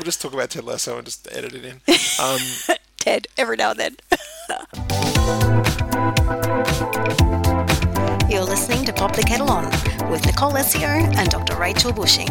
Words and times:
we'll 0.00 0.06
just 0.06 0.22
talk 0.22 0.32
about 0.32 0.48
Ted 0.48 0.64
Lasso 0.64 0.96
and 0.96 1.04
just 1.04 1.28
edit 1.30 1.54
it 1.54 1.62
in. 1.62 1.82
Um, 2.22 2.38
Ted, 2.98 3.26
every 3.36 3.56
now 3.56 3.72
and 3.72 3.80
then. 3.80 3.96
You're 8.30 8.44
listening 8.44 8.84
to 8.86 8.92
Pop 8.92 9.14
the 9.14 9.22
Kettle 9.22 9.50
On 9.50 9.64
with 10.10 10.24
Nicole 10.26 10.52
Essio 10.52 10.86
and 10.86 11.30
Dr. 11.30 11.56
Rachel 11.56 11.92
Bushing. 11.92 12.28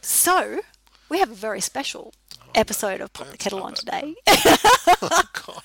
So, 0.00 0.60
we 1.08 1.18
have 1.18 1.30
a 1.30 1.34
very 1.34 1.60
special 1.60 2.12
episode 2.54 3.00
of 3.00 3.12
Pop 3.12 3.28
the 3.28 3.38
Kettle 3.38 3.62
On 3.62 3.74
today. 3.74 4.14
oh 4.28 5.22
God, 5.46 5.64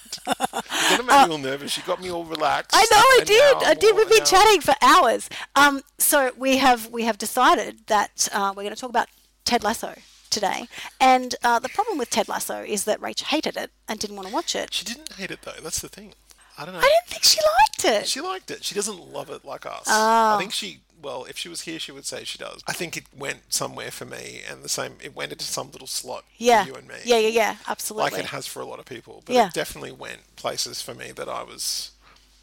gonna 0.89 1.03
make 1.03 1.27
me 1.27 1.33
all 1.33 1.37
nervous. 1.37 1.77
You 1.77 1.83
got 1.83 2.01
me 2.01 2.11
all 2.11 2.25
relaxed. 2.25 2.71
I 2.73 2.85
know 2.91 2.97
I 2.97 3.21
did. 3.25 3.61
now 3.61 3.69
I 3.69 3.73
did. 3.73 3.95
We've 3.95 4.09
been 4.09 4.19
now- 4.19 4.25
chatting 4.25 4.61
for 4.61 4.75
hours. 4.81 5.29
Um, 5.55 5.81
so 5.97 6.31
we 6.37 6.57
have 6.57 6.89
we 6.89 7.03
have 7.03 7.17
decided 7.17 7.87
that 7.87 8.27
uh, 8.33 8.53
we're 8.55 8.63
going 8.63 8.75
to 8.75 8.79
talk 8.79 8.89
about 8.89 9.07
Ted 9.45 9.63
Lasso 9.63 9.95
today. 10.29 10.67
And 10.99 11.35
uh, 11.43 11.59
the 11.59 11.69
problem 11.69 11.97
with 11.97 12.09
Ted 12.09 12.27
Lasso 12.27 12.61
is 12.61 12.83
that 12.85 12.99
Rach 12.99 13.23
hated 13.23 13.55
it 13.57 13.71
and 13.87 13.99
didn't 13.99 14.15
want 14.17 14.27
to 14.27 14.33
watch 14.33 14.55
it. 14.55 14.73
She 14.73 14.83
didn't 14.85 15.13
hate 15.13 15.31
it 15.31 15.41
though. 15.43 15.53
That's 15.63 15.79
the 15.81 15.89
thing. 15.89 16.13
I 16.57 16.65
don't 16.65 16.73
know. 16.73 16.79
I 16.79 16.83
didn't 16.83 17.07
think 17.07 17.23
she 17.23 17.39
liked 17.59 18.03
it. 18.03 18.07
She 18.07 18.21
liked 18.21 18.49
it. 18.51 18.63
She 18.63 18.75
doesn't 18.75 19.11
love 19.11 19.29
it 19.29 19.43
like 19.43 19.65
us. 19.65 19.83
Oh. 19.87 20.35
I 20.35 20.37
think 20.39 20.51
she. 20.53 20.79
Well, 21.05 21.25
if 21.25 21.37
she 21.37 21.49
was 21.49 21.61
here, 21.61 21.77
she 21.77 21.91
would 21.91 22.05
say 22.07 22.23
she 22.23 22.39
does. 22.39 22.63
I 22.67 22.73
think 22.73 22.97
it 22.97 23.03
went 23.15 23.53
somewhere 23.53 23.91
for 23.91 24.05
me, 24.05 24.41
and 24.49 24.63
the 24.63 24.69
same. 24.69 24.93
It 25.03 25.15
went 25.15 25.31
into 25.31 25.45
some 25.45 25.69
little 25.69 25.85
slot 25.85 26.25
yeah. 26.37 26.63
for 26.63 26.69
you 26.71 26.75
and 26.75 26.87
me. 26.87 26.95
Yeah, 27.05 27.19
yeah, 27.19 27.27
yeah. 27.27 27.55
Absolutely. 27.67 28.09
Like 28.09 28.19
it 28.19 28.29
has 28.31 28.47
for 28.47 28.59
a 28.59 28.65
lot 28.65 28.79
of 28.79 28.85
people, 28.85 29.21
but 29.23 29.35
Yeah. 29.35 29.45
it 29.49 29.53
definitely 29.53 29.91
went 29.91 30.35
places 30.35 30.81
for 30.81 30.95
me 30.95 31.11
that 31.11 31.29
I 31.29 31.43
was 31.43 31.91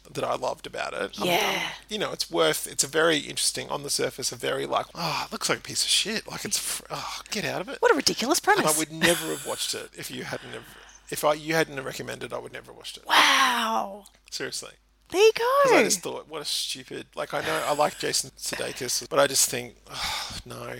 that 0.09 0.23
I 0.23 0.35
loved 0.35 0.65
about 0.65 0.93
it. 0.93 1.19
Yeah. 1.19 1.33
I'm- 1.35 1.71
you 1.89 1.97
know, 1.97 2.13
it's 2.13 2.31
worth. 2.31 2.65
It's 2.65 2.85
a 2.85 2.87
very 2.87 3.17
interesting 3.17 3.67
on 3.69 3.83
the 3.83 3.89
surface. 3.89 4.31
A 4.31 4.37
very 4.37 4.65
like, 4.65 4.85
oh, 4.95 5.23
it 5.25 5.33
looks 5.33 5.49
like 5.49 5.57
a 5.57 5.61
piece 5.61 5.83
of 5.83 5.89
shit. 5.89 6.25
Like 6.25 6.45
it's, 6.45 6.57
fr- 6.57 6.85
oh, 6.89 7.19
get 7.31 7.43
out 7.43 7.59
of 7.59 7.67
it. 7.67 7.81
what 7.81 7.91
a 7.91 7.95
ridiculous 7.95 8.39
And 8.39 8.45
premise. 8.45 8.73
I 8.73 8.79
would 8.79 8.93
never 8.93 9.27
have 9.27 9.45
watched 9.45 9.73
it 9.73 9.89
if 9.97 10.09
you 10.09 10.23
hadn't 10.23 10.51
have. 10.51 10.63
If 11.09 11.25
I 11.25 11.33
you 11.33 11.53
hadn't 11.53 11.83
recommended, 11.83 12.31
I 12.31 12.37
would 12.37 12.53
never 12.53 12.67
have 12.67 12.77
watched 12.77 12.95
it. 12.95 13.05
Wow. 13.05 14.05
Seriously. 14.31 14.71
There 15.13 15.21
you 15.21 15.31
go. 15.37 15.75
I 15.77 15.83
just 15.83 16.01
thought, 16.01 16.27
what 16.27 16.41
a 16.41 16.45
stupid. 16.45 17.05
Like 17.15 17.33
I 17.33 17.41
know 17.41 17.63
I 17.67 17.73
like 17.75 17.97
Jason 17.99 18.31
Sudeikis, 18.37 19.07
but 19.09 19.19
I 19.19 19.27
just 19.27 19.49
think, 19.49 19.75
oh, 19.89 20.37
no, 20.45 20.73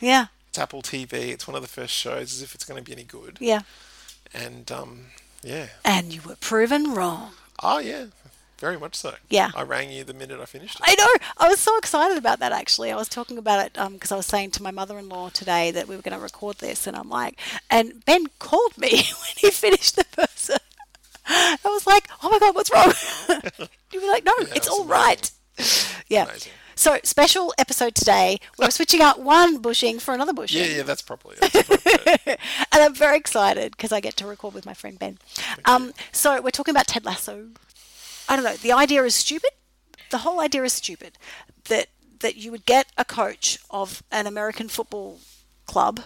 Yeah. 0.00 0.26
it's 0.48 0.58
Apple 0.58 0.82
TV. 0.82 1.12
It's 1.12 1.46
one 1.46 1.54
of 1.54 1.62
the 1.62 1.68
first 1.68 1.94
shows. 1.94 2.32
As 2.32 2.42
if 2.42 2.54
it's 2.54 2.64
going 2.64 2.82
to 2.82 2.84
be 2.84 2.92
any 2.92 3.04
good. 3.04 3.36
Yeah. 3.40 3.60
And 4.32 4.72
um, 4.72 5.06
yeah. 5.42 5.66
And 5.84 6.12
you 6.14 6.20
were 6.26 6.36
proven 6.36 6.94
wrong. 6.94 7.32
Oh 7.62 7.78
yeah, 7.78 8.06
very 8.58 8.78
much 8.78 8.94
so. 8.96 9.14
Yeah. 9.28 9.50
I 9.54 9.62
rang 9.62 9.90
you 9.90 10.02
the 10.02 10.14
minute 10.14 10.40
I 10.40 10.44
finished 10.46 10.80
it. 10.80 10.82
I 10.84 10.94
know. 10.98 11.26
I 11.36 11.48
was 11.48 11.60
so 11.60 11.76
excited 11.78 12.16
about 12.18 12.40
that 12.40 12.50
actually. 12.52 12.90
I 12.90 12.96
was 12.96 13.08
talking 13.08 13.38
about 13.38 13.64
it 13.66 13.72
because 13.92 14.10
I 14.10 14.16
was 14.16 14.26
saying 14.26 14.52
to 14.52 14.62
my 14.62 14.70
mother 14.72 14.98
in 14.98 15.08
law 15.08 15.28
today 15.28 15.70
that 15.72 15.86
we 15.86 15.94
were 15.94 16.02
going 16.02 16.16
to 16.16 16.22
record 16.22 16.56
this, 16.58 16.86
and 16.86 16.96
I'm 16.96 17.08
like, 17.10 17.38
and 17.70 18.04
Ben 18.06 18.26
called 18.38 18.76
me 18.78 18.90
when 18.92 19.34
he 19.36 19.50
finished 19.50 19.96
the 19.96 20.04
person. 20.12 20.56
I 21.26 21.58
was 21.64 21.86
like, 21.86 22.08
oh 22.22 22.30
my 22.30 22.38
God, 22.38 22.54
what's 22.54 22.70
wrong? 22.72 22.92
you 23.92 24.00
were 24.00 24.08
like, 24.08 24.24
no, 24.24 24.32
it's 24.38 24.52
it's 24.56 24.68
all 24.68 24.82
amazing. 24.82 24.90
right. 24.90 25.30
Yeah. 26.08 26.24
Amazing. 26.24 26.52
So, 26.76 26.98
special 27.04 27.54
episode 27.56 27.94
today. 27.94 28.38
We're 28.58 28.70
switching 28.70 29.00
out 29.00 29.20
one 29.20 29.58
bushing 29.58 30.00
for 30.00 30.12
another 30.12 30.32
bushing. 30.32 30.60
Yeah, 30.60 30.78
yeah, 30.78 30.82
that's 30.82 31.02
probably. 31.02 31.36
That's 31.40 31.54
appropriate. 31.54 32.26
and 32.72 32.82
I'm 32.82 32.94
very 32.94 33.16
excited 33.16 33.76
because 33.76 33.92
I 33.92 34.00
get 34.00 34.16
to 34.16 34.26
record 34.26 34.54
with 34.54 34.66
my 34.66 34.74
friend 34.74 34.98
Ben. 34.98 35.18
Um, 35.66 35.92
so 36.10 36.40
we're 36.40 36.50
talking 36.50 36.72
about 36.74 36.88
Ted 36.88 37.04
Lasso. 37.04 37.50
I 38.28 38.34
don't 38.34 38.44
know. 38.44 38.56
The 38.56 38.72
idea 38.72 39.04
is 39.04 39.14
stupid. 39.14 39.50
The 40.10 40.18
whole 40.18 40.40
idea 40.40 40.64
is 40.64 40.72
stupid. 40.72 41.16
That 41.68 41.86
that 42.20 42.36
you 42.36 42.50
would 42.50 42.66
get 42.66 42.86
a 42.98 43.04
coach 43.04 43.58
of 43.70 44.02
an 44.10 44.26
American 44.26 44.68
football 44.68 45.20
club 45.66 46.00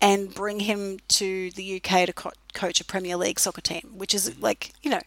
and 0.00 0.32
bring 0.34 0.60
him 0.60 0.98
to 1.08 1.50
the 1.50 1.76
UK 1.76 2.06
to 2.06 2.12
co- 2.14 2.32
coach 2.54 2.80
a 2.80 2.84
Premier 2.84 3.16
League 3.16 3.38
soccer 3.40 3.60
team, 3.60 3.92
which 3.94 4.14
is 4.14 4.38
like 4.40 4.72
you 4.82 4.90
know. 4.90 5.00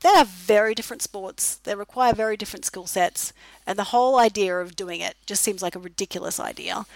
They 0.00 0.08
are 0.08 0.24
very 0.24 0.74
different 0.74 1.00
sports. 1.00 1.58
They 1.62 1.76
require 1.76 2.12
very 2.12 2.36
different 2.36 2.64
skill 2.64 2.88
sets, 2.88 3.32
and 3.68 3.78
the 3.78 3.84
whole 3.84 4.18
idea 4.18 4.58
of 4.58 4.74
doing 4.74 5.00
it 5.00 5.14
just 5.26 5.44
seems 5.44 5.62
like 5.62 5.76
a 5.76 5.78
ridiculous 5.78 6.40
idea. 6.40 6.86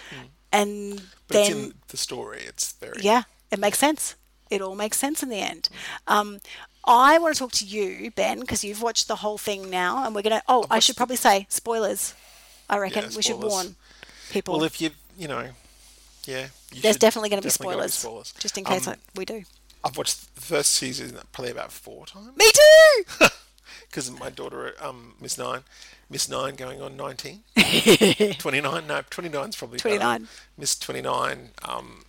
And 0.52 1.02
But 1.28 1.34
then, 1.34 1.40
it's 1.42 1.50
in 1.50 1.74
the 1.86 1.96
story. 1.98 2.40
It's 2.44 2.72
very. 2.72 3.02
yeah, 3.02 3.22
it 3.52 3.60
makes 3.60 3.78
sense. 3.78 4.16
It 4.50 4.60
all 4.60 4.74
makes 4.74 4.96
sense 4.98 5.22
in 5.22 5.28
the 5.28 5.38
end. 5.38 5.68
Um, 6.08 6.40
I 6.84 7.18
want 7.18 7.34
to 7.34 7.38
talk 7.38 7.52
to 7.52 7.64
you, 7.64 8.10
Ben, 8.10 8.40
because 8.40 8.64
you've 8.64 8.82
watched 8.82 9.06
the 9.06 9.16
whole 9.16 9.38
thing 9.38 9.70
now, 9.70 10.04
and 10.04 10.12
we're 10.12 10.22
gonna. 10.22 10.42
Oh, 10.48 10.64
I 10.68 10.80
should 10.80 10.96
probably 10.96 11.14
say 11.16 11.46
spoilers. 11.48 12.12
I 12.68 12.78
reckon 12.78 13.04
Yeah, 13.04 13.16
we 13.16 13.22
should 13.22 13.40
warn 13.40 13.76
people. 14.32 14.54
Well, 14.54 14.64
if 14.64 14.80
you, 14.80 14.90
you 15.16 15.28
know, 15.28 15.50
yeah. 16.24 16.48
You 16.72 16.82
There's 16.82 16.94
should- 16.96 17.00
definitely 17.00 17.28
going 17.28 17.40
to 17.40 17.46
be 17.46 17.50
spoilers, 17.50 18.02
just 18.40 18.58
in 18.58 18.64
case 18.64 18.88
Um, 18.88 18.94
I, 18.94 18.96
we 19.14 19.24
do. 19.24 19.44
I've 19.86 19.97
watched 19.97 20.34
the 20.34 20.41
first 20.41 20.72
season 20.72 21.16
probably 21.32 21.52
about 21.52 21.70
four 21.70 22.06
times 22.06 22.36
Me 22.36 22.50
too. 22.52 23.26
because 23.88 24.10
my 24.10 24.30
daughter, 24.30 24.74
um, 24.80 25.14
Miss 25.20 25.38
Nine, 25.38 25.60
Miss 26.10 26.28
Nine 26.28 26.56
going 26.56 26.82
on 26.82 26.97
19. 26.97 27.44
29, 28.38 28.86
no, 28.86 29.02
29 29.08 29.48
is 29.48 29.56
probably 29.56 29.76
better. 29.78 29.88
29. 29.88 30.28
Miss 30.58 30.76
29 30.76 31.50
um, 31.69 32.02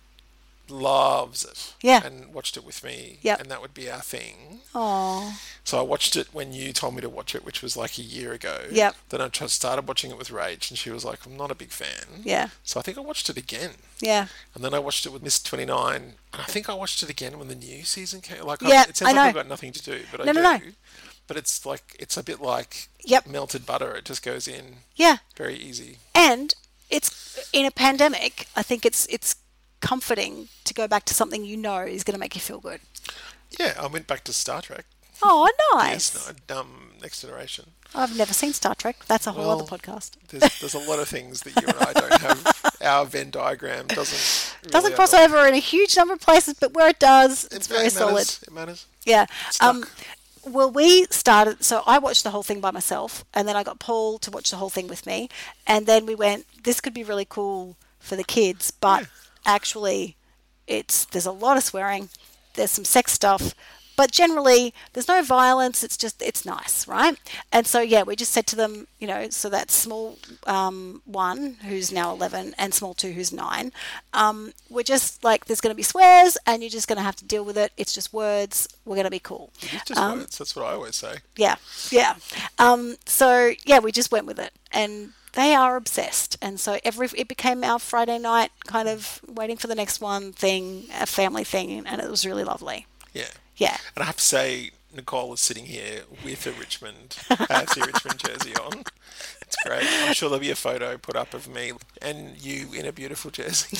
loves 0.70 1.44
it. 1.44 1.74
Yeah. 1.82 2.04
And 2.04 2.32
watched 2.32 2.56
it 2.56 2.64
with 2.64 2.82
me. 2.84 3.18
Yeah. 3.22 3.36
And 3.38 3.50
that 3.50 3.60
would 3.60 3.74
be 3.74 3.90
our 3.90 4.00
thing. 4.00 4.60
Oh, 4.74 5.38
So 5.64 5.78
I 5.78 5.82
watched 5.82 6.16
it 6.16 6.28
when 6.32 6.52
you 6.52 6.72
told 6.72 6.94
me 6.94 7.00
to 7.00 7.08
watch 7.08 7.34
it, 7.34 7.44
which 7.44 7.62
was 7.62 7.76
like 7.76 7.98
a 7.98 8.02
year 8.02 8.32
ago. 8.32 8.62
Yep. 8.70 8.94
Then 9.08 9.20
I 9.20 9.28
tried, 9.28 9.50
started 9.50 9.86
watching 9.88 10.10
it 10.10 10.18
with 10.18 10.28
Rach, 10.28 10.70
and 10.70 10.78
she 10.78 10.90
was 10.90 11.04
like, 11.04 11.24
"I'm 11.26 11.36
not 11.36 11.50
a 11.50 11.54
big 11.54 11.70
fan." 11.70 12.22
yeah, 12.24 12.48
So 12.62 12.78
I 12.80 12.82
think 12.82 12.96
I 12.98 13.00
watched 13.00 13.28
it 13.30 13.36
again, 13.36 13.72
yeah, 14.00 14.26
and 14.54 14.62
then 14.64 14.74
I 14.74 14.78
watched 14.78 15.04
it 15.06 15.12
with 15.12 15.22
Miss 15.22 15.42
Twenty 15.42 15.64
Nine, 15.64 16.14
and 16.32 16.42
I 16.42 16.44
think 16.44 16.68
I 16.68 16.74
watched 16.74 17.02
it 17.02 17.10
again 17.10 17.38
when 17.38 17.48
the 17.48 17.54
new 17.54 17.82
season 17.84 18.20
came. 18.20 18.44
Like, 18.44 18.60
Yeah, 18.62 18.84
I, 18.86 18.90
it 18.90 18.96
sounds 18.96 19.12
I 19.12 19.16
like. 19.16 19.28
I've 19.28 19.34
got 19.34 19.48
nothing 19.48 19.72
to 19.72 19.82
do, 19.82 20.00
but 20.10 20.24
No, 20.24 20.30
I 20.30 20.32
no, 20.32 20.58
do. 20.58 20.64
no. 20.66 20.72
But 21.26 21.36
it's 21.36 21.66
like 21.66 21.96
it's 21.98 22.16
a 22.16 22.22
bit 22.22 22.40
like 22.40 22.88
Yep. 23.04 23.26
melted 23.26 23.66
butter. 23.66 23.94
It 23.94 24.04
just 24.06 24.22
goes 24.22 24.48
in 24.48 24.76
yeah. 24.96 25.18
very 25.36 25.56
easy. 25.56 25.98
And 26.14 26.54
it's 26.90 27.48
in 27.52 27.66
a 27.66 27.70
pandemic. 27.70 28.46
I 28.56 28.62
think 28.62 28.86
it's 28.86 29.06
it's 29.10 29.36
comforting 29.80 30.48
to 30.64 30.74
go 30.74 30.86
back 30.88 31.04
to 31.04 31.14
something 31.14 31.44
you 31.44 31.56
know 31.56 31.80
is 31.82 32.04
going 32.04 32.14
to 32.14 32.20
make 32.20 32.34
you 32.34 32.40
feel 32.40 32.60
good. 32.60 32.80
Yeah, 33.58 33.74
I 33.80 33.86
went 33.86 34.06
back 34.06 34.24
to 34.24 34.32
Star 34.32 34.60
Trek. 34.62 34.84
Oh, 35.22 35.50
nice. 35.74 36.14
Yes, 36.14 36.32
no, 36.48 36.60
um, 36.60 36.90
Next 37.02 37.22
Generation. 37.22 37.70
I've 37.94 38.16
never 38.16 38.32
seen 38.32 38.52
Star 38.52 38.74
Trek. 38.74 38.96
That's 39.08 39.26
a 39.26 39.32
whole 39.32 39.48
Well, 39.48 39.62
other 39.62 39.76
podcast. 39.78 40.12
There's, 40.28 40.60
there's 40.60 40.74
a 40.74 40.78
lot 40.90 40.98
of 41.00 41.08
things 41.08 41.40
that 41.40 41.56
you 41.60 41.66
and 41.66 41.76
I 41.78 41.92
don't 41.92 42.20
have. 42.20 42.76
Our 42.82 43.06
Venn 43.06 43.30
diagram 43.30 43.86
doesn't 43.88 44.54
really 44.62 44.70
Doesn't 44.72 44.94
cross 44.94 45.12
over 45.14 45.46
in 45.48 45.54
a 45.54 45.58
huge 45.58 45.96
number 45.96 46.14
of 46.14 46.20
places, 46.20 46.54
but 46.60 46.74
where 46.74 46.88
it 46.88 46.98
does, 47.00 47.46
it's 47.50 47.66
It 47.66 47.72
very 47.72 47.84
matters. 47.84 47.94
solid. 47.94 48.28
It 48.46 48.52
matters. 48.52 48.86
Yeah. 49.04 49.26
Um, 49.60 49.84
well, 50.44 50.70
we 50.70 51.06
started, 51.06 51.64
so 51.64 51.82
I 51.86 51.98
watched 51.98 52.22
the 52.24 52.30
whole 52.30 52.42
thing 52.44 52.60
by 52.60 52.70
myself, 52.70 53.24
and 53.34 53.48
then 53.48 53.56
I 53.56 53.64
got 53.64 53.78
Paul 53.80 54.18
to 54.20 54.30
watch 54.30 54.50
the 54.50 54.56
whole 54.58 54.70
thing 54.70 54.86
with 54.86 55.04
me. 55.06 55.28
And 55.66 55.86
then 55.86 56.06
we 56.06 56.14
went, 56.14 56.46
this 56.62 56.80
could 56.80 56.94
be 56.94 57.02
really 57.02 57.26
cool 57.28 57.76
for 57.98 58.14
the 58.14 58.24
kids, 58.24 58.70
but 58.70 59.00
Yeah. 59.02 59.06
Actually, 59.46 60.16
it's 60.66 61.04
there's 61.06 61.26
a 61.26 61.32
lot 61.32 61.56
of 61.56 61.62
swearing, 61.62 62.08
there's 62.54 62.70
some 62.70 62.84
sex 62.84 63.12
stuff. 63.12 63.54
But 63.96 64.12
generally, 64.12 64.72
there's 64.92 65.08
no 65.08 65.24
violence. 65.24 65.82
It's 65.82 65.96
just, 65.96 66.22
it's 66.22 66.44
nice, 66.46 66.86
right? 66.86 67.18
And 67.50 67.66
so, 67.66 67.80
yeah, 67.80 68.04
we 68.04 68.14
just 68.14 68.30
said 68.30 68.46
to 68.46 68.54
them, 68.54 68.86
you 69.00 69.08
know, 69.08 69.28
so 69.30 69.48
that's 69.48 69.74
small 69.74 70.20
um, 70.46 71.02
one, 71.04 71.56
who's 71.66 71.90
now 71.90 72.12
11, 72.12 72.54
and 72.58 72.72
small 72.72 72.94
two, 72.94 73.10
who's 73.10 73.32
nine. 73.32 73.72
Um, 74.14 74.52
we're 74.70 74.84
just 74.84 75.24
like, 75.24 75.46
there's 75.46 75.60
going 75.60 75.72
to 75.72 75.76
be 75.76 75.82
swears, 75.82 76.38
and 76.46 76.62
you're 76.62 76.70
just 76.70 76.86
going 76.86 76.98
to 76.98 77.02
have 77.02 77.16
to 77.16 77.24
deal 77.24 77.44
with 77.44 77.58
it. 77.58 77.72
It's 77.76 77.92
just 77.92 78.12
words. 78.12 78.68
We're 78.84 78.94
going 78.94 79.02
to 79.02 79.10
be 79.10 79.18
cool. 79.18 79.50
It's 79.62 79.86
just 79.86 79.98
Um, 80.00 80.20
words. 80.20 80.38
That's 80.38 80.54
what 80.54 80.66
I 80.66 80.74
always 80.74 80.94
say. 80.94 81.16
Yeah, 81.34 81.56
yeah. 81.90 82.14
Um, 82.60 82.98
so 83.04 83.50
yeah, 83.66 83.80
we 83.80 83.90
just 83.90 84.12
went 84.12 84.26
with 84.26 84.38
it, 84.38 84.52
and 84.70 85.12
they 85.32 85.54
are 85.54 85.76
obsessed. 85.76 86.36
And 86.42 86.58
so 86.58 86.78
every 86.84 87.08
it 87.16 87.28
became 87.28 87.64
our 87.64 87.78
Friday 87.78 88.18
night 88.18 88.50
kind 88.66 88.88
of 88.88 89.20
waiting 89.26 89.56
for 89.56 89.66
the 89.66 89.74
next 89.74 90.00
one 90.00 90.32
thing, 90.32 90.84
a 90.98 91.06
family 91.06 91.44
thing, 91.44 91.86
and 91.86 92.00
it 92.00 92.10
was 92.10 92.26
really 92.26 92.44
lovely. 92.44 92.86
Yeah. 93.12 93.28
Yeah, 93.56 93.76
And 93.96 94.04
I 94.04 94.06
have 94.06 94.18
to 94.18 94.22
say, 94.22 94.70
Nicole 94.94 95.32
is 95.32 95.40
sitting 95.40 95.64
here 95.66 96.02
with 96.24 96.46
a 96.46 96.52
Richmond, 96.52 97.16
uh, 97.30 97.34
AFC 97.34 97.84
Richmond 97.84 98.18
jersey 98.20 98.54
on. 98.54 98.84
It's 99.48 99.56
great. 99.64 99.82
I'm 99.82 100.12
sure 100.12 100.28
there'll 100.28 100.40
be 100.40 100.50
a 100.50 100.54
photo 100.56 100.98
put 100.98 101.16
up 101.16 101.32
of 101.32 101.48
me 101.48 101.72
and 102.02 102.36
you 102.40 102.68
in 102.74 102.84
a 102.84 102.92
beautiful 102.92 103.30
jersey. 103.30 103.78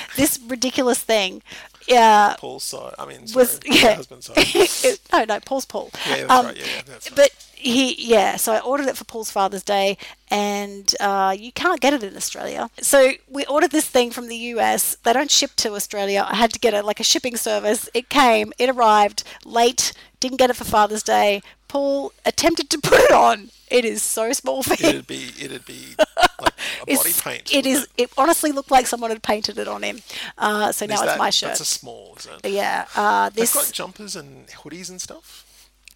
this 0.16 0.40
ridiculous 0.48 0.98
thing. 0.98 1.40
Yeah, 1.86 2.34
Paul's 2.36 2.64
side. 2.64 2.94
I 2.98 3.06
mean, 3.06 3.26
sorry, 3.28 3.42
was 3.44 3.60
my 3.66 3.76
yeah. 3.76 3.94
husband's 3.94 4.26
side. 4.26 4.98
no, 5.12 5.24
no, 5.24 5.40
Paul's 5.40 5.64
Paul. 5.66 5.90
Yeah, 6.04 6.16
that's 6.26 6.30
Um, 6.32 6.46
right. 6.46 6.56
Yeah, 6.58 6.64
yeah, 6.66 6.82
that's 6.84 7.10
right. 7.10 7.16
But 7.16 7.30
he, 7.54 7.94
yeah, 8.10 8.36
so 8.36 8.52
I 8.52 8.60
ordered 8.60 8.86
it 8.88 8.96
for 8.96 9.04
Paul's 9.04 9.30
Father's 9.30 9.62
Day, 9.62 9.96
and 10.30 10.92
uh, 11.00 11.34
you 11.38 11.52
can't 11.52 11.80
get 11.80 11.94
it 11.94 12.02
in 12.02 12.16
Australia. 12.16 12.68
So 12.80 13.12
we 13.28 13.44
ordered 13.46 13.70
this 13.70 13.86
thing 13.86 14.10
from 14.10 14.28
the 14.28 14.36
US. 14.36 14.96
They 15.04 15.12
don't 15.12 15.30
ship 15.30 15.52
to 15.56 15.74
Australia. 15.74 16.26
I 16.28 16.36
had 16.36 16.52
to 16.52 16.58
get 16.58 16.74
it 16.74 16.84
like 16.84 17.00
a 17.00 17.04
shipping 17.04 17.36
service. 17.36 17.88
It 17.94 18.08
came, 18.08 18.52
it 18.58 18.68
arrived 18.68 19.22
late, 19.44 19.92
didn't 20.20 20.38
get 20.38 20.50
it 20.50 20.56
for 20.56 20.64
Father's 20.64 21.02
Day. 21.02 21.40
Paul 21.68 22.12
attempted 22.24 22.70
to 22.70 22.78
put 22.78 22.98
it 23.00 23.12
on. 23.12 23.50
It 23.70 23.84
is 23.84 24.02
so 24.02 24.32
small 24.32 24.62
for 24.62 24.74
him. 24.74 24.88
It'd 24.88 25.06
be 25.06 25.30
it'd 25.38 25.66
be 25.66 25.94
like 26.40 26.54
a 26.88 26.96
body 26.96 27.12
paint. 27.12 27.54
It. 27.54 27.86
It 27.98 28.10
honestly 28.16 28.50
looked 28.50 28.70
like 28.70 28.86
someone 28.86 29.10
had 29.10 29.22
painted 29.22 29.58
it 29.58 29.68
on 29.68 29.82
him. 29.82 30.00
Uh, 30.38 30.72
so 30.72 30.86
now 30.86 30.94
it's 30.94 31.02
that- 31.02 31.18
my 31.18 31.28
shirt. 31.30 31.48
That's 31.48 31.60
a 31.60 31.64
small, 31.66 32.16
is 32.18 32.26
it? 32.42 32.50
yeah. 32.50 32.86
Uh, 32.96 33.28
They've 33.28 33.52
got 33.52 33.70
jumpers 33.72 34.16
and 34.16 34.46
hoodies 34.48 34.88
and 34.88 34.98
stuff. 35.00 35.44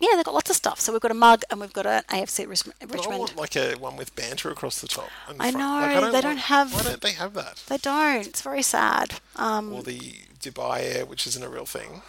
yeah, 0.00 0.08
they've 0.16 0.24
got 0.24 0.34
lots 0.34 0.50
of 0.50 0.56
stuff. 0.56 0.80
So 0.80 0.92
we've 0.92 1.00
got 1.00 1.12
a 1.12 1.14
mug 1.14 1.44
and 1.50 1.60
we've 1.60 1.72
got 1.72 1.86
an 1.86 2.02
AFC 2.10 2.46
Rich- 2.46 2.64
But 2.64 2.74
I 2.82 2.94
Richmond. 2.96 3.19
want 3.20 3.36
like 3.36 3.56
a 3.56 3.72
one 3.76 3.96
with 3.96 4.14
banter 4.14 4.50
across 4.50 4.80
the 4.82 4.88
top. 4.88 5.08
And 5.28 5.40
I 5.40 5.50
front. 5.52 5.56
know, 5.56 5.80
Like, 5.80 5.94
they 5.94 6.00
want- 6.10 6.22
don't 6.24 6.36
have- 6.38 6.74
Why 6.74 6.82
don't 6.82 7.00
they 7.00 7.12
have 7.12 7.32
that? 7.34 7.62
They 7.69 7.78
don't. 7.78 8.26
It's 8.26 8.42
very 8.42 8.62
sad. 8.62 9.14
Um, 9.36 9.72
Or 9.72 9.82
the 9.82 9.98
Dubai 10.40 10.80
Air, 10.96 11.06
which 11.06 11.26
isn't 11.26 11.42
a 11.42 11.48
real 11.48 11.64
thing. 11.66 12.02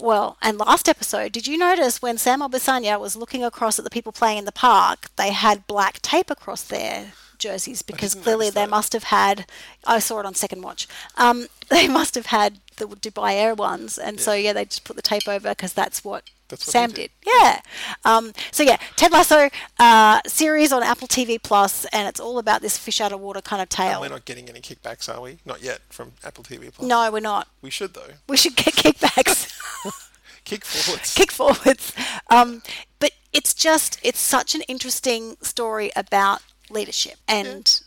Well, 0.00 0.36
and 0.40 0.58
last 0.58 0.88
episode, 0.88 1.32
did 1.32 1.48
you 1.48 1.58
notice 1.58 2.00
when 2.00 2.18
Sam 2.18 2.40
Obisanya 2.40 3.00
was 3.00 3.16
looking 3.16 3.42
across 3.42 3.78
at 3.78 3.84
the 3.84 3.90
people 3.90 4.12
playing 4.12 4.38
in 4.38 4.44
the 4.44 4.52
park, 4.52 5.08
they 5.16 5.32
had 5.32 5.66
black 5.66 6.00
tape 6.02 6.30
across 6.30 6.62
their 6.62 7.12
jerseys 7.38 7.82
because 7.82 8.14
clearly 8.14 8.50
they 8.50 8.66
must 8.66 8.92
have 8.92 9.04
had. 9.04 9.46
I 9.84 9.98
saw 9.98 10.20
it 10.20 10.26
on 10.26 10.34
second 10.34 10.62
watch. 10.62 10.86
Um, 11.16 11.48
they 11.68 11.88
must 11.88 12.14
have 12.14 12.26
had 12.26 12.60
the 12.76 12.86
Dubai 12.86 13.34
Air 13.34 13.54
ones, 13.54 13.98
and 13.98 14.20
so 14.20 14.34
yeah, 14.34 14.52
they 14.52 14.66
just 14.66 14.84
put 14.84 14.96
the 14.96 15.02
tape 15.02 15.28
over 15.28 15.50
because 15.50 15.72
that's 15.72 16.04
what. 16.04 16.24
That's 16.48 16.66
what 16.66 16.72
Sam 16.72 16.88
did. 16.90 16.96
did. 16.96 17.10
yeah. 17.26 17.60
Um, 18.04 18.32
so 18.52 18.62
yeah, 18.62 18.78
Ted 18.96 19.12
Lasso 19.12 19.48
uh, 19.78 20.20
series 20.26 20.72
on 20.72 20.82
Apple 20.82 21.06
TV 21.08 21.40
Plus, 21.42 21.84
and 21.86 22.08
it's 22.08 22.20
all 22.20 22.38
about 22.38 22.62
this 22.62 22.78
fish 22.78 23.00
out 23.00 23.12
of 23.12 23.20
water 23.20 23.40
kind 23.42 23.60
of 23.60 23.64
And 23.66 23.70
tale. 23.70 24.00
we're 24.00 24.08
not 24.08 24.24
getting 24.24 24.48
any 24.48 24.60
kickbacks, 24.60 25.14
are 25.14 25.20
we? 25.20 25.38
Not 25.44 25.62
yet 25.62 25.80
from 25.90 26.12
Apple 26.24 26.44
TV 26.44 26.72
Plus. 26.72 26.86
No, 26.88 27.10
we're 27.12 27.20
not. 27.20 27.48
We 27.62 27.70
should 27.70 27.94
though. 27.94 28.14
We 28.28 28.36
should 28.36 28.56
get 28.56 28.74
kickbacks. 28.74 29.54
Kick 30.44 30.64
forwards. 30.64 31.14
kick 31.14 31.30
forwards. 31.30 31.92
Um, 32.30 32.62
but 33.00 33.10
it's 33.34 33.52
just, 33.52 34.00
it's 34.02 34.18
such 34.18 34.54
an 34.54 34.62
interesting 34.62 35.36
story 35.42 35.90
about 35.94 36.40
leadership 36.70 37.16
and 37.28 37.80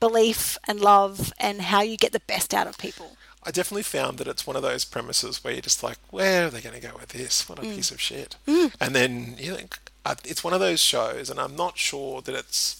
belief 0.00 0.58
and 0.66 0.80
love 0.80 1.32
and 1.38 1.60
how 1.62 1.82
you 1.82 1.96
get 1.96 2.10
the 2.10 2.20
best 2.20 2.52
out 2.52 2.66
of 2.66 2.76
people. 2.78 3.16
I 3.42 3.50
definitely 3.50 3.84
found 3.84 4.18
that 4.18 4.28
it's 4.28 4.46
one 4.46 4.56
of 4.56 4.62
those 4.62 4.84
premises 4.84 5.42
where 5.42 5.52
you're 5.54 5.62
just 5.62 5.82
like, 5.82 5.96
where 6.10 6.46
are 6.46 6.50
they 6.50 6.60
going 6.60 6.78
to 6.78 6.86
go 6.86 6.94
with 6.98 7.08
this? 7.10 7.48
What 7.48 7.58
a 7.58 7.62
Mm. 7.62 7.74
piece 7.76 7.90
of 7.90 8.00
shit. 8.00 8.36
And 8.46 8.94
then 8.94 9.36
you 9.38 9.54
think 9.56 9.78
uh, 10.04 10.14
it's 10.24 10.44
one 10.44 10.52
of 10.52 10.60
those 10.60 10.80
shows, 10.80 11.30
and 11.30 11.40
I'm 11.40 11.56
not 11.56 11.78
sure 11.78 12.20
that 12.22 12.34
it's. 12.34 12.76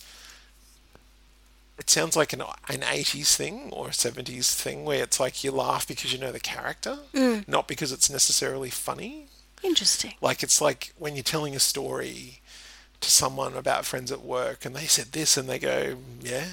It 1.79 1.89
sounds 1.89 2.15
like 2.15 2.33
an 2.35 2.43
an 2.69 2.81
80s 2.83 3.35
thing 3.37 3.71
or 3.73 3.89
a 3.89 3.91
70s 3.93 4.55
thing 4.55 4.85
where 4.85 5.03
it's 5.03 5.19
like 5.19 5.43
you 5.43 5.51
laugh 5.51 5.89
because 5.89 6.13
you 6.13 6.19
know 6.19 6.31
the 6.33 6.41
character, 6.41 6.99
Mm. 7.15 7.49
not 7.49 7.67
because 7.67 7.91
it's 7.91 8.11
necessarily 8.11 8.69
funny. 8.71 9.27
Interesting. 9.63 10.15
Like 10.21 10.43
it's 10.43 10.61
like 10.61 10.93
when 10.99 11.17
you're 11.17 11.23
telling 11.23 11.57
a 11.57 11.61
story 11.61 12.41
to 13.01 13.11
someone 13.11 13.57
about 13.57 13.87
friends 13.87 14.13
at 14.13 14.21
work 14.21 14.67
and 14.67 14.77
they 14.77 14.85
said 14.87 15.13
this 15.13 15.39
and 15.39 15.49
they 15.49 15.59
go, 15.59 15.97
yeah. 16.21 16.47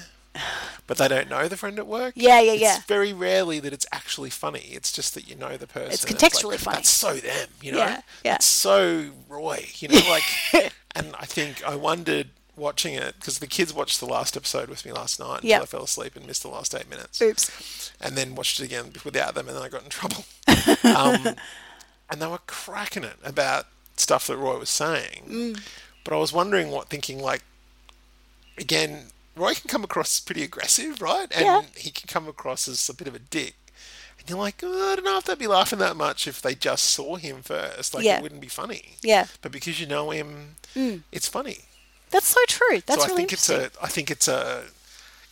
But 0.86 0.96
they 0.96 1.08
don't 1.08 1.28
know 1.28 1.48
the 1.48 1.56
friend 1.56 1.78
at 1.78 1.86
work. 1.86 2.14
Yeah, 2.16 2.40
yeah, 2.40 2.52
it's 2.52 2.62
yeah. 2.62 2.78
very 2.86 3.12
rarely 3.12 3.60
that 3.60 3.72
it's 3.74 3.86
actually 3.92 4.30
funny. 4.30 4.70
It's 4.70 4.90
just 4.90 5.14
that 5.14 5.28
you 5.28 5.36
know 5.36 5.56
the 5.58 5.66
person. 5.66 5.92
It's 5.92 6.04
contextually 6.04 6.52
like, 6.52 6.60
funny. 6.60 6.76
That's 6.76 6.88
so 6.88 7.14
them, 7.14 7.48
you 7.60 7.72
know. 7.72 7.78
Yeah, 7.78 8.00
yeah. 8.24 8.34
It's 8.36 8.46
so 8.46 9.10
Roy, 9.28 9.66
you 9.74 9.88
know, 9.88 10.00
like. 10.08 10.72
and 10.94 11.14
I 11.18 11.26
think 11.26 11.62
I 11.62 11.74
wondered 11.74 12.28
watching 12.56 12.94
it 12.94 13.14
because 13.20 13.38
the 13.38 13.46
kids 13.46 13.72
watched 13.72 14.00
the 14.00 14.06
last 14.06 14.36
episode 14.36 14.68
with 14.68 14.84
me 14.84 14.92
last 14.92 15.20
night 15.20 15.36
until 15.36 15.50
Yep. 15.50 15.62
I 15.62 15.66
fell 15.66 15.84
asleep 15.84 16.16
and 16.16 16.26
missed 16.26 16.42
the 16.42 16.48
last 16.48 16.74
eight 16.74 16.90
minutes 16.90 17.22
Oops. 17.22 17.92
and 18.00 18.16
then 18.16 18.34
watched 18.34 18.60
it 18.60 18.64
again 18.64 18.92
without 19.04 19.34
them, 19.34 19.48
and 19.48 19.56
then 19.56 19.62
I 19.62 19.68
got 19.68 19.84
in 19.84 19.90
trouble. 19.90 20.24
um, 20.84 21.36
and 22.10 22.20
they 22.20 22.26
were 22.26 22.40
cracking 22.46 23.04
it 23.04 23.16
about 23.24 23.66
stuff 23.96 24.26
that 24.26 24.36
Roy 24.36 24.58
was 24.58 24.70
saying. 24.70 25.24
Mm. 25.28 25.60
But 26.04 26.14
I 26.14 26.16
was 26.16 26.32
wondering 26.32 26.70
what, 26.70 26.88
thinking 26.88 27.20
like, 27.20 27.42
again, 28.56 29.06
Roy 29.38 29.54
can 29.54 29.68
come 29.68 29.84
across 29.84 30.18
as 30.18 30.20
pretty 30.24 30.42
aggressive, 30.42 31.00
right? 31.00 31.28
And 31.32 31.44
Yeah. 31.44 31.62
he 31.76 31.90
can 31.90 32.08
come 32.08 32.28
across 32.28 32.68
as 32.68 32.88
a 32.88 32.94
bit 32.94 33.08
of 33.08 33.14
a 33.14 33.18
dick. 33.18 33.54
And 34.18 34.28
you're 34.28 34.38
like, 34.38 34.60
oh, 34.62 34.92
I 34.92 34.96
don't 34.96 35.04
know 35.04 35.18
if 35.18 35.24
they'd 35.24 35.38
be 35.38 35.46
laughing 35.46 35.78
that 35.78 35.96
much 35.96 36.26
if 36.26 36.42
they 36.42 36.54
just 36.54 36.84
saw 36.86 37.16
him 37.16 37.42
first. 37.42 37.94
Like, 37.94 38.04
Yeah. 38.04 38.18
it 38.18 38.22
wouldn't 38.22 38.40
be 38.40 38.48
funny. 38.48 38.96
Yeah. 39.02 39.26
But 39.42 39.52
because 39.52 39.80
you 39.80 39.86
know 39.86 40.10
him, 40.10 40.56
mm. 40.74 41.02
it's 41.12 41.28
funny 41.28 41.58
That's 42.10 42.28
so 42.28 42.40
true. 42.48 42.80
That's 42.86 43.02
so 43.02 43.04
I 43.04 43.06
really 43.08 43.16
think 43.16 43.32
it's 43.34 43.48
a 43.50 43.70
I 43.82 43.88
think 43.88 44.10
it's 44.10 44.28
a 44.28 44.64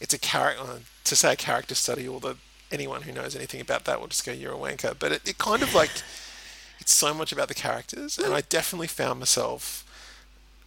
it's 0.01 0.13
a 0.15 0.19
character 0.19 0.63
uh, 0.63 0.79
to 1.05 1.17
say 1.17 1.33
a 1.33 1.37
character 1.37 1.75
study 1.75 2.07
or 2.07 2.21
the 2.21 2.37
anyone 2.71 3.03
who 3.03 3.13
knows 3.13 3.35
anything 3.37 3.61
about 3.61 3.85
that 3.85 4.01
will 4.01 4.09
just 4.09 4.27
go 4.27 4.33
you're 4.33 4.53
a 4.53 4.57
wanker 4.57 4.95
but 4.99 5.13
it, 5.13 5.23
it 5.27 5.39
kind 5.39 5.63
of 5.63 5.73
like 5.75 5.91
it's 6.81 6.93
so 6.93 7.15
much 7.15 7.33
about 7.33 7.49
the 7.49 7.55
characters 7.55 8.19
and 8.19 8.29
mm. 8.29 8.35
I 8.35 8.41
definitely 8.43 8.89
found 8.89 9.21
myself 9.21 9.85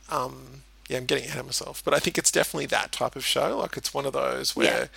um 0.10 0.64
yeah 0.90 0.98
I'm 0.98 1.06
getting 1.06 1.26
ahead 1.26 1.40
of 1.40 1.46
myself 1.46 1.82
but 1.86 1.94
I 1.94 2.00
think 2.00 2.18
it's 2.18 2.32
definitely 2.32 2.66
that 2.68 2.92
type 2.92 3.16
of 3.16 3.26
show 3.26 3.58
like 3.58 3.78
it's 3.78 3.94
one 3.94 4.06
of 4.06 4.12
those 4.14 4.56
where 4.56 4.66
Yeah. 4.66 4.88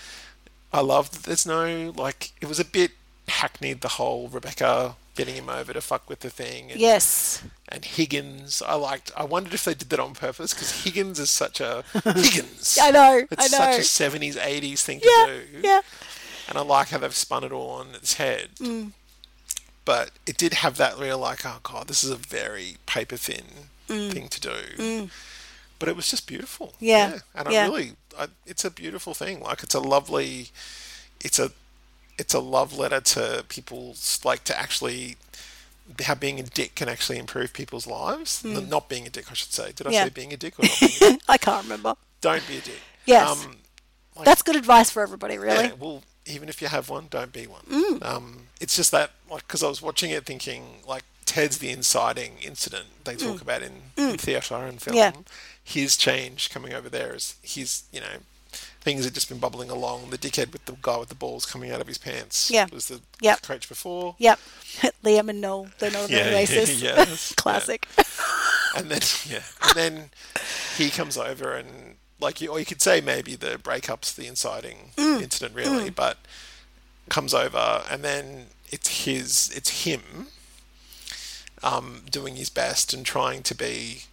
I 0.73 0.81
love 0.81 1.11
that 1.13 1.23
there's 1.25 1.47
no 1.47 1.93
like 1.97 2.33
it 2.41 2.49
was 2.49 2.59
a 2.59 2.65
bit 2.65 2.91
hackneyed 3.29 3.81
the 3.83 3.89
whole 3.89 4.29
Rebecca 4.29 4.97
getting 5.15 5.35
him 5.35 5.51
over 5.51 5.75
to 5.75 5.81
fuck 5.83 6.09
with 6.09 6.21
the 6.21 6.31
thing 6.31 6.71
and 6.73 6.81
yes. 6.81 7.43
and 7.69 7.85
Higgins. 7.85 8.63
I 8.67 8.75
liked. 8.77 9.13
I 9.15 9.25
wondered 9.25 9.53
if 9.53 9.65
they 9.67 9.75
did 9.75 9.91
that 9.91 10.01
on 10.01 10.15
purpose 10.15 10.55
because 10.55 10.83
Higgins 10.85 11.19
is 11.19 11.31
such 11.31 11.61
a 11.61 11.85
Higgins. 12.05 12.79
I 12.81 12.91
know, 12.91 13.23
It's 13.31 13.53
I 13.53 13.59
such 13.59 13.79
a 13.81 13.83
seventies, 13.85 14.39
eighties 14.39 14.83
thing 14.83 15.03
Yeah. 15.05 15.27
to 15.27 15.41
do. 15.53 15.59
Yeah. 15.69 15.83
And 16.49 16.57
I 16.57 16.63
like 16.63 16.89
how 16.89 16.99
they've 16.99 17.15
spun 17.15 17.45
it 17.45 17.53
all 17.53 17.69
on 17.73 17.89
its 17.95 18.15
head. 18.15 18.49
Mm. 18.59 18.93
But 19.85 20.13
it 20.27 20.39
did 20.39 20.55
have 20.55 20.79
that 20.79 20.99
real 20.99 21.19
like, 21.19 21.45
oh 21.45 21.59
god, 21.63 21.89
this 21.89 22.03
is 22.03 22.09
a 22.11 22.17
very 22.17 22.77
paper 22.87 23.19
thin 23.19 23.45
thing 23.87 24.29
to 24.29 24.41
do. 24.41 25.09
But 25.83 25.89
it 25.89 25.97
was 25.97 26.09
just 26.11 26.27
beautiful. 26.27 26.69
Mm. 26.69 26.73
Yeah. 26.81 27.19
And 27.35 27.51
Yeah. 27.51 27.65
I 27.65 27.67
really, 27.67 27.93
I, 28.19 28.29
it's 28.47 28.65
a 28.65 28.71
beautiful 28.71 29.15
thing. 29.15 29.41
Like 29.41 29.63
it's 29.63 29.75
a 29.75 29.81
lovely, 29.81 30.49
it's 31.21 31.39
a, 31.39 31.51
it's 32.19 32.35
a 32.35 32.39
love 32.41 32.77
letter 32.79 33.01
to 33.01 33.45
people's 33.49 34.21
like 34.25 34.45
to 34.45 34.57
actually 34.59 35.17
how 36.05 36.15
being 36.15 36.39
a 36.39 36.45
dick 36.45 36.77
can 36.77 36.89
actually 36.89 37.19
improve 37.19 37.53
people's 37.53 37.87
lives. 37.87 38.45
N- 38.45 38.69
Not 38.69 38.89
being 38.89 39.07
a 39.07 39.11
dick, 39.11 39.27
I 39.31 39.35
should 39.35 39.53
say. 39.53 39.73
Did 39.73 39.87
I 39.87 39.91
Mm. 39.91 39.93
Yeah. 39.95 40.05
say 40.05 40.11
being 40.11 40.33
a 40.33 40.37
dick 40.37 40.59
or 40.59 40.63
not 40.63 40.79
being 40.81 40.93
a 40.93 40.99
dick? 41.15 41.21
I 41.29 41.37
can't 41.39 41.63
remember. 41.65 41.95
Don't 42.21 42.47
be 42.47 42.59
a 42.59 42.61
dick. 42.61 42.81
Yes. 43.05 43.29
Um, 43.45 43.57
like, 44.15 44.25
That's 44.27 44.43
good 44.43 44.57
advice 44.57 44.91
for 44.91 45.03
everybody, 45.03 45.39
really. 45.39 45.65
yeah, 45.65 45.73
well, 45.79 46.05
even 46.27 46.49
if 46.49 46.63
you 46.63 46.69
have 46.69 46.89
one, 46.89 47.09
don't 47.11 47.33
be 47.33 47.47
one. 47.49 47.63
Mm. 47.69 48.05
Um, 48.07 48.47
it's 48.61 48.77
just 48.77 48.93
that, 48.93 49.11
like, 49.29 49.47
because 49.49 49.63
I 49.65 49.69
was 49.69 49.83
watching 49.83 50.11
it 50.13 50.25
thinking, 50.25 50.63
like, 50.87 51.03
Ted's 51.25 51.59
the 51.59 51.71
inciting 51.71 52.35
incident 52.43 52.87
they 53.05 53.17
talk 53.17 53.41
about 53.41 53.63
in, 53.63 53.73
in 53.97 54.19
theatre 54.19 54.55
and 54.55 54.81
film. 54.81 54.95
Mm. 54.97 54.99
Yeah. 54.99 55.13
His 55.65 55.97
change 55.97 56.51
coming 56.51 56.73
over 56.75 56.89
there 56.89 57.15
is 57.15 57.37
his, 57.43 57.85
you 57.93 58.01
know, 58.01 58.19
things 58.81 59.05
had 59.05 59.15
just 59.15 59.29
been 59.29 59.39
bubbling 59.39 59.71
along. 59.71 60.11
The 60.11 60.19
dickhead 60.19 60.53
with 60.53 60.65
the 60.67 60.77
guy 60.83 60.99
with 60.99 61.09
the 61.09 61.15
balls 61.15 61.47
coming 61.47 61.71
out 61.71 61.81
of 61.81 61.87
his 61.87 61.99
pants 61.99 62.51
Yeah. 62.51 62.67
was 62.73 62.89
the 62.89 63.01
Yep. 63.21 63.43
coach 63.43 63.69
before. 63.69 64.17
Yep. 64.19 64.41
Liam 65.05 65.29
and 65.31 65.41
Noel, 65.41 65.69
the 65.79 65.91
Northern 65.91 66.11
Yeah, 66.17 66.25
yeah, 66.31 66.37
Oasis. 66.37 66.81
yeah, 66.83 66.95
that's- 66.97 67.33
Classic. 67.37 67.87
and 68.77 68.91
then 68.91 69.01
yeah, 69.27 69.43
and 69.63 69.75
then 69.77 70.11
he 70.77 70.91
comes 70.91 71.17
over 71.17 71.55
and 71.55 71.97
like 72.21 72.41
you, 72.41 72.51
or 72.51 72.59
you 72.61 72.67
could 72.67 72.83
say 72.83 73.01
maybe 73.01 73.35
the 73.37 73.59
breakup's 73.59 74.13
the 74.13 74.27
inciting 74.27 74.93
Mm. 74.97 75.23
incident 75.23 75.55
really, 75.55 75.91
but 75.91 76.19
comes 77.09 77.35
over 77.35 77.85
and 77.91 78.05
then 78.05 78.47
it's 78.71 79.05
his, 79.05 79.51
it's 79.55 79.85
him, 79.85 80.29
um, 81.63 82.03
doing 82.11 82.37
his 82.37 82.49
best 82.49 82.93
and 82.93 83.05
trying 83.07 83.43
to 83.45 83.55
be 83.55 84.05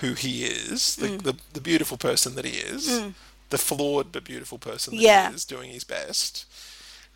who 0.00 0.14
he 0.14 0.44
is, 0.44 0.96
the 0.96 1.08
Mm. 1.08 1.22
the, 1.22 1.36
the 1.52 1.60
beautiful 1.60 1.96
person 1.96 2.34
that 2.36 2.44
he 2.44 2.58
is, 2.58 3.02
the 3.50 3.58
flawed 3.58 4.12
but 4.12 4.24
beautiful 4.24 4.58
person 4.58 4.94
that 4.96 5.02
Yeah. 5.02 5.28
he 5.30 5.34
is, 5.34 5.44
doing 5.44 5.70
his 5.70 5.84
best. 5.84 6.44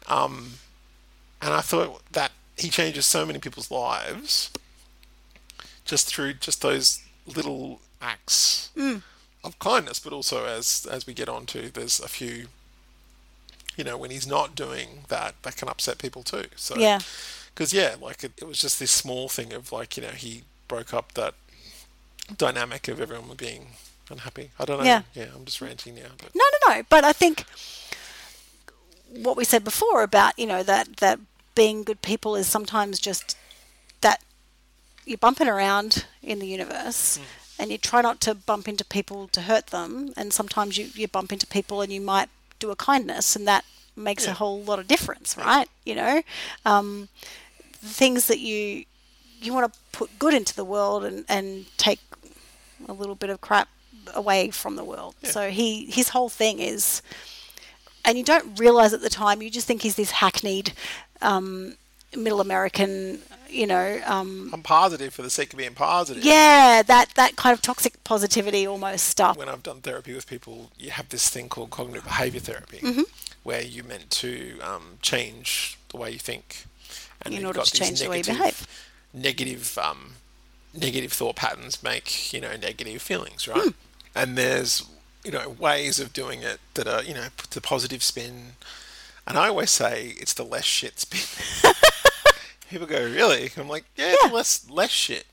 Um, 0.06 0.54
and 1.40 1.52
I 1.54 1.60
thought 1.60 2.02
that 2.12 2.32
he 2.56 2.68
changes 2.70 3.06
so 3.06 3.24
many 3.26 3.38
people's 3.38 3.70
lives 3.70 4.50
just 5.84 6.06
through 6.08 6.34
just 6.34 6.62
those 6.62 7.00
little 7.26 7.80
acts 8.00 8.70
Mm. 8.76 9.02
of 9.42 9.58
kindness, 9.58 9.98
but 9.98 10.12
also 10.12 10.44
as 10.46 10.86
as 10.90 11.06
we 11.06 11.14
get 11.14 11.28
on 11.28 11.46
to, 11.46 11.70
there's 11.70 12.00
a 12.00 12.08
few, 12.08 12.48
you 13.76 13.84
know, 13.84 13.96
when 13.96 14.10
he's 14.10 14.26
not 14.26 14.54
doing 14.54 15.04
that, 15.08 15.34
that 15.42 15.56
can 15.56 15.68
upset 15.68 15.98
people 15.98 16.22
too. 16.22 16.46
So 16.56 16.76
Yeah. 16.78 17.00
because 17.54 17.72
yeah, 17.72 17.96
like 18.00 18.24
it, 18.24 18.32
it 18.38 18.44
was 18.46 18.58
just 18.58 18.78
this 18.78 18.90
small 18.90 19.28
thing 19.28 19.52
of 19.52 19.72
like 19.72 19.96
you 19.96 20.02
know 20.02 20.10
he 20.26 20.44
broke 20.68 20.92
up 20.94 21.12
that 21.14 21.34
dynamic 22.36 22.88
of 22.88 23.00
everyone 23.00 23.36
being 23.36 23.68
unhappy. 24.10 24.50
I 24.58 24.64
don't 24.64 24.78
know. 24.78 24.84
Yeah. 24.84 25.02
yeah 25.14 25.26
I'm 25.34 25.44
just 25.44 25.60
ranting 25.60 25.94
now, 25.96 26.10
but 26.18 26.34
No, 26.34 26.44
no, 26.66 26.74
no. 26.74 26.82
But 26.88 27.04
I 27.04 27.12
think 27.12 27.44
what 29.08 29.36
we 29.36 29.44
said 29.44 29.62
before 29.64 30.02
about 30.02 30.38
you 30.38 30.46
know 30.46 30.62
that 30.62 30.96
that 30.96 31.20
being 31.54 31.84
good 31.84 32.02
people 32.02 32.34
is 32.34 32.46
sometimes 32.48 32.98
just 32.98 33.36
that 34.00 34.22
you're 35.04 35.18
bumping 35.18 35.48
around 35.48 36.06
in 36.22 36.38
the 36.38 36.46
universe. 36.46 37.18
And 37.56 37.70
you 37.70 37.78
try 37.78 38.00
not 38.02 38.20
to 38.22 38.34
bump 38.34 38.66
into 38.66 38.84
people 38.84 39.28
to 39.28 39.42
hurt 39.42 39.68
them, 39.68 40.12
and 40.16 40.32
sometimes 40.32 40.76
you, 40.76 40.88
you 40.92 41.06
bump 41.06 41.30
into 41.32 41.46
people 41.46 41.82
and 41.82 41.92
you 41.92 42.00
might 42.00 42.28
do 42.58 42.72
a 42.72 42.76
kindness, 42.76 43.36
and 43.36 43.46
that 43.46 43.64
makes 43.94 44.26
a 44.26 44.34
whole 44.34 44.60
lot 44.64 44.80
of 44.80 44.88
difference, 44.88 45.36
right? 45.38 45.68
You 45.86 45.94
know, 45.94 46.22
um, 46.64 47.08
the 47.80 47.86
things 47.88 48.26
that 48.26 48.40
you 48.40 48.86
you 49.44 49.52
want 49.54 49.72
to 49.72 49.78
put 49.92 50.18
good 50.18 50.34
into 50.34 50.54
the 50.54 50.64
world 50.64 51.04
and, 51.04 51.24
and 51.28 51.66
take 51.76 52.00
a 52.88 52.92
little 52.92 53.14
bit 53.14 53.30
of 53.30 53.40
crap 53.40 53.68
away 54.14 54.50
from 54.50 54.76
the 54.76 54.84
world. 54.84 55.14
So 55.22 55.50
he 55.50 55.86
his 55.86 56.10
whole 56.10 56.28
thing 56.28 56.58
is 56.58 57.02
and 58.04 58.18
you 58.18 58.24
don't 58.24 58.58
realize 58.58 58.92
at 58.92 59.00
the 59.00 59.08
time. 59.10 59.40
You 59.42 59.50
just 59.50 59.66
think 59.66 59.80
he's 59.82 59.94
this 59.96 60.10
hackneyed, 60.10 60.72
um, 61.22 61.76
middle 62.14 62.40
American, 62.42 63.20
you 63.48 63.66
know, 63.66 64.00
um, 64.04 64.50
I'm 64.52 64.62
positive 64.62 65.14
for 65.14 65.22
the 65.22 65.30
sake 65.30 65.52
of 65.54 65.58
being 65.58 65.72
positive. 65.74 66.22
yeah, 66.24 66.82
that 66.82 67.10
that 67.14 67.36
kind 67.36 67.54
of 67.54 67.62
toxic 67.62 68.02
positivity 68.04 68.66
almost 68.66 69.06
stuff. 69.06 69.38
When 69.38 69.48
I've 69.48 69.62
done 69.62 69.80
therapy 69.80 70.12
with 70.14 70.26
people, 70.26 70.70
you 70.78 70.90
have 70.90 71.08
this 71.08 71.28
thing 71.30 71.48
called 71.48 71.70
cognitive 71.70 72.04
behavior 72.04 72.40
therapy, 72.40 72.78
Mm-hmm. 72.78 73.02
where 73.42 73.62
you're 73.62 73.84
meant 73.86 74.10
to 74.10 74.58
um, 74.60 74.98
change 75.00 75.78
the 75.88 75.96
way 75.96 76.10
you 76.10 76.18
think. 76.18 76.66
And 77.22 77.32
In 77.32 77.46
order 77.46 77.62
to 77.62 77.70
change 77.70 78.00
the 78.00 78.10
way 78.10 78.18
you 78.18 78.24
behave. 78.24 78.66
Negative, 79.14 79.78
um, 79.78 80.14
negative 80.75 81.12
thought 81.12 81.37
patterns 81.37 81.83
make 81.83 82.33
you 82.33 82.40
know 82.40 82.56
negative 82.56 83.00
feelings, 83.00 83.47
right? 83.47 83.73
And 84.14 84.37
there's 84.37 84.85
you 85.25 85.30
know 85.30 85.50
ways 85.50 86.00
of 86.00 86.12
doing 86.12 86.42
it 86.42 86.59
that 86.75 86.88
are 86.88 87.02
you 87.02 87.14
know 87.14 87.28
put 87.37 87.50
the 87.50 87.61
positive 87.61 88.02
spin. 88.02 88.52
And 89.26 89.38
I 89.38 89.49
always 89.49 89.71
say 89.71 90.14
it's 90.18 90.35
the 90.35 90.44
less 90.44 90.64
shit 90.64 90.99
spin. 91.00 91.73
People 92.71 92.87
go, 92.87 93.02
really? 93.04 93.50
I'm 93.56 93.68
like, 93.68 93.85
yeah, 93.97 94.14
Yeah. 94.25 94.30
less 94.33 94.68
less 94.68 94.90
shit. 94.90 95.26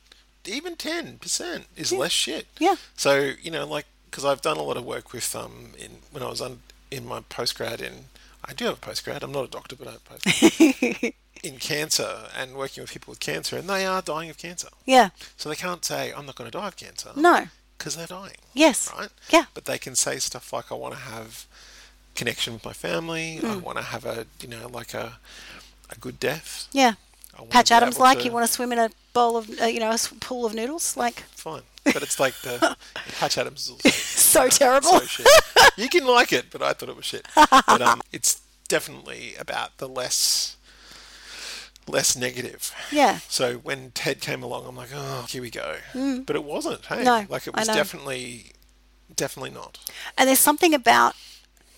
Even 0.46 0.76
ten 0.76 1.18
percent 1.18 1.66
is 1.76 1.92
less 1.92 2.12
shit. 2.12 2.46
Yeah. 2.60 2.76
So 2.96 3.32
you 3.42 3.50
know, 3.52 3.66
like, 3.66 3.86
because 4.10 4.26
I've 4.26 4.42
done 4.42 4.58
a 4.58 4.64
lot 4.64 4.78
of 4.78 4.86
work 4.86 5.12
with 5.12 5.36
um 5.36 5.72
in 5.80 5.90
when 6.12 6.22
I 6.24 6.30
was 6.30 6.40
on 6.42 6.60
in 6.92 7.08
my 7.08 7.22
postgrad 7.22 7.82
in 7.82 8.06
I 8.52 8.54
do 8.54 8.66
have 8.66 8.74
a 8.76 8.78
postgrad. 8.86 9.24
I'm 9.24 9.32
not 9.32 9.46
a 9.46 9.50
doctor, 9.50 9.76
but 9.76 9.88
I 9.88 9.92
have 9.94 10.02
a 10.10 10.14
postgrad 10.20 11.14
in 11.44 11.58
cancer 11.58 12.28
and 12.38 12.54
working 12.54 12.84
with 12.84 12.92
people 12.92 13.12
with 13.14 13.20
cancer, 13.20 13.58
and 13.58 13.68
they 13.70 13.86
are 13.86 14.02
dying 14.02 14.30
of 14.30 14.38
cancer. 14.38 14.68
Yeah. 14.86 15.10
So 15.38 15.50
they 15.50 15.56
can't 15.56 15.84
say 15.84 16.12
I'm 16.16 16.26
not 16.26 16.36
going 16.36 16.52
to 16.52 16.56
die 16.58 16.68
of 16.68 16.76
cancer. 16.76 17.10
No. 17.16 17.48
because 17.78 17.96
they're 17.96 18.06
dying. 18.08 18.36
Yes. 18.54 18.92
Right. 18.96 19.10
Yeah. 19.30 19.46
But 19.56 19.66
they 19.66 19.78
can 19.80 19.96
say 19.96 20.20
stuff 20.20 20.54
like 20.54 20.72
I 20.72 20.76
want 20.76 20.94
to 20.96 21.00
have 21.00 21.46
connection 22.14 22.54
with 22.54 22.66
my 22.66 22.74
family. 22.74 23.40
I 23.42 23.54
Hmm. 23.54 23.62
want 23.62 23.78
to 23.80 23.84
have 23.86 24.06
a 24.06 24.26
you 24.42 24.48
know 24.50 24.68
like 24.68 24.94
a 24.94 25.18
a 25.90 25.96
good 25.96 26.20
death. 26.20 26.68
Yeah. 26.74 26.94
Patch 27.50 27.72
Adams 27.72 27.98
like 27.98 28.20
to- 28.20 28.26
you 28.26 28.32
want 28.32 28.46
to 28.46 28.52
swim 28.52 28.72
in 28.74 28.78
a 28.80 28.90
bowl 29.14 29.38
of 29.38 29.50
uh, 29.62 29.66
you 29.66 29.80
know 29.80 29.90
a 29.92 29.98
pool 30.20 30.46
of 30.46 30.54
noodles 30.54 30.96
like 30.98 31.24
fine. 31.42 31.64
But 31.84 32.04
it's 32.04 32.20
like 32.20 32.34
the 32.42 32.78
Patch 33.20 33.38
Adams 33.38 33.72
is 33.84 33.94
so 33.96 34.48
terrible. 34.48 34.90
so 34.90 35.00
shit. 35.06 35.28
You 35.78 35.90
can 35.90 36.06
like 36.06 36.32
it, 36.32 36.46
but 36.52 36.62
I 36.62 36.74
thought 36.74 36.90
it 36.90 36.96
was 36.96 37.06
shit. 37.06 37.28
But 37.36 37.82
um, 37.82 38.02
it's 38.12 38.42
definitely 38.68 39.36
about 39.40 39.78
the 39.78 39.88
less 39.90 40.56
less 41.88 42.16
negative. 42.16 42.72
Yeah. 42.92 43.20
So 43.28 43.56
when 43.56 43.92
Ted 43.92 44.22
came 44.22 44.44
along, 44.44 44.66
I'm 44.68 44.76
like, 44.76 44.90
oh, 44.94 45.26
here 45.30 45.42
we 45.42 45.50
go. 45.50 45.78
But 45.94 46.36
it 46.36 46.44
wasn't. 46.44 46.86
Hey, 46.86 46.98
Mm. 46.98 47.04
No, 47.04 47.26
like 47.30 47.48
it 47.48 47.56
was 47.56 47.68
definitely, 47.68 48.52
definitely 49.16 49.50
not. 49.50 49.80
And 50.18 50.30
there's 50.30 50.40
something 50.40 50.74
about 50.74 51.16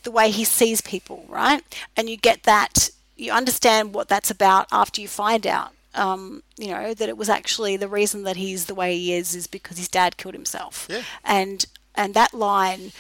the 0.04 0.12
way 0.12 0.30
he 0.30 0.44
sees 0.44 0.82
people, 0.82 1.26
right? 1.30 1.62
And 1.96 2.10
you 2.10 2.18
get 2.18 2.44
that, 2.44 2.90
you 3.16 3.32
understand 3.32 3.94
what 3.94 4.10
that's 4.10 4.30
about 4.30 4.68
after 4.72 5.00
you 5.00 5.08
find 5.08 5.48
out, 5.48 5.72
um, 5.96 6.44
you 6.58 6.70
know, 6.70 6.94
that 6.94 7.10
it 7.10 7.18
was 7.18 7.30
actually 7.30 7.78
the 7.78 7.88
reason 7.88 8.24
that 8.24 8.36
he's 8.36 8.66
the 8.66 8.76
way 8.76 8.98
he 8.98 9.14
is 9.14 9.36
is 9.36 9.48
because 9.48 9.78
his 9.78 9.88
dad 9.90 10.18
killed 10.18 10.34
himself. 10.34 10.88
Yeah. 10.90 11.04
And 11.24 11.66
and 11.96 12.14
that 12.14 12.34
line, 12.34 12.92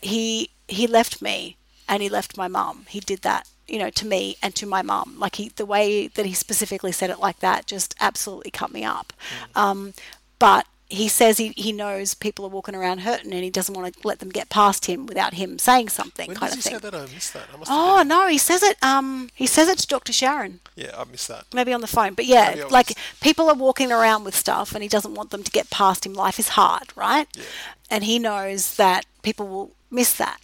he 0.00 0.50
he 0.68 0.86
left 0.86 1.22
me 1.22 1.56
and 1.88 2.02
he 2.02 2.08
left 2.08 2.36
my 2.36 2.48
mum. 2.48 2.86
He 2.88 3.00
did 3.00 3.22
that, 3.22 3.48
you 3.68 3.78
know, 3.78 3.90
to 3.90 4.06
me 4.06 4.36
and 4.42 4.54
to 4.56 4.66
my 4.66 4.82
mum. 4.82 5.16
Like 5.18 5.36
he, 5.36 5.50
the 5.50 5.66
way 5.66 6.08
that 6.08 6.26
he 6.26 6.34
specifically 6.34 6.92
said 6.92 7.10
it 7.10 7.20
like 7.20 7.40
that, 7.40 7.66
just 7.66 7.94
absolutely 8.00 8.50
cut 8.50 8.72
me 8.72 8.84
up. 8.84 9.12
Mm. 9.54 9.60
Um, 9.60 9.94
but 10.38 10.66
he 10.88 11.08
says 11.08 11.38
he, 11.38 11.48
he 11.56 11.72
knows 11.72 12.14
people 12.14 12.44
are 12.44 12.48
walking 12.48 12.74
around 12.74 12.98
hurting 13.00 13.32
and 13.32 13.42
he 13.42 13.50
doesn't 13.50 13.74
want 13.74 13.92
to 13.92 14.06
let 14.06 14.20
them 14.20 14.28
get 14.30 14.48
past 14.48 14.86
him 14.86 15.06
without 15.06 15.34
him 15.34 15.58
saying 15.58 15.88
something, 15.88 16.28
When 16.28 16.36
kind 16.36 16.50
does 16.52 16.58
of 16.58 16.64
he 16.64 16.70
thing. 16.70 16.80
say 16.80 16.90
that? 16.90 16.94
I 16.94 17.12
missed 17.12 17.32
that. 17.32 17.48
I 17.52 17.56
must 17.56 17.70
Oh 17.74 17.98
been- 17.98 18.08
no, 18.08 18.28
he 18.28 18.38
says 18.38 18.62
it. 18.62 18.76
Um, 18.82 19.30
he 19.34 19.46
says 19.46 19.68
it 19.68 19.78
to 19.78 19.86
Dr. 19.86 20.12
Sharon, 20.12 20.60
Yeah, 20.76 20.92
I 20.96 21.04
missed 21.04 21.28
that. 21.28 21.44
maybe 21.52 21.72
on 21.72 21.80
the 21.80 21.86
phone. 21.88 22.14
But 22.14 22.26
yeah, 22.26 22.64
like 22.70 22.92
people 23.20 23.48
are 23.48 23.54
walking 23.56 23.90
around 23.90 24.22
with 24.24 24.36
stuff, 24.36 24.74
and 24.74 24.82
he 24.82 24.88
doesn't 24.88 25.14
want 25.14 25.30
them 25.30 25.42
to 25.42 25.50
get 25.50 25.70
past 25.70 26.06
him. 26.06 26.14
Life 26.14 26.38
is 26.38 26.50
hard, 26.50 26.92
right? 26.96 27.26
Yeah. 27.34 27.42
And 27.90 28.04
he 28.04 28.18
knows 28.18 28.76
that 28.76 29.06
people 29.22 29.48
will 29.48 29.70
miss 29.90 30.12
that. 30.14 30.40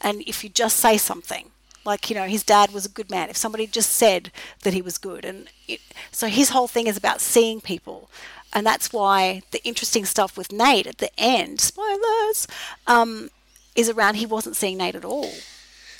And 0.00 0.22
if 0.26 0.42
you 0.44 0.50
just 0.50 0.76
say 0.76 0.96
something, 0.98 1.50
like 1.84 2.08
you 2.10 2.14
know, 2.16 2.26
his 2.26 2.42
dad 2.44 2.72
was 2.72 2.86
a 2.86 2.88
good 2.90 3.10
man. 3.10 3.28
If 3.28 3.36
somebody 3.36 3.66
just 3.66 3.90
said 3.92 4.30
that 4.62 4.72
he 4.74 4.82
was 4.82 4.98
good, 4.98 5.24
and 5.24 5.48
it, 5.66 5.80
so 6.12 6.28
his 6.28 6.50
whole 6.50 6.68
thing 6.68 6.86
is 6.86 6.96
about 6.96 7.20
seeing 7.20 7.60
people. 7.60 8.08
And 8.52 8.66
that's 8.66 8.92
why 8.92 9.42
the 9.52 9.62
interesting 9.64 10.04
stuff 10.04 10.36
with 10.36 10.52
Nate 10.52 10.86
at 10.86 10.98
the 10.98 11.10
end, 11.18 11.60
spoilers, 11.60 12.48
um, 12.86 13.30
is 13.76 13.88
around 13.88 14.16
he 14.16 14.26
wasn't 14.26 14.56
seeing 14.56 14.78
Nate 14.78 14.96
at 14.96 15.04
all. 15.04 15.30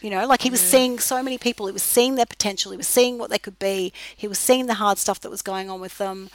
You 0.01 0.11
know, 0.11 0.27
like 0.27 0.43
he 0.43 0.51
was 0.51 0.61
seeing 0.61 0.99
so 0.99 1.23
many 1.23 1.37
people. 1.37 1.67
He 1.67 1.73
was 1.73 1.83
seeing 1.83 2.15
their 2.15 2.27
potential. 2.27 2.71
He 2.71 2.77
was 2.79 2.87
seeing 2.87 3.19
what 3.19 3.31
they 3.31 3.39
could 3.39 3.59
be. 3.59 3.93
He 4.17 4.27
was 4.27 4.39
seeing 4.39 4.67
the 4.67 4.75
hard 4.75 4.97
stuff 4.99 5.21
that 5.21 5.31
was 5.31 5.43
going 5.43 5.69
on 5.69 5.81
with 5.81 5.99
them. 5.99 6.31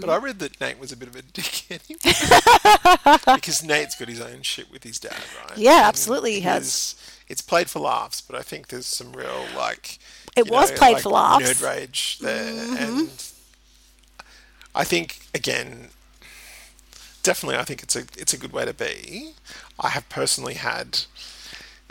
But 0.00 0.10
I 0.10 0.16
read 0.16 0.38
that 0.38 0.60
Nate 0.60 0.78
was 0.78 0.92
a 0.92 0.96
bit 0.96 1.08
of 1.08 1.16
a 1.16 1.22
dick 1.32 1.64
anyway. 1.70 3.34
because 3.34 3.62
Nate's 3.62 3.96
got 3.96 4.08
his 4.08 4.20
own 4.20 4.42
shit 4.42 4.70
with 4.70 4.84
his 4.84 4.98
dad, 4.98 5.16
right? 5.48 5.58
Yeah, 5.58 5.78
And 5.78 5.86
absolutely 5.86 6.34
he 6.34 6.40
has. 6.42 6.94
It's 7.28 7.42
played 7.42 7.68
for 7.68 7.80
laughs, 7.80 8.20
but 8.20 8.38
I 8.38 8.42
think 8.42 8.68
there's 8.68 8.86
some 8.86 9.12
real 9.12 9.44
like. 9.54 9.98
It 10.36 10.48
was 10.50 10.70
know, 10.70 10.76
played 10.76 10.94
like, 10.94 11.02
for 11.02 11.10
laughs. 11.10 11.44
Mm-hmm. 11.44 11.64
Nerd 11.64 11.76
rage 11.76 12.18
there, 12.20 12.78
and 12.78 13.10
I 14.74 14.84
think 14.84 15.20
again, 15.34 15.88
definitely, 17.22 17.56
I 17.58 17.64
think 17.64 17.82
it's 17.82 17.96
a 17.96 18.04
it's 18.16 18.32
a 18.34 18.38
good 18.38 18.52
way 18.52 18.64
to 18.64 18.74
be. 18.74 19.30
I 19.80 19.88
have 19.90 20.08
personally 20.08 20.54
had, 20.54 21.00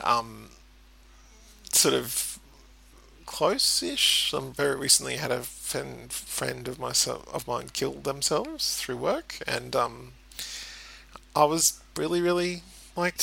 um, 0.03 0.49
sort 1.71 1.93
of 1.93 2.39
close-ish. 3.25 4.33
Um, 4.33 4.53
very 4.53 4.75
recently 4.75 5.17
had 5.17 5.31
a 5.31 5.41
friend 5.43 6.11
friend 6.11 6.67
of 6.67 6.79
myself 6.79 7.27
of 7.33 7.47
mine 7.47 7.69
killed 7.73 8.03
themselves 8.03 8.77
through 8.77 8.97
work, 8.97 9.39
and 9.47 9.75
um, 9.75 10.13
I 11.35 11.43
was 11.45 11.79
really 11.95 12.21
really 12.21 12.63
like 12.95 13.21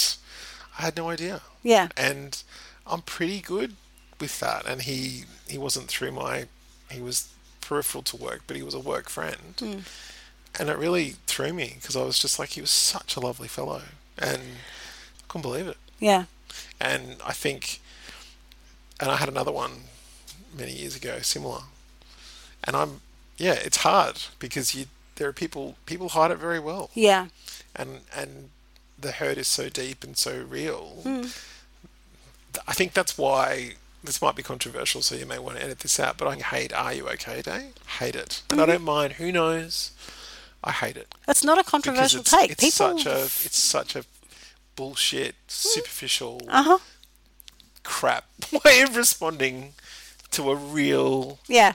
I 0.78 0.82
had 0.82 0.96
no 0.96 1.08
idea, 1.10 1.40
Yeah. 1.62 1.88
and 1.96 2.42
I'm 2.86 3.02
pretty 3.02 3.40
good 3.40 3.76
with 4.20 4.40
that. 4.40 4.66
And 4.66 4.82
he 4.82 5.24
he 5.48 5.58
wasn't 5.58 5.88
through 5.88 6.12
my 6.12 6.46
he 6.90 7.00
was 7.00 7.28
peripheral 7.64 8.02
to 8.04 8.16
work, 8.16 8.42
but 8.46 8.56
he 8.56 8.62
was 8.62 8.74
a 8.74 8.80
work 8.80 9.08
friend, 9.08 9.54
hmm. 9.58 9.78
and 10.58 10.68
it 10.68 10.78
really 10.78 11.16
threw 11.26 11.52
me 11.52 11.76
because 11.80 11.96
I 11.96 12.02
was 12.02 12.18
just 12.18 12.38
like 12.38 12.50
he 12.50 12.60
was 12.60 12.70
such 12.70 13.16
a 13.16 13.20
lovely 13.20 13.48
fellow, 13.48 13.82
and 14.18 14.40
I 14.42 15.22
couldn't 15.28 15.42
believe 15.42 15.66
it. 15.66 15.76
Yeah. 15.98 16.24
And 16.80 17.16
I 17.24 17.32
think, 17.32 17.80
and 19.00 19.10
I 19.10 19.16
had 19.16 19.28
another 19.28 19.52
one 19.52 19.84
many 20.56 20.72
years 20.72 20.96
ago, 20.96 21.18
similar. 21.20 21.62
And 22.62 22.76
I'm, 22.76 23.00
yeah, 23.36 23.54
it's 23.54 23.78
hard 23.78 24.22
because 24.38 24.74
you 24.74 24.86
there 25.16 25.28
are 25.28 25.32
people 25.32 25.76
people 25.86 26.10
hide 26.10 26.30
it 26.30 26.38
very 26.38 26.60
well, 26.60 26.90
Yeah. 26.94 27.26
and 27.74 28.00
and 28.14 28.50
the 28.98 29.12
hurt 29.12 29.38
is 29.38 29.48
so 29.48 29.68
deep 29.68 30.04
and 30.04 30.16
so 30.16 30.42
real. 30.42 31.00
Hmm. 31.02 31.26
I 32.66 32.72
think 32.72 32.92
that's 32.92 33.18
why 33.18 33.74
this 34.04 34.20
might 34.22 34.36
be 34.36 34.42
controversial, 34.42 35.02
so 35.02 35.14
you 35.14 35.26
may 35.26 35.38
want 35.38 35.56
to 35.58 35.64
edit 35.64 35.80
this 35.80 35.98
out. 35.98 36.16
But 36.18 36.28
I 36.28 36.36
hate 36.36 36.72
"Are 36.72 36.92
You 36.92 37.08
Okay" 37.10 37.42
Day. 37.42 37.70
Hate 37.98 38.14
it, 38.14 38.42
and 38.50 38.60
I 38.60 38.66
don't 38.66 38.82
mind. 38.84 39.14
Who 39.14 39.32
knows? 39.32 39.90
I 40.66 40.72
hate 40.72 40.96
it 40.96 41.14
That's 41.26 41.44
not 41.44 41.58
a 41.58 41.62
controversial 41.62 42.20
it's, 42.20 42.30
take. 42.30 42.50
it's 42.52 42.64
People. 42.64 42.96
such 42.98 43.04
a 43.06 43.24
it's 43.24 43.58
such 43.58 43.94
a 43.96 44.04
bullshit, 44.76 45.34
superficial 45.46 46.40
Uh 46.48 46.62
huh. 46.62 46.78
crap 47.82 48.24
way 48.64 48.80
of 48.82 48.96
responding 48.96 49.74
to 50.30 50.50
a 50.50 50.56
real. 50.56 51.38
Yeah. 51.48 51.72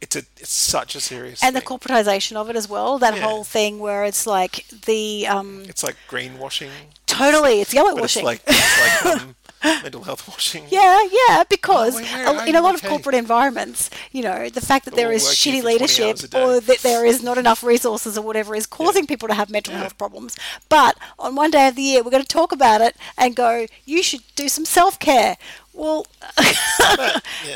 It's 0.00 0.16
a 0.16 0.20
it's 0.38 0.50
such 0.52 0.94
a 0.94 1.00
serious. 1.00 1.42
And 1.44 1.54
the 1.54 1.60
thing. 1.60 1.68
corporatization 1.78 2.36
of 2.36 2.48
it 2.50 2.56
as 2.56 2.68
well. 2.68 2.98
That 2.98 3.14
Yeah. 3.16 3.22
whole 3.22 3.44
thing 3.44 3.78
where 3.78 4.04
it's 4.04 4.26
like 4.26 4.64
the 4.86 5.26
um 5.26 5.64
It's 5.68 5.82
like 5.82 5.96
greenwashing. 6.08 6.70
totally 7.06 7.60
it's 7.60 7.74
yellow 7.74 7.94
But 7.94 8.04
it's 8.04 8.16
washing. 8.16 8.24
like 8.24 8.40
it's 8.46 9.04
like 9.04 9.20
um, 9.20 9.36
mental 9.82 10.02
health 10.02 10.28
washing. 10.28 10.64
Yeah, 10.70 11.02
yeah, 11.10 11.42
because 11.48 11.96
Oh, 11.96 12.38
a- 12.38 12.46
in 12.46 12.54
a 12.54 12.60
lot 12.60 12.74
of 12.74 12.82
corporate 12.82 13.14
environments, 13.14 13.90
you 14.12 14.22
know, 14.22 14.48
the 14.48 14.60
fact 14.60 14.84
that 14.84 14.94
there 14.94 15.08
We'll 15.08 15.16
is 15.16 15.24
shitty 15.24 15.62
leadership 15.62 16.06
hours 16.06 16.24
a 16.24 16.28
day. 16.28 16.42
or 16.42 16.60
that 16.60 16.78
there 16.80 17.04
is 17.06 17.22
not 17.22 17.38
enough 17.38 17.62
resources 17.64 18.16
or 18.18 18.22
whatever 18.22 18.54
is 18.54 18.66
causing 18.66 19.06
people 19.06 19.26
to 19.28 19.34
have 19.34 19.50
mental 19.50 19.74
health 19.74 19.96
problems. 19.98 20.36
But 20.68 20.96
on 21.18 21.34
one 21.34 21.50
day 21.50 21.68
of 21.68 21.76
the 21.76 21.82
year, 21.82 22.02
we're 22.02 22.10
going 22.10 22.22
to 22.22 22.28
talk 22.28 22.52
about 22.52 22.80
it 22.80 22.96
and 23.16 23.34
go, 23.34 23.66
you 23.84 24.02
should 24.02 24.22
do 24.36 24.48
some 24.48 24.64
self 24.64 24.98
care. 24.98 25.36
Well, 25.76 26.06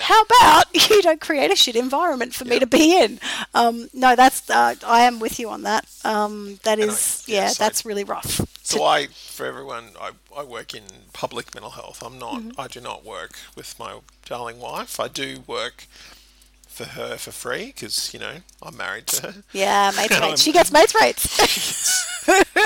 how 0.00 0.22
about 0.22 0.64
you 0.90 1.02
don't 1.02 1.20
create 1.20 1.52
a 1.52 1.56
shit 1.56 1.76
environment 1.76 2.34
for 2.34 2.44
me 2.44 2.58
to 2.58 2.66
be 2.66 3.00
in? 3.00 3.20
Um, 3.54 3.88
no, 3.92 4.16
that's 4.16 4.48
uh, 4.50 4.74
I 4.84 5.02
am 5.02 5.20
with 5.20 5.38
you 5.38 5.48
on 5.50 5.62
that. 5.62 5.86
Um, 6.04 6.58
that 6.64 6.78
And 6.80 6.90
I- 6.90 6.94
yeah, 7.26 7.42
yeah, 7.42 7.48
so- 7.48 7.62
that's 7.64 7.84
really 7.84 8.04
rough. 8.04 8.40
So 8.68 8.84
I, 8.84 9.06
for 9.06 9.46
everyone, 9.46 9.92
I, 9.98 10.10
I 10.36 10.44
work 10.44 10.74
in 10.74 10.82
public 11.14 11.54
mental 11.54 11.70
health. 11.70 12.02
I'm 12.04 12.18
not. 12.18 12.42
Mm-hmm. 12.42 12.60
I 12.60 12.68
do 12.68 12.82
not 12.82 13.02
work 13.02 13.38
with 13.56 13.78
my 13.78 14.00
darling 14.26 14.60
wife. 14.60 15.00
I 15.00 15.08
do 15.08 15.42
work 15.46 15.86
for 16.66 16.84
her 16.84 17.16
for 17.16 17.30
free 17.30 17.68
because 17.68 18.12
you 18.12 18.20
know 18.20 18.42
I'm 18.62 18.76
married 18.76 19.06
to 19.06 19.32
her. 19.32 19.42
Yeah, 19.54 19.90
mates 19.96 20.20
rates. 20.20 20.42
She 20.44 20.52
gets 20.52 20.70
mates 20.70 20.94
rates. 21.00 21.22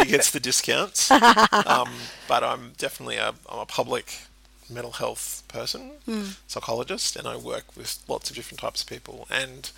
she, 0.00 0.04
gets 0.06 0.32
the 0.32 0.40
discounts. 0.40 1.08
um, 1.66 1.90
but 2.26 2.42
I'm 2.42 2.72
definitely 2.78 3.18
a 3.18 3.28
I'm 3.48 3.60
a 3.60 3.66
public 3.66 4.22
mental 4.68 4.92
health 4.92 5.44
person, 5.46 5.92
psychologist, 6.48 7.14
and 7.14 7.28
I 7.28 7.36
work 7.36 7.76
with 7.76 8.02
lots 8.08 8.28
of 8.28 8.34
different 8.34 8.58
types 8.58 8.82
of 8.82 8.88
people. 8.88 9.28
And 9.30 9.70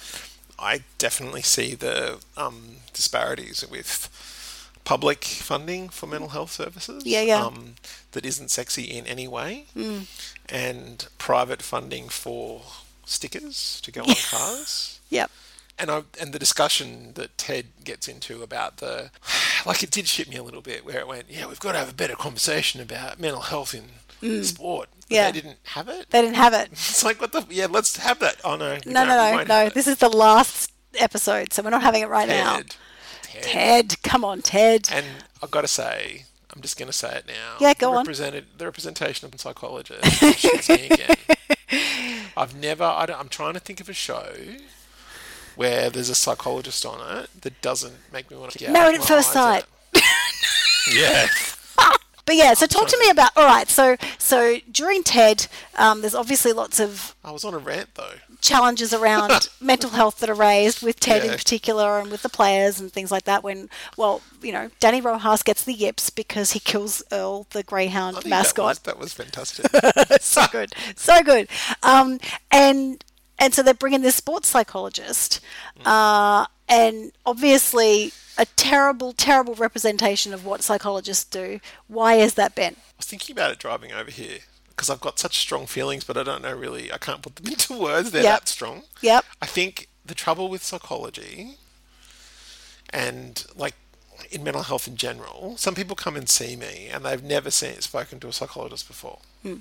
I 0.58 0.84
definitely 0.96 1.42
see 1.42 1.74
the 1.74 2.20
um, 2.34 2.76
disparities 2.94 3.62
with 3.70 4.08
public 4.84 5.24
funding 5.24 5.88
for 5.88 6.06
mental 6.06 6.28
health 6.30 6.52
services. 6.52 7.04
Yeah, 7.06 7.22
yeah. 7.22 7.42
Um, 7.44 7.74
that 8.12 8.24
isn't 8.26 8.50
sexy 8.50 8.82
in 8.84 9.06
any 9.06 9.26
way, 9.26 9.66
and 10.48 11.08
private 11.18 11.62
funding 11.62 12.08
for 12.08 12.62
stickers 13.06 13.80
to 13.82 13.90
go 13.92 14.02
on 14.02 14.14
cars 14.30 14.98
Yep. 15.10 15.30
and 15.78 15.90
I 15.90 16.02
and 16.20 16.32
the 16.32 16.38
discussion 16.38 17.12
that 17.14 17.36
Ted 17.36 17.66
gets 17.84 18.08
into 18.08 18.42
about 18.42 18.78
the 18.78 19.10
like 19.66 19.82
it 19.82 19.90
did 19.90 20.08
shit 20.08 20.28
me 20.28 20.36
a 20.36 20.42
little 20.42 20.62
bit 20.62 20.84
where 20.86 20.98
it 21.00 21.06
went 21.06 21.26
yeah 21.28 21.46
we've 21.46 21.60
got 21.60 21.72
to 21.72 21.78
have 21.78 21.90
a 21.90 21.94
better 21.94 22.14
conversation 22.16 22.80
about 22.80 23.20
mental 23.20 23.42
health 23.42 23.74
in 23.74 24.42
sport 24.44 24.88
But 24.90 24.94
Mm. 25.04 25.06
Yeah. 25.10 25.30
they 25.30 25.38
didn't 25.40 25.58
have 25.64 25.88
it 25.88 26.08
They 26.08 26.22
didn't 26.22 26.36
have 26.36 26.54
it. 26.54 26.68
it's 26.72 27.04
like 27.04 27.20
what 27.20 27.32
the 27.32 27.44
yeah 27.50 27.66
let's 27.68 27.98
have 27.98 28.20
that 28.20 28.40
oh 28.42 28.56
no 28.56 28.78
No, 28.86 29.04
no, 29.04 29.16
no, 29.36 29.44
no. 29.44 29.68
This 29.68 29.86
is 29.86 29.98
the 29.98 30.08
last 30.08 30.72
episode, 30.98 31.52
so 31.52 31.62
we're 31.62 31.68
not 31.70 31.82
having 31.82 32.00
it 32.02 32.08
right 32.08 32.26
now. 32.28 32.60
Ted, 33.42 33.90
Ted. 33.90 34.02
Come 34.02 34.24
on, 34.24 34.42
Ted. 34.42 34.88
and 34.92 35.04
I've 35.42 35.50
got 35.50 35.62
to 35.62 35.68
say 35.68 36.24
I'm 36.54 36.62
just 36.62 36.78
going 36.78 36.86
to 36.86 36.92
say 36.92 37.16
it 37.16 37.24
now 37.26 37.56
Yeah, 37.60 37.74
go 37.74 37.90
the 37.92 37.96
on. 37.98 38.04
the 38.58 38.64
representation 38.64 39.24
of 39.26 39.32
me 40.68 40.88
again 40.88 41.16
I've 42.36 42.54
never 42.54 42.84
I 42.84 43.06
don't, 43.06 43.18
I'm 43.18 43.28
trying 43.28 43.54
to 43.54 43.60
think 43.60 43.80
of 43.80 43.88
a 43.88 43.92
show 43.92 44.32
where 45.56 45.88
there's 45.90 46.08
a 46.08 46.14
psychologist 46.14 46.84
on 46.86 47.00
it 47.22 47.30
that 47.42 47.60
doesn't 47.62 47.94
make 48.12 48.30
me 48.30 48.36
want 48.36 48.52
to 48.52 48.58
get 48.58 48.72
Married 48.72 48.96
at 49.00 49.04
First 49.04 49.32
Sight. 49.32 49.64
yeah 50.94 51.26
But 52.26 52.36
yeah, 52.36 52.54
so 52.54 52.66
talk 52.66 52.88
to 52.88 52.98
me 52.98 53.10
about. 53.10 53.30
All 53.36 53.44
right, 53.44 53.68
so 53.68 53.96
so 54.18 54.58
during 54.70 55.02
TED, 55.02 55.46
um, 55.76 56.00
there's 56.00 56.14
obviously 56.14 56.52
lots 56.52 56.80
of 56.80 57.14
I 57.24 57.30
was 57.30 57.44
on 57.44 57.52
a 57.54 57.58
rant 57.58 57.94
though. 57.94 58.14
challenges 58.40 58.94
around 58.94 59.48
mental 59.60 59.90
health 59.90 60.20
that 60.20 60.30
are 60.30 60.34
raised 60.34 60.82
with 60.82 60.98
Ted 61.00 61.24
in 61.24 61.30
particular 61.32 61.98
and 61.98 62.10
with 62.10 62.22
the 62.22 62.28
players 62.30 62.80
and 62.80 62.90
things 62.90 63.10
like 63.10 63.24
that. 63.24 63.42
When, 63.42 63.68
well, 63.96 64.22
you 64.42 64.52
know, 64.52 64.70
Danny 64.80 65.00
Rojas 65.00 65.42
gets 65.42 65.64
the 65.64 65.74
yips 65.74 66.08
because 66.10 66.52
he 66.52 66.60
kills 66.60 67.02
Earl, 67.12 67.46
the 67.50 67.62
greyhound 67.62 68.24
mascot. 68.26 68.82
That 68.84 68.98
was, 68.98 69.12
that 69.12 69.20
was 69.20 69.30
fantastic. 69.30 70.20
so 70.22 70.44
good, 70.50 70.74
so 70.96 71.22
good. 71.22 71.48
Um, 71.82 72.18
and 72.50 73.04
and 73.38 73.52
so 73.52 73.62
they're 73.62 73.74
bringing 73.74 74.02
this 74.02 74.14
sports 74.14 74.48
psychologist, 74.48 75.40
uh, 75.84 76.46
and 76.68 77.12
obviously 77.26 78.12
a 78.36 78.46
terrible, 78.56 79.12
terrible 79.12 79.54
representation 79.54 80.32
of 80.34 80.44
what 80.44 80.62
psychologists 80.62 81.24
do. 81.24 81.60
Why 81.86 82.14
is 82.14 82.34
that, 82.34 82.54
Ben? 82.54 82.74
I 82.78 82.92
was 82.98 83.06
thinking 83.06 83.34
about 83.34 83.52
it 83.52 83.58
driving 83.58 83.92
over 83.92 84.10
here 84.10 84.38
because 84.70 84.90
I've 84.90 85.00
got 85.00 85.18
such 85.18 85.38
strong 85.38 85.66
feelings, 85.66 86.02
but 86.04 86.16
I 86.16 86.22
don't 86.24 86.42
know 86.42 86.52
really. 86.54 86.92
I 86.92 86.98
can't 86.98 87.22
put 87.22 87.36
them 87.36 87.46
into 87.52 87.78
words. 87.78 88.10
They're 88.10 88.22
Yep. 88.24 88.40
that 88.40 88.48
strong. 88.48 88.82
Yep. 89.02 89.24
I 89.40 89.46
think 89.46 89.88
the 90.04 90.14
trouble 90.14 90.48
with 90.48 90.62
psychology 90.64 91.56
and 92.90 93.44
like 93.56 93.74
in 94.30 94.42
mental 94.42 94.62
health 94.62 94.88
in 94.88 94.96
general, 94.96 95.56
some 95.56 95.74
people 95.74 95.94
come 95.96 96.16
and 96.16 96.28
see 96.28 96.56
me 96.56 96.88
and 96.92 97.04
they've 97.04 97.22
never 97.22 97.50
seen 97.50 97.80
spoken 97.80 98.18
to 98.20 98.28
a 98.28 98.32
psychologist 98.32 98.88
before. 98.88 99.18
Hmm. 99.42 99.56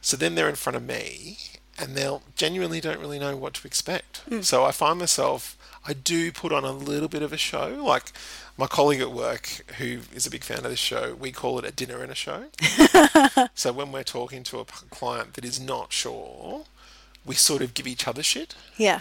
So 0.00 0.16
then 0.16 0.34
they're 0.34 0.48
in 0.48 0.56
front 0.56 0.76
of 0.76 0.82
me 0.82 1.38
and 1.78 1.94
they'll 1.94 2.22
genuinely 2.36 2.80
don't 2.80 3.00
really 3.00 3.18
know 3.18 3.36
what 3.36 3.54
to 3.54 3.66
expect. 3.66 4.18
Hmm. 4.28 4.40
So 4.42 4.64
I 4.64 4.72
find 4.72 4.98
myself 4.98 5.56
I 5.84 5.94
do 5.94 6.30
put 6.30 6.52
on 6.52 6.64
a 6.64 6.70
little 6.72 7.08
bit 7.08 7.22
of 7.22 7.32
a 7.32 7.36
show. 7.36 7.82
Like 7.84 8.12
my 8.56 8.66
colleague 8.66 9.00
at 9.00 9.10
work 9.10 9.48
who 9.78 10.00
is 10.14 10.26
a 10.26 10.30
big 10.30 10.44
fan 10.44 10.58
of 10.58 10.64
this 10.70 10.78
show, 10.78 11.16
we 11.18 11.32
call 11.32 11.58
it 11.58 11.64
a 11.64 11.72
dinner 11.72 12.02
and 12.02 12.12
a 12.12 12.14
show. 12.14 12.44
so 13.54 13.72
when 13.72 13.90
we're 13.90 14.04
talking 14.04 14.44
to 14.44 14.60
a 14.60 14.64
client 14.64 15.34
that 15.34 15.44
is 15.44 15.58
not 15.58 15.92
sure, 15.92 16.64
we 17.26 17.34
sort 17.34 17.62
of 17.62 17.74
give 17.74 17.86
each 17.86 18.06
other 18.06 18.22
shit 18.22 18.54
Yeah. 18.76 19.00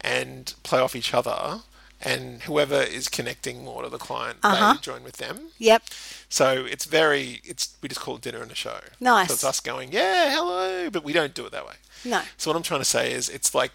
and 0.00 0.54
play 0.64 0.80
off 0.80 0.96
each 0.96 1.14
other. 1.14 1.60
And 2.04 2.42
whoever 2.42 2.82
is 2.82 3.08
connecting 3.08 3.62
more 3.64 3.82
to 3.84 3.88
the 3.88 3.98
client, 3.98 4.38
Uh-huh. 4.42 4.72
they 4.74 4.80
join 4.80 5.04
with 5.04 5.18
them. 5.18 5.50
Yep. 5.58 5.82
So 6.28 6.64
it's 6.68 6.84
very, 6.84 7.40
it's 7.44 7.76
we 7.80 7.88
just 7.88 8.00
call 8.00 8.16
it 8.16 8.22
dinner 8.22 8.42
and 8.42 8.50
a 8.50 8.54
show. 8.56 8.80
Nice. 8.98 9.28
So 9.28 9.34
it's 9.34 9.44
us 9.44 9.60
going, 9.60 9.92
yeah, 9.92 10.34
hello, 10.34 10.90
but 10.90 11.04
we 11.04 11.12
don't 11.12 11.32
do 11.34 11.46
it 11.46 11.52
that 11.52 11.64
way. 11.66 11.74
No. 12.04 12.22
So 12.36 12.50
what 12.50 12.56
I'm 12.56 12.64
trying 12.64 12.80
to 12.80 12.84
say 12.84 13.12
is, 13.12 13.28
it's 13.28 13.54
like 13.54 13.70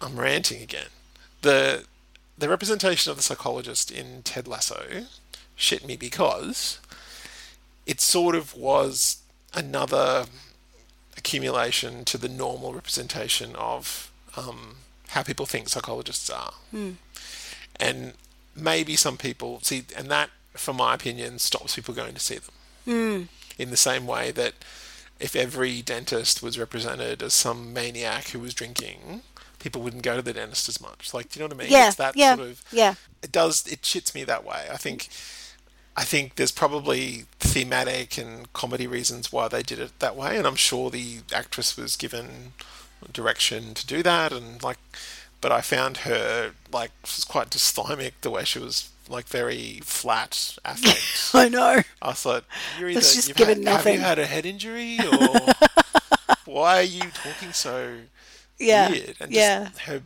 I'm 0.00 0.18
ranting 0.18 0.62
again. 0.62 0.88
The 1.42 1.84
the 2.38 2.48
representation 2.48 3.10
of 3.10 3.16
the 3.16 3.22
psychologist 3.22 3.90
in 3.90 4.22
Ted 4.22 4.46
Lasso 4.48 5.06
shit 5.54 5.86
me 5.86 5.96
because 5.96 6.80
it 7.86 8.00
sort 8.00 8.34
of 8.34 8.54
was 8.54 9.18
another 9.54 10.26
accumulation 11.16 12.04
to 12.04 12.18
the 12.18 12.28
normal 12.28 12.74
representation 12.74 13.54
of 13.56 14.10
um, 14.36 14.76
how 15.16 15.22
people 15.22 15.46
think 15.46 15.70
psychologists 15.70 16.28
are. 16.28 16.52
Hmm. 16.70 16.90
And 17.80 18.12
maybe 18.54 18.96
some 18.96 19.16
people 19.16 19.60
see, 19.62 19.84
and 19.96 20.10
that, 20.10 20.28
from 20.52 20.76
my 20.76 20.94
opinion, 20.94 21.38
stops 21.38 21.74
people 21.74 21.94
going 21.94 22.12
to 22.12 22.20
see 22.20 22.38
them. 22.38 22.54
Hmm. 22.84 23.22
In 23.58 23.70
the 23.70 23.78
same 23.78 24.06
way 24.06 24.30
that 24.32 24.52
if 25.18 25.34
every 25.34 25.80
dentist 25.80 26.42
was 26.42 26.58
represented 26.58 27.22
as 27.22 27.32
some 27.32 27.72
maniac 27.72 28.28
who 28.28 28.40
was 28.40 28.52
drinking, 28.52 29.22
people 29.58 29.80
wouldn't 29.80 30.02
go 30.02 30.16
to 30.16 30.22
the 30.22 30.34
dentist 30.34 30.68
as 30.68 30.82
much. 30.82 31.14
Like, 31.14 31.30
do 31.30 31.40
you 31.40 31.44
know 31.46 31.54
what 31.54 31.62
I 31.62 31.64
mean? 31.64 31.72
Yeah. 31.72 31.86
It's 31.86 31.96
that 31.96 32.14
yeah. 32.14 32.36
sort 32.36 32.48
of 32.48 32.62
yeah. 32.70 32.94
it 33.22 33.32
does 33.32 33.66
it 33.66 33.80
shits 33.80 34.14
me 34.14 34.24
that 34.24 34.44
way. 34.44 34.66
I 34.70 34.76
think 34.76 35.08
I 35.96 36.04
think 36.04 36.34
there's 36.34 36.52
probably 36.52 37.24
thematic 37.40 38.18
and 38.18 38.52
comedy 38.52 38.86
reasons 38.86 39.32
why 39.32 39.48
they 39.48 39.62
did 39.62 39.78
it 39.78 39.98
that 40.00 40.14
way, 40.14 40.36
and 40.36 40.46
I'm 40.46 40.56
sure 40.56 40.90
the 40.90 41.20
actress 41.32 41.78
was 41.78 41.96
given 41.96 42.52
direction 43.12 43.74
to 43.74 43.86
do 43.86 44.02
that, 44.02 44.32
and 44.32 44.62
like, 44.62 44.78
but 45.40 45.52
I 45.52 45.60
found 45.60 45.98
her 45.98 46.52
like 46.72 46.90
she 47.04 47.18
was 47.18 47.24
quite 47.24 47.50
dysthymic 47.50 48.12
the 48.22 48.30
way 48.30 48.44
she 48.44 48.58
was 48.58 48.90
like 49.08 49.26
very 49.26 49.80
flat 49.84 50.56
affect. 50.64 51.30
I 51.34 51.48
know. 51.48 51.82
I 52.02 52.12
thought 52.12 52.44
you're 52.78 52.88
either 52.90 53.00
just 53.00 53.28
you've 53.28 53.36
had, 53.36 53.64
have 53.64 53.86
you 53.86 54.00
had 54.00 54.18
a 54.18 54.26
head 54.26 54.44
injury 54.44 54.98
or 55.12 55.40
why 56.44 56.78
are 56.78 56.82
you 56.82 57.02
talking 57.12 57.52
so 57.52 57.98
Yeah. 58.58 58.90
weird. 58.90 59.16
And 59.20 59.32
yeah. 59.32 59.64
just 59.66 59.78
her 59.82 60.02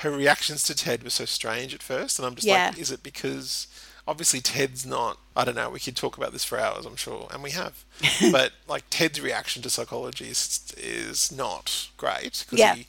her 0.00 0.10
reactions 0.10 0.62
to 0.64 0.74
Ted 0.74 1.02
were 1.04 1.10
so 1.10 1.24
strange 1.24 1.72
at 1.74 1.82
first, 1.82 2.18
and 2.18 2.26
I'm 2.26 2.34
just 2.34 2.46
Yeah. 2.46 2.68
like, 2.68 2.78
is 2.78 2.90
it 2.90 3.02
because 3.02 3.66
obviously 4.08 4.40
Ted's 4.40 4.84
not? 4.86 5.18
I 5.36 5.44
don't 5.44 5.54
know. 5.56 5.70
We 5.70 5.80
could 5.80 5.96
talk 5.96 6.16
about 6.16 6.32
this 6.32 6.44
for 6.44 6.58
hours, 6.58 6.86
I'm 6.86 6.96
sure, 6.96 7.28
and 7.32 7.42
we 7.42 7.50
have. 7.50 7.84
but 8.32 8.52
like 8.68 8.84
Ted's 8.90 9.20
reaction 9.20 9.62
to 9.62 9.70
psychology 9.70 10.26
is, 10.28 10.72
is 10.76 11.30
not 11.30 11.88
great 11.96 12.44
because 12.46 12.58
Yeah. 12.58 12.74
he, 12.76 12.86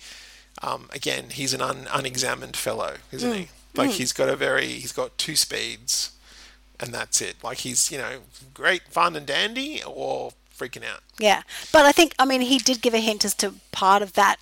um, 0.61 0.89
again, 0.93 1.29
he's 1.31 1.53
an 1.53 1.61
un, 1.61 1.87
unexamined 1.91 2.55
fellow, 2.55 2.97
isn't 3.11 3.31
Mm. 3.31 3.35
he? 3.37 3.47
Like 3.75 3.91
he's 3.91 4.11
got 4.13 4.27
a 4.27 4.35
very 4.35 4.67
he's 4.79 4.91
got 4.91 5.15
two 5.19 5.35
speeds, 5.35 6.11
and 6.79 6.91
that's 6.91 7.21
it. 7.21 7.35
Like 7.43 7.59
he's 7.59 7.91
you 7.91 7.99
know 7.99 8.21
great 8.53 8.83
fun 8.89 9.15
and 9.15 9.25
dandy 9.27 9.83
or 9.85 10.31
freaking 10.57 10.83
out. 10.83 11.01
Yeah, 11.19 11.43
but 11.71 11.85
I 11.85 11.91
think 11.91 12.15
I 12.17 12.25
mean 12.25 12.41
he 12.41 12.57
did 12.57 12.81
give 12.81 12.95
a 12.95 12.99
hint 12.99 13.23
as 13.23 13.35
to 13.35 13.53
part 13.71 14.01
of 14.01 14.13
that 14.13 14.37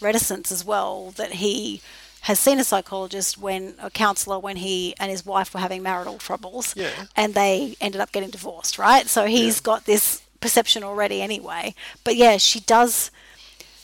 reticence 0.00 0.52
as 0.52 0.64
well 0.64 1.10
that 1.16 1.32
he 1.32 1.82
has 2.22 2.38
seen 2.38 2.58
a 2.58 2.64
psychologist 2.64 3.38
when 3.38 3.74
a 3.80 3.90
counselor 3.90 4.38
when 4.38 4.56
he 4.56 4.94
and 5.00 5.10
his 5.10 5.24
wife 5.24 5.54
were 5.54 5.60
having 5.60 5.82
marital 5.82 6.18
troubles 6.18 6.74
Yeah. 6.76 6.90
and 7.16 7.34
they 7.34 7.76
ended 7.80 8.00
up 8.00 8.12
getting 8.12 8.30
divorced 8.30 8.78
right 8.78 9.06
so 9.08 9.24
he's 9.26 9.56
Yeah. 9.58 9.62
got 9.64 9.84
this 9.86 10.22
perception 10.40 10.82
already 10.84 11.20
anyway 11.22 11.74
but 12.04 12.16
yeah 12.16 12.36
she 12.36 12.60
does 12.60 13.10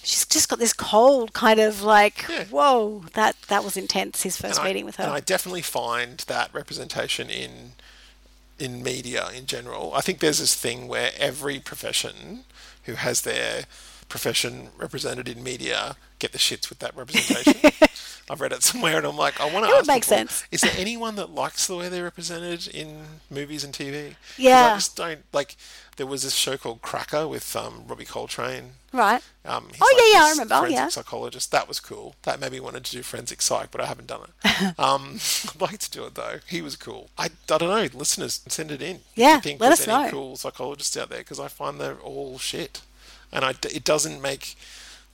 she's 0.02 0.26
just 0.26 0.48
got 0.48 0.58
this 0.58 0.72
cold 0.72 1.32
kind 1.32 1.58
of 1.60 1.82
like 1.82 2.26
Yeah. 2.28 2.44
whoa 2.46 3.04
that 3.14 3.36
that 3.48 3.64
was 3.64 3.76
intense 3.76 4.22
his 4.22 4.36
first 4.36 4.58
And 4.58 4.64
I- 4.64 4.68
meeting 4.68 4.84
with 4.84 4.96
her 4.96 5.04
And 5.04 5.12
I 5.12 5.20
definitely 5.20 5.62
find 5.62 6.18
that 6.26 6.52
representation 6.52 7.30
in 7.30 7.72
in 8.56 8.84
media 8.84 9.28
in 9.34 9.46
general. 9.46 9.92
I 9.94 10.00
think 10.00 10.20
there's 10.20 10.38
this 10.38 10.54
thing 10.54 10.86
where 10.86 11.10
every 11.18 11.58
profession 11.58 12.44
who 12.84 12.94
has 12.94 13.22
their 13.22 13.64
profession 14.14 14.68
represented 14.78 15.28
in 15.28 15.42
media 15.42 15.96
get 16.20 16.30
the 16.30 16.38
shits 16.38 16.68
with 16.68 16.78
that 16.78 16.96
representation. 16.96 17.72
I've 18.30 18.40
read 18.40 18.52
it 18.52 18.62
somewhere, 18.62 18.96
and 18.96 19.06
I'm 19.06 19.16
like, 19.18 19.38
I 19.40 19.50
want 19.52 19.66
to. 19.66 19.72
It 19.72 19.74
would 19.74 19.86
make 19.88 20.04
people, 20.04 20.16
sense. 20.16 20.44
Is 20.52 20.60
there 20.62 20.72
anyone 20.78 21.16
that 21.16 21.30
likes 21.34 21.66
the 21.66 21.74
way 21.76 21.88
they're 21.90 22.04
represented 22.04 22.68
in 22.68 23.02
movies 23.28 23.64
and 23.64 23.74
TV? 23.74 24.14
Yeah. 24.38 24.70
I 24.72 24.74
just 24.76 24.96
don't 24.96 25.24
like. 25.32 25.56
There 25.96 26.06
was 26.06 26.22
this 26.22 26.34
show 26.34 26.56
called 26.56 26.80
Cracker 26.80 27.26
with 27.28 27.54
um, 27.56 27.82
Robbie 27.86 28.04
Coltrane. 28.06 28.70
right 28.92 29.20
Um, 29.44 29.68
Oh, 29.80 29.94
yeah, 30.12 30.18
yeah, 30.18 30.24
I 30.26 30.30
remember, 30.30 30.54
Forensic 30.54 30.76
yeah. 30.76 30.88
psychologist. 30.88 31.50
That 31.50 31.68
was 31.68 31.80
cool. 31.80 32.14
That 32.22 32.40
made 32.40 32.52
me 32.52 32.60
wanted 32.60 32.84
to 32.84 32.92
do 32.92 33.02
forensic 33.02 33.42
psych, 33.42 33.70
but 33.72 33.80
I 33.80 33.86
haven't 33.86 34.06
done 34.08 34.20
it. 34.44 34.78
um, 34.78 35.18
I'd 35.54 35.60
like 35.60 35.78
to 35.80 35.90
do 35.90 36.04
it 36.06 36.14
though. 36.14 36.38
He 36.48 36.62
was 36.62 36.76
cool. 36.76 37.10
I, 37.18 37.26
I 37.26 37.58
don't 37.58 37.68
know. 37.68 37.88
Listeners, 37.98 38.40
send 38.48 38.70
it 38.70 38.80
in. 38.80 38.96
If 38.96 39.02
Yeah, 39.16 39.34
you 39.36 39.40
think 39.42 39.60
let 39.60 39.72
us 39.72 39.86
know. 39.86 40.08
cool 40.10 40.36
psychologists 40.36 40.96
out 40.96 41.10
there 41.10 41.18
because 41.18 41.38
I 41.40 41.48
find 41.48 41.78
they're 41.78 41.96
all 41.98 42.38
shit, 42.38 42.80
and 43.34 43.44
I, 43.44 43.50
it 43.72 43.84
doesn't 43.84 44.22
make. 44.22 44.54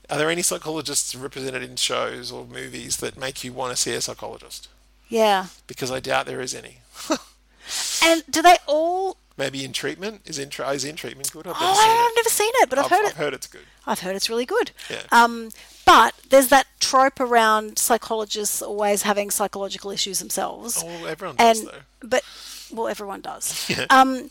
Are 0.09 0.18
there 0.18 0.30
any 0.30 0.42
psychologists 0.42 1.14
represented 1.14 1.62
in 1.62 1.76
shows 1.76 2.30
or 2.33 2.44
movies 2.44 2.96
that 2.98 3.16
make 3.18 3.42
you 3.44 3.52
want 3.52 3.74
to 3.74 3.80
see 3.80 3.92
a 3.94 4.00
psychologist? 4.00 4.68
yeah 5.09 5.46
Because 5.66 5.90
I 5.90 5.98
doubt 6.00 6.26
there 6.26 6.40
is 6.40 6.54
any. 6.54 6.78
and 8.04 8.22
do 8.30 8.42
they 8.42 8.56
all 8.66 9.16
Maybe 9.37 9.64
in 9.64 9.72
treatment 9.72 10.20
is 10.26 10.38
in 10.38 10.50
is 10.50 10.85
in 10.85 10.96
treatment 10.96 11.30
good? 11.33 11.46
I've 11.46 11.54
never 11.54 11.64
Oh, 11.64 11.74
seen 11.74 11.90
I've 11.90 12.11
it. 12.11 12.16
never 12.16 12.28
seen 12.28 12.50
it, 12.56 12.68
but 12.70 12.78
I've, 12.78 12.85
I've, 12.87 12.90
heard 12.90 13.04
I've 13.06 13.11
it. 13.12 13.16
heard 13.16 13.35
it's 13.35 13.46
good. 13.46 13.62
I've 13.87 14.00
heard 14.00 14.14
it's 14.16 14.28
really 14.28 14.44
good. 14.44 14.72
Yeah. 14.90 15.02
Um, 15.12 15.48
but 15.87 16.14
there's 16.28 16.48
that 16.48 16.66
trope 16.78 17.20
around 17.20 17.78
psychologists 17.78 18.61
always 18.61 19.02
having 19.02 19.30
psychological 19.30 19.90
issues 19.90 20.18
themselves. 20.18 20.83
Oh, 20.85 20.87
well, 20.87 21.06
everyone 21.06 21.37
does 21.37 21.61
and 21.61 21.68
though. 21.68 21.78
but 22.02 22.22
well, 22.70 22.88
everyone 22.88 23.20
does. 23.22 23.66
Yeah. 23.70 23.87
Um, 23.88 24.28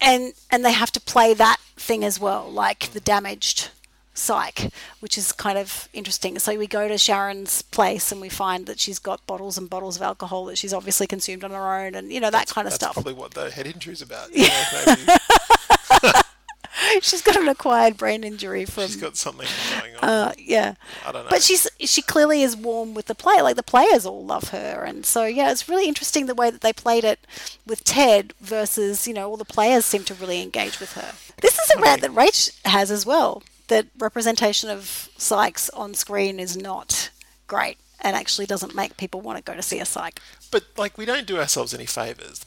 and 0.00 0.32
and 0.50 0.64
they 0.64 0.72
have 0.72 0.92
to 0.92 1.00
play 1.00 1.34
that 1.34 1.58
thing 1.76 2.04
as 2.04 2.18
well, 2.20 2.50
like 2.50 2.92
the 2.92 3.00
damaged 3.00 3.70
psych, 4.14 4.70
which 5.00 5.18
is 5.18 5.30
kind 5.32 5.58
of 5.58 5.88
interesting. 5.92 6.38
So 6.38 6.56
we 6.58 6.66
go 6.66 6.88
to 6.88 6.96
Sharon's 6.96 7.62
place 7.62 8.10
and 8.10 8.20
we 8.20 8.28
find 8.28 8.66
that 8.66 8.80
she's 8.80 8.98
got 8.98 9.26
bottles 9.26 9.58
and 9.58 9.68
bottles 9.68 9.96
of 9.96 10.02
alcohol 10.02 10.46
that 10.46 10.56
she's 10.56 10.72
obviously 10.72 11.06
consumed 11.06 11.44
on 11.44 11.50
her 11.50 11.74
own, 11.84 11.94
and 11.94 12.10
you 12.12 12.20
know 12.20 12.30
that 12.30 12.48
kind 12.48 12.66
of 12.66 12.72
That's 12.72 12.82
stuff. 12.82 12.94
probably 12.94 13.12
what 13.14 13.32
the 13.34 13.50
head 13.50 13.66
injury's 13.66 14.02
about. 14.02 14.28
You 14.36 14.48
know, 14.48 15.16
she's 17.02 17.22
got 17.22 17.36
an 17.36 17.48
acquired 17.48 17.96
brain 17.96 18.24
injury 18.24 18.64
from. 18.64 18.84
she's 18.84 18.96
got 18.96 19.16
something 19.16 19.48
going 19.80 19.96
on. 19.96 20.08
uh, 20.08 20.32
yeah. 20.38 20.74
I 21.06 21.12
don't 21.12 21.24
know. 21.24 21.30
But 21.30 21.42
she's 21.42 21.68
she 21.80 22.02
clearly 22.02 22.42
is 22.42 22.56
warm 22.56 22.94
with 22.94 23.06
the 23.06 23.14
player. 23.14 23.42
Like 23.42 23.56
the 23.56 23.62
players 23.62 24.06
all 24.06 24.24
love 24.24 24.50
her, 24.50 24.84
and 24.84 25.04
so 25.04 25.24
yeah, 25.24 25.50
it's 25.50 25.68
really 25.68 25.88
interesting 25.88 26.26
the 26.26 26.34
way 26.34 26.50
that 26.50 26.60
they 26.60 26.72
played 26.72 27.04
it 27.04 27.26
with 27.66 27.84
Ted 27.84 28.34
versus 28.40 29.06
you 29.06 29.14
know 29.14 29.28
all 29.30 29.36
the 29.36 29.44
players 29.44 29.84
seem 29.84 30.04
to 30.04 30.14
really 30.14 30.42
engage 30.42 30.80
with 30.80 30.92
her. 30.94 31.12
This 31.42 31.58
is 31.58 31.70
a 31.76 31.80
rant 31.80 32.02
that 32.02 32.12
Rach 32.12 32.50
has 32.64 32.90
as 32.90 33.04
well. 33.04 33.42
That 33.68 33.86
representation 33.98 34.70
of 34.70 35.08
psychs 35.18 35.68
on 35.74 35.94
screen 35.94 36.38
is 36.38 36.56
not 36.56 37.10
great 37.48 37.78
and 38.00 38.14
actually 38.16 38.46
doesn't 38.46 38.74
make 38.74 38.96
people 38.96 39.20
want 39.20 39.38
to 39.38 39.42
go 39.42 39.56
to 39.56 39.62
see 39.62 39.80
a 39.80 39.84
psych. 39.84 40.20
But 40.50 40.64
like, 40.76 40.96
we 40.96 41.04
don't 41.04 41.26
do 41.26 41.38
ourselves 41.38 41.74
any 41.74 41.86
favors. 41.86 42.44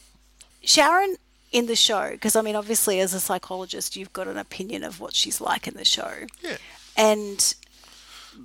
Sharon 0.61 1.15
in 1.51 1.65
the 1.65 1.75
show, 1.75 2.11
because 2.11 2.35
I 2.35 2.41
mean, 2.41 2.55
obviously, 2.55 2.99
as 2.99 3.13
a 3.13 3.19
psychologist, 3.19 3.95
you've 3.95 4.13
got 4.13 4.27
an 4.27 4.37
opinion 4.37 4.83
of 4.83 4.99
what 4.99 5.15
she's 5.15 5.41
like 5.41 5.67
in 5.67 5.73
the 5.75 5.85
show, 5.85 6.25
Yeah, 6.41 6.57
and 6.95 7.53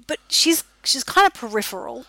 but 0.06 0.18
she's 0.28 0.64
she's 0.84 1.04
kind 1.04 1.26
of 1.26 1.34
peripheral. 1.34 2.06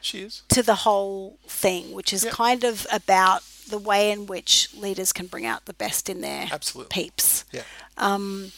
she 0.00 0.20
is. 0.20 0.42
to 0.48 0.62
the 0.62 0.74
whole 0.76 1.38
thing, 1.46 1.92
which 1.92 2.12
is 2.12 2.24
Yep. 2.24 2.32
kind 2.32 2.64
of 2.64 2.86
about 2.92 3.42
the 3.68 3.78
way 3.78 4.10
in 4.10 4.26
which 4.26 4.68
leaders 4.74 5.12
can 5.12 5.26
bring 5.26 5.44
out 5.44 5.66
the 5.66 5.74
best 5.74 6.08
in 6.08 6.20
their 6.22 6.48
Absolutely. 6.50 6.88
peeps. 6.90 7.44
Yeah, 7.52 7.64
um, 7.98 8.52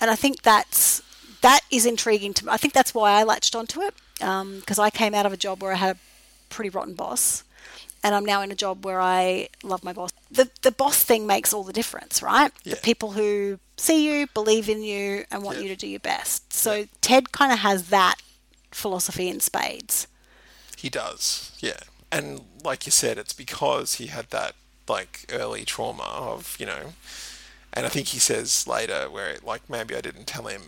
And 0.00 0.10
I 0.10 0.16
think 0.16 0.42
that's 0.42 1.02
that 1.42 1.60
is 1.70 1.84
intriguing 1.86 2.32
to 2.34 2.46
me. 2.46 2.52
I 2.52 2.56
think 2.56 2.72
that's 2.72 2.94
why 2.94 3.12
I 3.12 3.22
latched 3.24 3.54
onto 3.54 3.80
it 3.82 3.94
um, 4.22 4.60
because 4.60 4.78
I 4.78 4.90
came 4.90 5.14
out 5.14 5.26
of 5.26 5.32
a 5.32 5.36
job 5.36 5.62
where 5.62 5.72
I 5.72 5.76
had 5.76 5.96
a 5.96 5.98
pretty 6.48 6.70
rotten 6.70 6.94
boss, 6.94 7.44
and 8.02 8.14
I'm 8.14 8.24
now 8.24 8.42
in 8.42 8.50
a 8.50 8.54
job 8.54 8.84
where 8.84 9.00
I 9.00 9.48
love 9.62 9.82
my 9.84 9.92
boss. 9.92 10.10
The 10.30 10.48
the 10.62 10.72
boss 10.72 11.02
thing 11.02 11.26
makes 11.26 11.52
all 11.52 11.64
the 11.64 11.72
difference, 11.72 12.22
right? 12.22 12.52
Yeah. 12.64 12.74
The 12.74 12.80
people 12.80 13.12
who 13.12 13.58
see 13.76 14.06
you, 14.08 14.26
believe 14.34 14.68
in 14.68 14.82
you, 14.82 15.24
and 15.30 15.42
want 15.42 15.58
Yeah. 15.58 15.64
you 15.64 15.68
to 15.70 15.76
do 15.76 15.86
your 15.86 16.00
best. 16.00 16.52
So 16.52 16.74
Yeah. 16.74 16.84
Ted 17.00 17.32
kind 17.32 17.52
of 17.52 17.60
has 17.60 17.88
that 17.90 18.16
philosophy 18.70 19.28
in 19.28 19.40
spades. 19.40 20.06
he 20.76 20.88
does. 20.88 21.52
Yeah, 21.58 21.80
and 22.12 22.40
like 22.62 22.86
you 22.86 22.92
said, 22.92 23.18
it's 23.18 23.32
because 23.32 23.94
he 23.94 24.06
had 24.06 24.30
that 24.30 24.54
like 24.88 25.26
early 25.32 25.64
trauma 25.64 26.04
of 26.04 26.56
you 26.60 26.66
know, 26.66 26.92
and 27.72 27.84
I 27.86 27.88
think 27.88 28.08
he 28.08 28.18
says 28.18 28.66
later 28.66 29.10
where 29.10 29.36
like 29.44 29.68
maybe 29.68 29.94
I 29.96 30.00
didn't 30.00 30.26
tell 30.26 30.46
him 30.46 30.62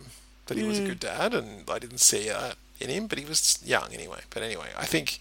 that 0.47 0.57
he 0.57 0.63
was 0.63 0.79
a 0.79 0.81
mm. 0.81 0.87
good 0.87 0.99
dad, 0.99 1.33
and 1.33 1.69
I 1.69 1.79
didn't 1.79 1.99
see 1.99 2.27
that 2.27 2.55
in 2.81 2.89
him, 2.89 3.07
but 3.07 3.19
he 3.19 3.25
was 3.25 3.59
young 3.63 3.93
anyway. 3.93 4.21
But 4.31 4.43
anyway, 4.43 4.69
I 4.77 4.85
think 4.85 5.19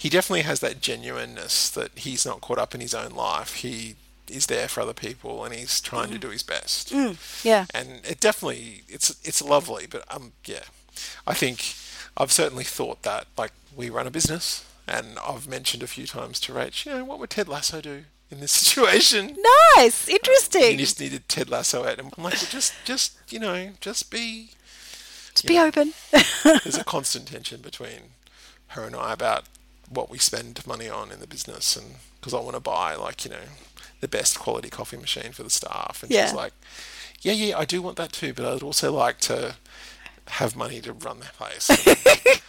he 0.00 0.08
definitely 0.08 0.42
has 0.42 0.60
that 0.60 0.80
genuineness 0.80 1.68
that 1.70 1.90
he's 1.98 2.24
not 2.24 2.40
caught 2.40 2.58
up 2.58 2.74
in 2.74 2.80
his 2.80 2.94
own 2.94 3.10
life. 3.12 3.54
He 3.56 3.96
is 4.28 4.46
there 4.46 4.66
for 4.68 4.80
other 4.80 4.94
people, 4.94 5.44
and 5.44 5.52
he's 5.54 5.80
trying 5.80 6.10
to 6.10 6.18
do 6.18 6.28
his 6.30 6.42
best. 6.42 6.92
Yeah. 7.44 7.66
and 7.74 8.00
it 8.04 8.18
definitely 8.20 8.84
it's 8.88 9.10
it's 9.24 9.42
lovely 9.42 9.86
but 9.90 10.02
um 10.14 10.32
yeah 10.46 10.64
i 11.26 11.34
think 11.34 11.74
i've 12.16 12.30
certainly 12.32 12.64
thought 12.64 13.02
that 13.02 13.26
like 13.36 13.52
we 13.76 13.88
run 13.90 14.06
a 14.06 14.10
business 14.10 14.64
and 14.86 15.18
i've 15.26 15.48
mentioned 15.48 15.82
a 15.82 15.86
few 15.86 16.06
times 16.06 16.38
to 16.40 16.52
rach 16.52 16.84
you 16.86 16.92
know 16.92 17.04
what 17.04 17.18
would 17.18 17.30
ted 17.30 17.48
lasso 17.48 17.80
do 17.80 18.04
in 18.30 18.38
this 18.40 18.52
situation 18.64 19.36
Nice, 19.76 20.08
interesting. 20.08 20.72
you 20.72 20.76
just 20.78 21.00
needed 21.00 21.28
ted 21.28 21.48
lasso 21.50 21.82
it 21.84 21.98
and 21.98 22.12
i'm 22.16 22.24
like 22.24 22.34
well, 22.34 22.42
just 22.50 22.74
just 22.84 23.16
you 23.32 23.38
know 23.40 23.70
just 23.80 24.10
be 24.10 24.50
Just 25.34 25.46
be 25.46 25.58
open. 25.58 25.92
there's 26.44 26.76
a 26.78 26.84
constant 26.84 27.26
tension 27.28 27.60
between 27.62 28.14
her 28.68 28.84
and 28.84 28.94
i 28.94 29.12
about 29.12 29.44
what 29.90 30.08
we 30.08 30.18
spend 30.18 30.64
money 30.66 30.88
on 30.88 31.10
in 31.12 31.20
the 31.20 31.26
business 31.26 31.76
and 31.76 31.96
because 32.20 32.32
i 32.32 32.40
want 32.40 32.54
to 32.54 32.60
buy 32.60 32.94
like 32.94 33.24
you 33.24 33.30
know 33.30 33.44
the 34.00 34.08
best 34.08 34.38
quality 34.38 34.70
coffee 34.70 34.96
machine 34.96 35.32
for 35.32 35.42
the 35.42 35.50
staff 35.50 36.02
and 36.02 36.10
Yeah. 36.10 36.26
she's 36.26 36.34
like 36.34 36.52
yeah 37.22 37.32
yeah 37.32 37.58
i 37.58 37.64
do 37.64 37.82
want 37.82 37.96
that 37.96 38.12
too 38.12 38.32
but 38.32 38.44
i'd 38.46 38.62
also 38.62 38.92
like 38.92 39.18
to 39.20 39.56
have 40.28 40.54
money 40.56 40.80
to 40.80 40.92
run 40.92 41.18
the 41.18 41.26
place 41.36 41.68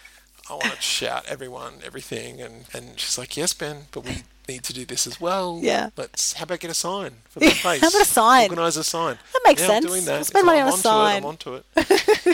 i 0.50 0.54
want 0.54 0.76
to 0.76 0.82
shout 0.82 1.26
everyone 1.28 1.74
everything 1.84 2.40
and 2.42 2.66
and 2.74 3.00
she's 3.00 3.18
like 3.18 3.36
yes 3.36 3.54
ben 3.54 3.84
but 3.92 4.04
we 4.06 4.18
need 4.48 4.64
to 4.64 4.74
do 4.74 4.86
this 4.86 5.08
as 5.08 5.20
well 5.22 5.60
Yeah. 5.62 5.90
let's 5.98 6.34
how 6.34 6.44
about 6.44 6.60
get 6.60 6.70
a 6.72 6.76
sign 6.76 7.12
for 7.30 7.40
the 7.42 7.50
place 7.52 7.82
How 7.82 7.88
about 7.90 8.02
a 8.02 8.06
sign? 8.06 8.44
organize 8.50 8.78
a 8.78 8.84
sign 8.84 9.18
That 9.34 9.42
makes 9.46 9.62
sense. 9.62 9.86
i'm 9.86 9.90
doing 9.90 10.06
that 10.06 10.26
spend 10.26 10.46
money 10.46 10.60
on 10.60 10.68
a 10.68 10.72
I'm 10.74 10.78
sign. 10.78 11.16
it, 11.16 11.18
i'm 11.18 11.26
onto 11.26 11.56
it 11.56 11.66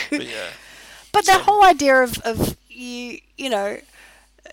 but 0.09 0.25
yeah 0.25 0.49
But 1.13 1.25
that 1.25 1.41
whole 1.41 1.63
idea 1.63 2.03
of, 2.03 2.17
of 2.19 2.55
you, 2.69 3.19
you 3.37 3.49
know, 3.49 3.77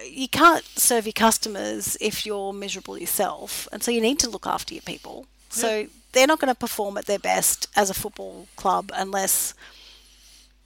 you 0.05 0.29
can't 0.29 0.65
serve 0.79 1.07
your 1.07 1.13
customers 1.13 1.97
if 2.01 2.25
you're 2.27 2.53
miserable 2.53 2.99
yourself. 2.99 3.69
And 3.73 3.83
so 3.83 3.91
you 3.91 4.01
need 4.01 4.19
to 4.21 4.31
look 4.31 4.47
after 4.47 4.75
your 4.75 4.83
people. 4.83 5.27
So 5.51 5.87
they're 6.13 6.27
not 6.27 6.41
going 6.41 6.53
to 6.53 6.59
perform 6.59 6.97
at 6.99 7.07
their 7.07 7.19
best 7.19 7.69
as 7.77 7.91
a 7.91 7.95
football 7.95 8.49
club 8.57 8.91
unless 8.95 9.55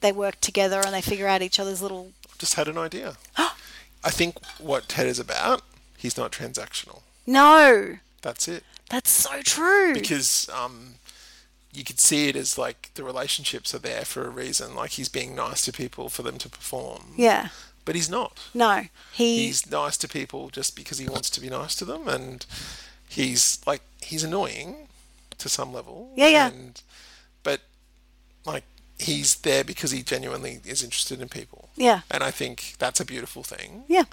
they 0.00 0.12
work 0.12 0.40
together 0.40 0.80
and 0.84 0.94
they 0.94 1.02
figure 1.02 1.26
out 1.26 1.42
each 1.42 1.58
other's 1.60 1.82
little. 1.82 2.12
just 2.38 2.54
had 2.54 2.68
an 2.68 2.78
idea. 2.78 3.16
I 3.38 4.10
think 4.10 4.36
what 4.58 4.88
Ted 4.88 5.06
is 5.06 5.18
about, 5.18 5.62
he's 5.96 6.16
not 6.16 6.30
transactional. 6.32 7.02
No, 7.26 7.96
That's 8.22 8.48
it. 8.48 8.62
that's 8.88 9.10
so 9.10 9.42
true. 9.42 9.92
Because 9.92 10.48
um, 10.54 10.94
you 11.74 11.84
could 11.84 11.98
see 12.00 12.28
it 12.28 12.36
as 12.36 12.56
like 12.56 12.90
the 12.94 13.02
relationships 13.04 13.74
are 13.74 13.78
there 13.80 14.04
for 14.04 14.24
a 14.24 14.30
reason. 14.30 14.74
Like 14.74 14.92
he's 14.92 15.08
being 15.10 15.34
nice 15.34 15.64
to 15.66 15.72
people 15.72 16.08
for 16.08 16.22
them 16.22 16.38
to 16.38 16.48
perform. 16.48 17.14
yeah. 17.16 17.48
But 17.88 17.94
he's 17.94 18.10
not. 18.10 18.38
No, 18.52 18.82
he. 19.14 19.46
He's 19.46 19.70
nice 19.70 19.96
to 19.96 20.08
people 20.08 20.50
just 20.50 20.76
because 20.76 20.98
he 20.98 21.08
wants 21.08 21.30
to 21.30 21.40
be 21.40 21.48
nice 21.48 21.74
to 21.76 21.86
them, 21.86 22.06
and 22.06 22.44
he's 23.08 23.60
like 23.66 23.80
he's 24.02 24.22
annoying 24.22 24.88
to 25.38 25.48
some 25.48 25.72
level. 25.72 26.12
Yeah, 26.14 26.28
yeah. 26.28 26.48
And, 26.48 26.82
but 27.42 27.62
like 28.44 28.64
he's 28.98 29.36
there 29.36 29.64
because 29.64 29.90
he 29.90 30.02
genuinely 30.02 30.60
is 30.66 30.84
interested 30.84 31.22
in 31.22 31.30
people. 31.30 31.70
Yeah. 31.76 32.02
And 32.10 32.22
I 32.22 32.30
think 32.30 32.74
that's 32.78 33.00
a 33.00 33.06
beautiful 33.06 33.42
thing. 33.42 33.84
yeah. 33.88 34.04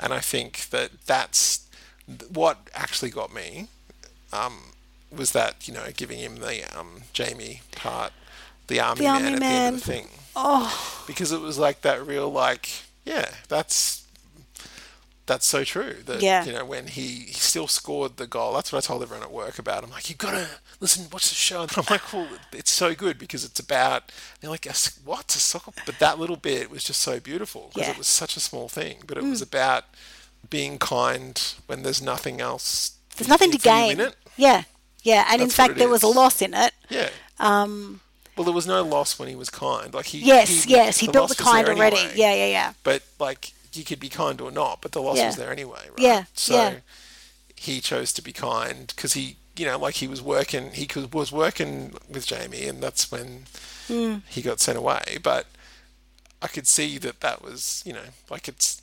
and 0.00 0.12
I 0.12 0.18
think 0.18 0.70
that 0.70 0.90
that's 1.06 1.68
what 2.28 2.58
actually 2.74 3.10
got 3.10 3.32
me 3.32 3.68
um, 4.32 4.72
was 5.16 5.30
that 5.30 5.68
you 5.68 5.74
know 5.74 5.84
giving 5.96 6.18
him 6.18 6.38
the 6.40 6.64
um, 6.76 7.02
Jamie 7.12 7.60
part, 7.76 8.12
the 8.66 8.80
army 8.80 8.98
The 8.98 9.04
man 9.04 9.14
army 9.14 9.34
at 9.34 9.38
the 9.38 9.46
end 9.46 9.74
of 9.76 9.84
the 9.84 9.92
thing, 9.92 10.08
Oh, 10.34 11.04
because 11.06 11.30
it 11.30 11.40
was 11.40 11.56
like 11.56 11.82
that 11.82 12.04
real 12.04 12.28
like 12.28 12.68
yeah 13.04 13.28
that's 13.48 14.06
that's 15.26 15.46
so 15.46 15.62
true 15.64 15.96
that 16.06 16.20
Yeah. 16.20 16.44
you 16.44 16.52
know 16.52 16.64
when 16.64 16.88
he, 16.88 17.02
he 17.28 17.32
still 17.34 17.68
scored 17.68 18.16
the 18.16 18.26
goal 18.26 18.52
that's 18.54 18.72
what 18.72 18.84
I 18.84 18.86
told 18.86 19.02
everyone 19.02 19.22
at 19.24 19.32
work 19.32 19.58
about 19.58 19.84
I'm 19.84 19.90
like 19.90 20.10
you 20.10 20.16
gotta 20.16 20.48
listen 20.80 21.06
watch 21.12 21.28
the 21.28 21.34
show 21.36 21.62
and 21.66 21.72
I'm 21.76 21.84
like 21.88 22.12
well 22.12 22.28
it's 22.52 22.70
so 22.72 22.94
good 22.94 23.18
because 23.18 23.44
it's 23.44 23.60
about 23.60 24.10
they're 24.40 24.50
like 24.50 24.66
"A 24.66 24.70
s- 24.70 24.98
what 25.04 25.34
a 25.34 25.38
soccer 25.38 25.72
but 25.86 25.98
that 26.00 26.18
little 26.18 26.36
bit 26.36 26.70
was 26.70 26.82
just 26.84 27.00
so 27.00 27.20
beautiful 27.20 27.70
because 27.72 27.86
Yeah. 27.88 27.92
it 27.92 27.98
was 27.98 28.08
such 28.08 28.36
a 28.36 28.40
small 28.40 28.68
thing 28.68 28.96
but 29.06 29.16
it 29.16 29.22
Mm. 29.24 29.30
was 29.30 29.42
about 29.42 29.84
being 30.50 30.76
kind 30.78 31.40
when 31.66 31.82
there's 31.84 32.02
nothing 32.02 32.40
else 32.40 32.92
there's 33.16 33.28
nothing 33.28 33.52
to 33.52 33.58
gain. 33.58 33.92
in 33.92 34.00
it 34.08 34.16
Yeah. 34.36 34.64
Yeah. 35.04 35.24
And 35.30 35.40
in 35.42 35.48
That's 35.48 35.58
what 35.58 35.66
fact, 35.68 35.78
there 35.78 35.88
was 35.88 36.02
a 36.02 36.08
loss 36.08 36.42
in 36.42 36.52
it. 36.54 36.72
yeah 36.90 37.10
um 37.38 38.00
well 38.36 38.44
there 38.44 38.54
was 38.54 38.66
no 38.66 38.82
loss 38.82 39.18
when 39.18 39.28
he 39.28 39.34
was 39.36 39.50
kind 39.50 39.92
like 39.94 40.06
he 40.06 40.18
Yes, 40.18 40.66
yes. 40.66 40.98
He 40.98 41.06
the 41.06 41.12
built 41.12 41.28
the 41.28 41.34
loss 41.34 41.38
was 41.44 41.54
there 41.54 41.64
kind 41.64 41.78
already. 41.78 41.96
anyway. 41.98 42.14
Yeah, 42.16 42.34
yeah, 42.34 42.46
yeah. 42.46 42.72
but 42.82 43.02
like 43.18 43.52
you 43.74 43.84
could 43.84 44.00
be 44.00 44.08
kind 44.08 44.40
or 44.40 44.50
not 44.50 44.80
but 44.82 44.92
the 44.92 45.00
loss 45.02 45.16
Yeah. 45.16 45.26
was 45.28 45.36
there 45.36 45.50
anyway 45.50 45.80
right 45.90 45.98
Yeah, 45.98 46.24
so 46.34 46.54
yeah. 46.54 46.74
he 47.56 47.80
chose 47.80 48.12
to 48.14 48.22
be 48.22 48.32
kind 48.32 48.92
because 48.94 49.14
he 49.14 49.36
you 49.56 49.64
know 49.66 49.78
like 49.78 49.96
he 49.96 50.08
was 50.08 50.20
working 50.22 50.70
he 50.72 50.86
could, 50.86 51.12
was 51.14 51.30
working 51.32 51.94
with 52.10 52.26
jamie 52.26 52.66
and 52.66 52.82
that's 52.82 53.10
when 53.10 53.44
Hmm. 53.88 54.18
he 54.28 54.40
got 54.42 54.60
sent 54.60 54.78
away 54.78 55.18
but 55.22 55.46
i 56.40 56.46
could 56.46 56.66
see 56.66 56.98
that 56.98 57.20
that 57.20 57.42
was 57.42 57.82
you 57.84 57.92
know 57.92 58.08
like 58.30 58.46
it's 58.48 58.80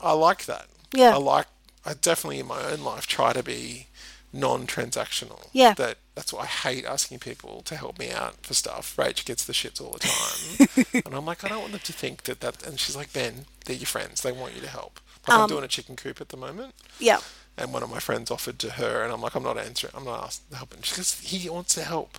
i 0.00 0.12
like 0.12 0.46
that 0.46 0.66
Yeah. 0.92 1.14
i 1.14 1.18
like 1.18 1.46
i 1.84 1.94
definitely 1.94 2.40
in 2.40 2.46
my 2.46 2.62
own 2.64 2.80
life 2.82 3.06
try 3.06 3.32
to 3.32 3.42
be 3.42 3.86
non-transactional 4.32 5.46
Yeah. 5.52 5.74
that 5.74 5.98
that's 6.14 6.32
why 6.32 6.42
i 6.42 6.46
hate 6.46 6.84
asking 6.84 7.18
people 7.18 7.62
to 7.62 7.76
help 7.76 7.98
me 7.98 8.10
out 8.10 8.36
for 8.46 8.54
stuff 8.54 8.94
rach 8.96 9.24
gets 9.24 9.44
the 9.44 9.52
shits 9.52 9.80
all 9.80 9.92
the 9.92 9.98
time 10.00 11.02
and 11.06 11.14
i'm 11.14 11.26
like 11.26 11.44
i 11.44 11.48
don't 11.48 11.60
want 11.60 11.72
them 11.72 11.80
to 11.84 11.92
think 11.92 12.22
that 12.24 12.40
that 12.40 12.66
and 12.66 12.78
she's 12.78 12.96
like 12.96 13.12
ben 13.12 13.46
they're 13.66 13.76
your 13.76 13.86
friends 13.86 14.22
they 14.22 14.32
want 14.32 14.54
you 14.54 14.60
to 14.60 14.68
help 14.68 15.00
like 15.28 15.36
i'm 15.36 15.42
Um, 15.44 15.48
doing 15.50 15.64
a 15.64 15.68
chicken 15.68 15.96
coop 15.96 16.20
at 16.20 16.28
the 16.30 16.36
moment 16.36 16.74
Yeah. 16.98 17.18
and 17.56 17.72
one 17.72 17.82
of 17.82 17.90
my 17.90 17.98
friends 18.00 18.30
offered 18.30 18.58
to 18.60 18.70
her, 18.72 19.02
and 19.02 19.12
I'm 19.12 19.20
like, 19.20 19.34
I'm 19.34 19.42
not 19.42 19.58
answering. 19.58 19.92
I'm 19.94 20.04
not 20.04 20.24
asked 20.24 20.42
helping. 20.54 20.80
She 20.82 20.96
goes, 20.96 21.18
he 21.20 21.48
wants 21.50 21.74
to 21.74 21.82
help. 21.82 22.18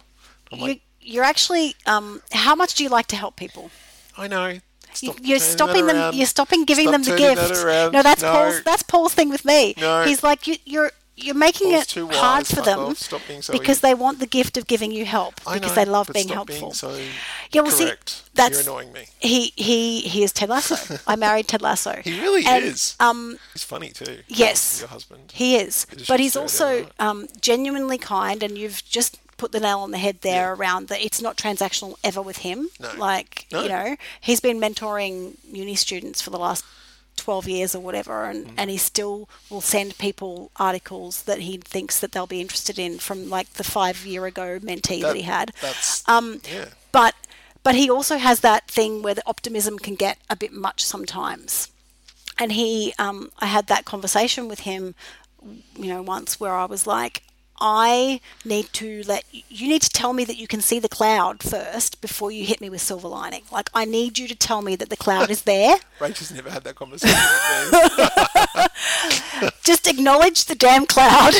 I'm 0.51 0.59
You, 0.59 0.65
like, 0.67 0.81
you're 1.01 1.23
actually. 1.23 1.75
Um, 1.87 2.21
how 2.31 2.53
much 2.53 2.75
do 2.75 2.83
you 2.83 2.89
like 2.89 3.07
to 3.07 3.15
help 3.15 3.37
people? 3.37 3.71
I 4.15 4.27
know. 4.27 4.59
Stop 4.93 5.15
you're 5.21 5.39
stopping 5.39 5.87
them. 5.87 6.13
You're 6.13 6.27
stopping 6.27 6.63
giving 6.65 6.89
Stop 6.89 6.91
them 6.93 7.03
the 7.03 7.17
turning 7.17 7.35
that 7.37 7.49
gift. 7.49 7.93
No, 7.93 8.03
that's 8.03 8.21
No. 8.21 8.31
Paul's. 8.33 8.61
That's 8.63 8.83
Paul's 8.83 9.13
thing 9.15 9.29
with 9.29 9.43
me. 9.45 9.73
No. 9.79 10.03
He's 10.03 10.21
like 10.21 10.45
you, 10.45 10.57
you're. 10.65 10.91
You're 11.23 11.35
making 11.35 11.71
it 11.71 11.91
hard 11.93 12.47
for 12.47 12.61
them 12.61 12.79
off. 12.79 12.97
Stop 12.97 13.21
being 13.27 13.41
so 13.41 13.53
because 13.53 13.81
they 13.81 13.93
want 13.93 14.19
the 14.19 14.25
gift 14.27 14.57
of 14.57 14.67
giving 14.67 14.91
you 14.91 15.05
help 15.05 15.35
I 15.45 15.55
because 15.55 15.75
know, 15.75 15.83
they 15.85 15.89
love 15.89 16.09
being 16.13 16.29
helpful. 16.29 16.59
Being 16.59 16.73
so 16.73 16.99
Yeah, 17.51 17.61
well, 17.61 17.71
see, 17.71 17.85
correct. 17.85 18.23
that's- 18.33 18.65
You're 18.65 18.73
annoying 18.73 18.91
me. 18.93 19.05
He 19.19 19.53
he 19.55 20.01
he 20.01 20.23
is 20.23 20.31
Ted 20.31 20.49
Lasso. 20.49 20.97
I 21.07 21.15
married 21.15 21.47
Ted 21.47 21.61
Lasso. 21.61 22.01
He 22.03 22.19
really 22.21 22.45
And, 22.45 22.65
is. 22.65 22.95
Um, 22.99 23.37
He's 23.53 23.63
funny 23.63 23.89
too. 23.89 24.19
Yes. 24.27 24.79
Your 24.79 24.89
husband. 24.89 25.31
he 25.33 25.55
is, 25.57 25.85
but 26.07 26.19
he's 26.19 26.35
also 26.35 26.87
um, 26.99 27.27
genuinely 27.39 27.97
kind, 27.97 28.41
and 28.43 28.57
you've 28.57 28.83
just 28.85 29.17
put 29.37 29.51
the 29.51 29.59
nail 29.59 29.79
on 29.79 29.89
the 29.91 29.97
head 29.97 30.21
there 30.21 30.53
around 30.53 30.87
that 30.89 31.01
it's 31.03 31.19
not 31.19 31.35
transactional 31.35 31.95
ever 32.03 32.21
with 32.21 32.37
him. 32.39 32.69
No. 32.79 32.91
Like 32.97 33.47
No. 33.51 33.63
you 33.63 33.69
know, 33.69 33.95
he's 34.21 34.39
been 34.39 34.59
mentoring 34.59 35.33
uni 35.51 35.75
students 35.75 36.21
for 36.21 36.29
the 36.29 36.37
last. 36.39 36.63
12 37.23 37.47
years 37.47 37.75
or 37.75 37.81
whatever 37.87 38.25
and, 38.25 38.45
Mm. 38.47 38.53
and 38.57 38.69
he 38.69 38.77
still 38.77 39.29
will 39.49 39.61
send 39.61 39.97
people 39.97 40.51
articles 40.55 41.23
that 41.23 41.39
he 41.39 41.57
thinks 41.57 41.99
that 41.99 42.11
they'll 42.11 42.27
be 42.37 42.41
interested 42.41 42.77
in 42.79 42.97
from 42.99 43.29
like 43.29 43.49
the 43.53 43.63
five 43.63 44.05
year 44.05 44.25
ago 44.25 44.59
mentee 44.59 45.01
that, 45.01 45.07
That- 45.13 45.15
he 45.15 45.21
had 45.23 45.51
um, 46.07 46.41
yeah. 46.51 46.65
but 46.91 47.13
but 47.63 47.75
he 47.75 47.89
also 47.89 48.17
has 48.17 48.39
that 48.39 48.67
thing 48.67 49.01
where 49.03 49.13
the 49.13 49.27
optimism 49.33 49.77
can 49.77 49.95
get 49.95 50.17
a 50.29 50.35
bit 50.35 50.51
much 50.51 50.79
sometimes 50.83 51.69
and 52.39 52.51
he 52.53 52.93
um, 52.97 53.29
i 53.39 53.45
had 53.45 53.67
that 53.67 53.85
conversation 53.85 54.47
with 54.47 54.61
him 54.61 54.95
you 55.75 55.87
know 55.87 56.01
once 56.01 56.39
where 56.39 56.55
i 56.55 56.65
was 56.65 56.85
like 56.87 57.23
i 57.61 58.19
need 58.43 58.67
to 58.73 59.03
let 59.07 59.23
you 59.31 59.69
need 59.69 59.81
to 59.81 59.89
tell 59.89 60.11
me 60.11 60.25
that 60.25 60.37
you 60.37 60.47
can 60.47 60.59
see 60.59 60.79
the 60.79 60.89
cloud 60.89 61.43
first 61.43 62.01
before 62.01 62.31
you 62.31 62.45
hit 62.45 62.59
me 62.59 62.69
with 62.69 62.81
silver 62.81 63.07
lining. 63.07 63.43
Like 63.51 63.69
i 63.73 63.85
need 63.85 64.17
you 64.17 64.27
to 64.27 64.35
tell 64.35 64.61
me 64.61 64.75
that 64.75 64.89
the 64.89 64.97
cloud 64.97 65.29
is 65.29 65.43
there. 65.43 65.77
Rachel's 66.01 66.31
never 66.31 66.49
had 66.49 66.63
that 66.63 66.75
conversation 66.75 67.15
just 69.63 69.87
acknowledge 69.87 70.45
the 70.45 70.55
damn 70.55 70.85
cloud 70.85 71.33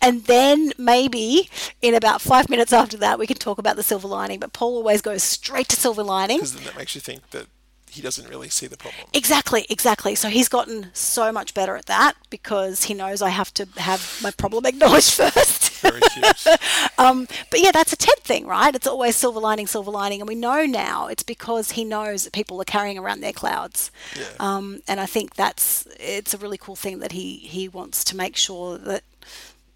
and 0.00 0.24
then 0.24 0.72
maybe 0.78 1.48
in 1.82 1.94
about 1.94 2.20
five 2.20 2.48
minutes 2.48 2.72
after 2.72 2.96
that 2.96 3.18
we 3.18 3.26
can 3.26 3.36
talk 3.36 3.58
about 3.58 3.76
the 3.76 3.82
silver 3.82 4.08
lining. 4.08 4.40
But 4.40 4.52
paul 4.52 4.76
always 4.76 5.02
goes 5.02 5.22
straight 5.22 5.68
to 5.68 5.76
silver 5.76 6.02
lining. 6.02 6.38
Because 6.38 6.54
then 6.54 6.64
that 6.64 6.76
makes 6.76 6.94
you 6.94 7.00
think 7.00 7.30
that 7.30 7.46
he 7.96 8.02
doesn't 8.02 8.28
really 8.28 8.50
see 8.50 8.66
the 8.66 8.76
problem. 8.76 9.06
Exactly, 9.14 9.64
exactly. 9.70 10.14
So 10.14 10.28
he's 10.28 10.48
gotten 10.48 10.88
so 10.92 11.32
much 11.32 11.54
better 11.54 11.76
at 11.76 11.86
that 11.86 12.12
because 12.28 12.84
he 12.84 12.94
knows 12.94 13.22
I 13.22 13.30
have 13.30 13.54
to 13.54 13.66
have 13.78 14.20
my 14.22 14.30
problem 14.30 14.66
acknowledged 14.66 15.14
first. 15.14 15.70
Very 15.80 16.02
cute. 16.12 16.46
um, 16.98 17.26
but 17.50 17.60
yeah, 17.60 17.70
that's 17.72 17.94
a 17.94 17.96
Ted 17.96 18.18
thing, 18.18 18.46
right? 18.46 18.74
It's 18.74 18.86
always 18.86 19.16
silver 19.16 19.40
lining, 19.40 19.66
silver 19.66 19.90
lining. 19.90 20.20
And 20.20 20.28
we 20.28 20.34
know 20.34 20.66
now 20.66 21.06
it's 21.06 21.22
because 21.22 21.72
he 21.72 21.84
knows 21.84 22.24
that 22.24 22.34
people 22.34 22.60
are 22.60 22.66
carrying 22.66 22.98
around 22.98 23.22
their 23.22 23.32
clouds. 23.32 23.90
Yeah. 24.14 24.26
Um, 24.38 24.82
and 24.86 25.00
I 25.00 25.06
think 25.06 25.34
that's, 25.34 25.88
it's 25.98 26.34
a 26.34 26.38
really 26.38 26.58
cool 26.58 26.76
thing 26.76 26.98
that 26.98 27.12
he, 27.12 27.36
he 27.36 27.66
wants 27.66 28.04
to 28.04 28.16
make 28.16 28.36
sure 28.36 28.76
that 28.76 29.04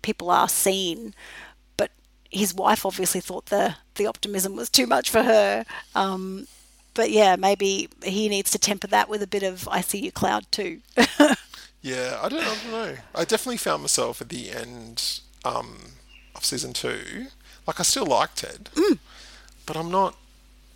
people 0.03 0.31
are 0.31 0.49
seen. 0.49 1.15
But 1.79 1.91
his 2.31 2.55
wife 2.55 2.85
obviously 2.85 3.23
thought 3.23 3.47
the, 3.47 3.77
the 3.95 4.07
optimism 4.07 4.57
was 4.57 4.69
too 4.69 4.87
much 4.87 5.09
for 5.09 5.23
her. 5.23 5.65
Um, 5.95 6.47
but 7.01 7.11
yeah, 7.11 7.37
maybe 7.37 7.89
he 8.05 8.29
needs 8.29 8.51
to 8.51 8.59
temper 8.59 8.87
that 8.89 9.09
with 9.09 9.23
a 9.23 9.27
bit 9.27 9.43
of 9.43 9.67
I 9.69 9.81
see 9.81 9.99
you 10.05 10.13
cloud 10.13 10.45
too. 10.51 10.81
Yeah, 11.83 12.19
I 12.23 12.29
don't, 12.29 12.43
I 12.43 12.45
don't 12.63 12.71
know. 12.73 12.95
I 13.15 13.25
definitely 13.25 13.57
found 13.57 13.83
myself 13.83 14.21
at 14.21 14.29
the 14.29 14.51
end 14.51 15.21
um, 15.47 15.77
of 16.37 16.45
season 16.45 16.75
two. 16.75 17.29
Like, 17.67 17.81
I 17.81 17.85
still 17.85 18.05
like 18.05 18.35
Ted, 18.35 18.69
Mm. 18.75 18.99
but 19.65 19.79
I'm 19.79 19.91
not 19.91 20.15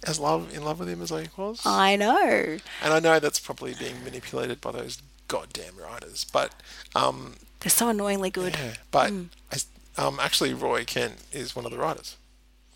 as 0.06 0.18
love 0.18 0.54
in 0.56 0.64
love 0.64 0.78
with 0.78 0.88
him 0.88 1.02
as 1.02 1.12
I 1.12 1.28
was. 1.36 1.60
I 1.66 1.96
know. 1.96 2.56
and 2.82 2.92
I 2.94 3.00
know 3.00 3.18
that's 3.20 3.38
probably 3.38 3.74
being 3.74 4.02
manipulated 4.02 4.62
by 4.62 4.72
those 4.72 5.02
goddamn 5.28 5.76
writers. 5.76 6.24
But 6.24 6.52
um, 6.94 7.34
They're 7.60 7.68
so 7.68 7.90
annoyingly 7.90 8.30
good. 8.30 8.54
yeah, 8.58 8.74
but 8.90 9.10
Mm. 9.12 9.28
I, 9.52 10.02
um, 10.02 10.18
actually, 10.18 10.54
Roy 10.54 10.84
Kent 10.86 11.16
is 11.32 11.54
one 11.54 11.66
of 11.66 11.70
the 11.70 11.76
writers, 11.78 12.16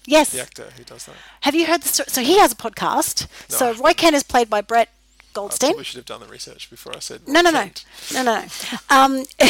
Yes. 0.08 0.30
the 0.30 0.40
actor 0.40 0.68
who 0.76 0.84
does 0.84 1.04
that. 1.06 1.14
Have 1.42 1.54
you 1.54 1.66
heard 1.66 1.82
the 1.82 1.88
story? 1.88 2.06
So 2.08 2.22
he 2.22 2.38
has 2.38 2.52
a 2.52 2.56
podcast. 2.56 3.26
so 3.48 3.74
Roy 3.74 3.92
Kent 3.92 4.16
is 4.16 4.22
played 4.22 4.48
by 4.48 4.60
Brett 4.62 4.88
Goldstein. 5.40 5.70
probably 5.70 5.84
should 5.84 5.96
have 5.98 6.06
done 6.06 6.20
the 6.20 6.26
research 6.26 6.68
before 6.70 6.94
I 6.94 6.98
said. 7.00 7.26
No, 7.28 7.40
no, 7.40 7.50
no, 7.50 7.68
no, 8.12 8.22
no. 8.22 8.44
Um, 8.90 9.24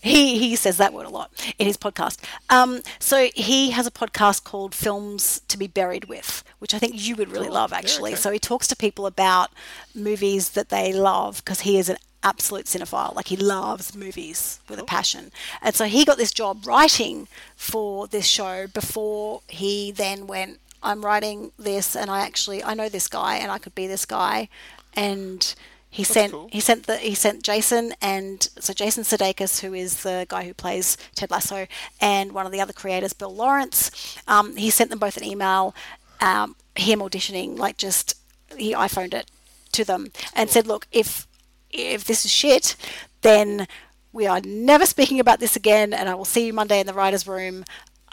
he 0.00 0.38
he 0.38 0.56
says 0.56 0.76
that 0.76 0.92
word 0.92 1.06
a 1.06 1.10
lot 1.10 1.30
in 1.58 1.66
his 1.66 1.76
podcast. 1.76 2.18
Um, 2.50 2.80
so 2.98 3.28
he 3.34 3.70
has 3.70 3.86
a 3.86 3.90
podcast 3.90 4.44
called 4.44 4.74
Films 4.74 5.40
to 5.48 5.58
Be 5.58 5.66
Buried 5.66 6.06
With, 6.06 6.44
which 6.58 6.74
I 6.74 6.78
think 6.78 6.94
you 6.96 7.16
would 7.16 7.30
really 7.30 7.46
Cool. 7.46 7.54
love, 7.54 7.72
actually. 7.72 8.14
So 8.16 8.30
he 8.30 8.38
talks 8.38 8.66
to 8.68 8.76
people 8.76 9.06
about 9.06 9.50
movies 9.94 10.50
that 10.50 10.68
they 10.68 10.92
love 10.92 11.42
because 11.44 11.60
he 11.60 11.78
is 11.78 11.88
an 11.88 11.96
absolute 12.22 12.66
cinephile. 12.66 13.14
Like 13.14 13.28
he 13.28 13.36
loves 13.36 13.94
movies 13.94 14.60
with 14.68 14.78
a 14.78 14.84
passion, 14.84 15.30
and 15.62 15.74
so 15.74 15.84
he 15.86 16.04
got 16.04 16.18
this 16.18 16.32
job 16.32 16.66
writing 16.66 17.28
for 17.56 18.06
this 18.08 18.26
show 18.26 18.66
before 18.66 19.42
he 19.48 19.92
then 19.92 20.26
went. 20.26 20.58
I'm 20.82 21.04
writing 21.04 21.52
this, 21.58 21.96
and 21.96 22.10
I 22.10 22.20
actually 22.20 22.62
I 22.62 22.74
know 22.74 22.88
this 22.88 23.08
guy, 23.08 23.36
and 23.36 23.50
I 23.50 23.58
could 23.58 23.74
be 23.74 23.86
this 23.86 24.04
guy, 24.04 24.48
and 24.94 25.54
he 25.90 26.04
sent 26.04 26.32
cool. 26.32 26.48
he 26.52 26.60
sent 26.60 26.86
the 26.86 26.98
he 26.98 27.14
sent 27.14 27.42
Jason 27.42 27.94
and 28.02 28.42
so 28.58 28.72
Jason 28.72 29.04
Sudeikis, 29.04 29.60
who 29.60 29.72
is 29.74 30.02
the 30.02 30.26
guy 30.28 30.44
who 30.44 30.54
plays 30.54 30.96
Ted 31.14 31.30
Lasso, 31.30 31.66
and 32.00 32.32
one 32.32 32.46
of 32.46 32.52
the 32.52 32.60
other 32.60 32.72
creators, 32.72 33.12
Bill 33.12 33.34
Lawrence. 33.34 34.18
Um, 34.26 34.56
he 34.56 34.70
sent 34.70 34.90
them 34.90 34.98
both 34.98 35.16
an 35.16 35.24
email, 35.24 35.74
um, 36.20 36.56
him 36.74 37.00
auditioning, 37.00 37.58
like 37.58 37.76
just 37.76 38.14
he 38.56 38.74
iPhoned 38.74 39.14
it 39.14 39.30
to 39.72 39.84
them 39.84 40.12
and 40.34 40.50
said, 40.50 40.66
"Look, 40.66 40.86
if 40.92 41.26
if 41.70 42.04
this 42.04 42.24
is 42.24 42.30
shit, 42.30 42.76
then 43.22 43.66
we 44.12 44.26
are 44.26 44.40
never 44.40 44.84
speaking 44.84 45.20
about 45.20 45.40
this 45.40 45.56
again, 45.56 45.94
and 45.94 46.08
I 46.08 46.14
will 46.14 46.24
see 46.24 46.46
you 46.46 46.52
Monday 46.52 46.80
in 46.80 46.86
the 46.86 46.94
writers' 46.94 47.26
room." 47.26 47.64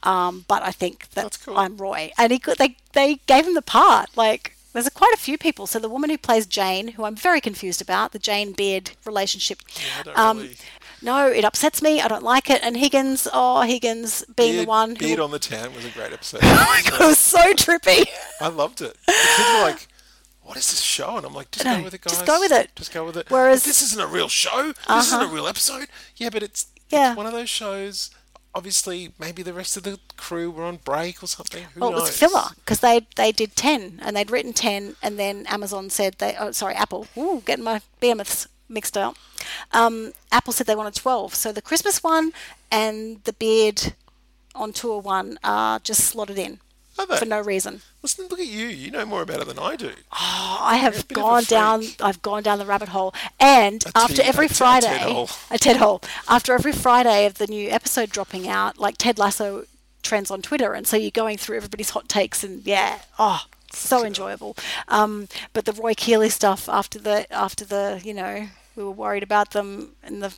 Um, 0.06 0.46
but 0.48 0.62
I 0.64 0.72
think 0.72 1.10
that 1.12 1.24
That's 1.24 1.38
cool. 1.38 1.58
I'm 1.58 1.78
Roy, 1.78 2.12
and 2.18 2.32
he 2.32 2.40
could, 2.40 2.58
they 2.58 2.78
they 2.94 3.16
gave 3.28 3.46
him 3.48 3.54
the 3.56 3.62
part. 3.62 4.16
Like 4.16 4.56
there's 4.74 4.88
a, 4.88 4.92
quite 4.92 5.14
a 5.14 5.18
few 5.18 5.38
people. 5.38 5.68
So 5.68 5.80
the 5.80 5.90
woman 5.90 6.10
who 6.10 6.18
plays 6.18 6.46
Jane, 6.46 6.90
who 6.90 7.06
I'm 7.06 7.16
very 7.16 7.42
confused 7.42 7.82
about, 7.82 8.12
the 8.12 8.20
Jane 8.20 8.52
Beard 8.52 8.92
relationship. 9.06 9.62
Don't 10.04 10.18
um, 10.18 10.38
really- 10.40 10.58
No, 11.02 11.28
it 11.28 11.46
upsets 11.46 11.82
me. 11.82 12.02
I 12.02 12.08
don't 12.08 12.24
like 12.24 12.50
it. 12.50 12.62
And 12.64 12.76
Higgins, 12.78 13.28
oh 13.34 13.62
Higgins, 13.62 14.24
being 14.36 14.54
Beard, 14.54 14.66
the 14.66 14.70
one 14.70 14.90
who 14.92 14.96
Beard 14.98 15.20
on 15.22 15.32
the 15.32 15.40
Town 15.40 15.74
was 15.74 15.86
a 15.86 15.90
great 15.90 16.12
episode. 16.14 16.42
it 16.44 17.00
was 17.00 17.18
so 17.18 17.54
trippy. 17.54 18.06
I 18.42 18.50
loved 18.50 18.82
it. 18.82 18.96
The 19.06 19.14
kids 19.38 19.50
were 19.54 19.62
like, 19.62 19.88
"What 20.44 20.58
is 20.58 20.70
this 20.70 20.82
show?" 20.82 21.18
And 21.18 21.26
I'm 21.26 21.34
like, 21.34 21.52
"Just 21.52 21.66
know, 21.66 21.78
go 21.78 21.84
with 21.86 21.94
it, 21.94 22.02
guys. 22.02 22.14
just 22.14 22.26
go 22.26 22.40
with 22.42 22.52
it." 22.52 22.70
Just 22.76 22.94
go 22.94 23.06
with 23.06 23.18
it." 23.18 23.28
Whereas- 23.30 23.64
this 23.64 23.82
isn't 23.82 24.02
a 24.02 24.08
real 24.08 24.28
show. 24.30 24.74
This 24.88 25.08
isn't 25.08 25.20
Uh-huh. 25.22 25.32
a 25.32 25.34
real 25.34 25.48
episode. 25.48 25.88
Yeah, 26.18 26.30
but 26.30 26.44
it's, 26.44 26.68
Yeah. 26.90 27.12
it's 27.12 27.18
one 27.18 27.26
of 27.26 27.32
those 27.34 27.50
shows. 27.50 28.10
Obviously, 28.56 29.12
maybe 29.20 29.44
the 29.44 29.54
rest 29.54 29.76
of 29.78 29.84
the 29.84 30.00
crew 30.16 30.50
were 30.50 30.64
on 30.64 30.78
break 30.78 31.22
or 31.22 31.28
something. 31.28 31.66
Who 31.74 31.82
Well, 31.82 31.90
it 31.90 31.94
knows? 31.94 32.02
was 32.04 32.18
filler 32.18 32.46
because 32.56 32.80
they 32.80 33.06
they 33.16 33.32
did 33.32 33.56
ten 33.56 34.00
and 34.02 34.16
they'd 34.16 34.32
written 34.32 34.54
ten, 34.54 34.96
and 35.04 35.20
then 35.20 35.46
Amazon 35.48 35.90
said 35.90 36.16
they. 36.20 36.36
Oh, 36.40 36.52
sorry, 36.52 36.74
Apple. 36.76 37.08
Ooh, 37.18 37.44
getting 37.46 37.66
my 37.66 37.82
behemoths 38.00 38.48
mixed 38.70 38.98
up. 38.98 39.16
Um, 39.74 40.14
Apple 40.32 40.54
said 40.54 40.68
they 40.68 40.76
wanted 40.76 40.96
twelve, 40.96 41.36
so 41.36 41.52
the 41.52 41.62
Christmas 41.62 42.02
one 42.02 42.32
and 42.72 43.22
the 43.26 43.34
Beard 43.34 43.94
on 44.56 44.72
tour 44.72 45.00
one 45.02 45.38
are 45.44 45.80
just 45.80 46.06
slotted 46.06 46.40
in 46.40 46.60
Are 46.98 47.06
they? 47.06 47.18
for 47.18 47.26
no 47.26 47.42
reason. 47.42 47.82
Listen, 48.02 48.28
look 48.30 48.40
at 48.40 48.48
you. 48.48 48.68
You 48.68 48.90
know 48.92 49.06
more 49.06 49.22
about 49.22 49.42
it 49.42 49.48
than 49.48 49.60
I 49.60 49.76
do. 49.76 49.92
Oh, 50.14 50.58
I 50.62 50.78
have 50.78 50.94
You're 50.94 51.02
a 51.02 51.06
bit 51.06 51.18
of 51.18 51.24
a 51.24 51.28
gone 51.28 51.44
down. 51.44 51.84
I've 52.02 52.22
gone 52.22 52.44
down 52.44 52.60
the 52.60 52.66
rabbit 52.66 52.90
hole, 52.90 53.14
and 53.40 53.84
A 53.86 53.92
after 53.98 54.16
tea- 54.22 54.24
every 54.24 54.46
a 54.46 54.50
t- 54.50 54.54
a 54.54 54.58
Friday, 54.58 54.88
Ted 54.88 55.02
hole. 55.02 55.30
a 55.52 55.58
Ted 55.58 55.78
hole. 55.78 56.02
After 56.30 56.54
every 56.54 56.72
Friday 56.72 57.26
of 57.26 57.38
the 57.38 57.48
new 57.48 57.70
episode 57.70 58.10
dropping 58.10 58.48
out, 58.48 58.78
like 58.80 58.98
Ted 58.98 59.18
Lasso 59.20 59.66
trends 60.04 60.30
on 60.32 60.42
Twitter, 60.42 60.74
and 60.74 60.88
so 60.88 60.96
you're 60.96 61.12
going 61.12 61.38
through 61.38 61.58
everybody's 61.58 61.90
hot 61.90 62.08
takes, 62.08 62.44
and 62.44 62.64
yeah, 62.66 63.00
oh, 63.20 63.42
so 63.74 64.06
enjoyable. 64.06 64.56
Um, 64.88 65.28
but 65.52 65.66
the 65.66 65.74
Roy 65.74 65.96
Keeley 65.96 66.30
stuff 66.30 66.70
after 66.70 66.98
the 67.00 67.32
after 67.34 67.66
the 67.66 68.00
you 68.06 68.14
know 68.14 68.48
we 68.78 68.84
were 68.84 68.92
worried 68.92 69.24
about 69.24 69.52
them 69.52 69.96
in 70.04 70.20
the 70.22 70.34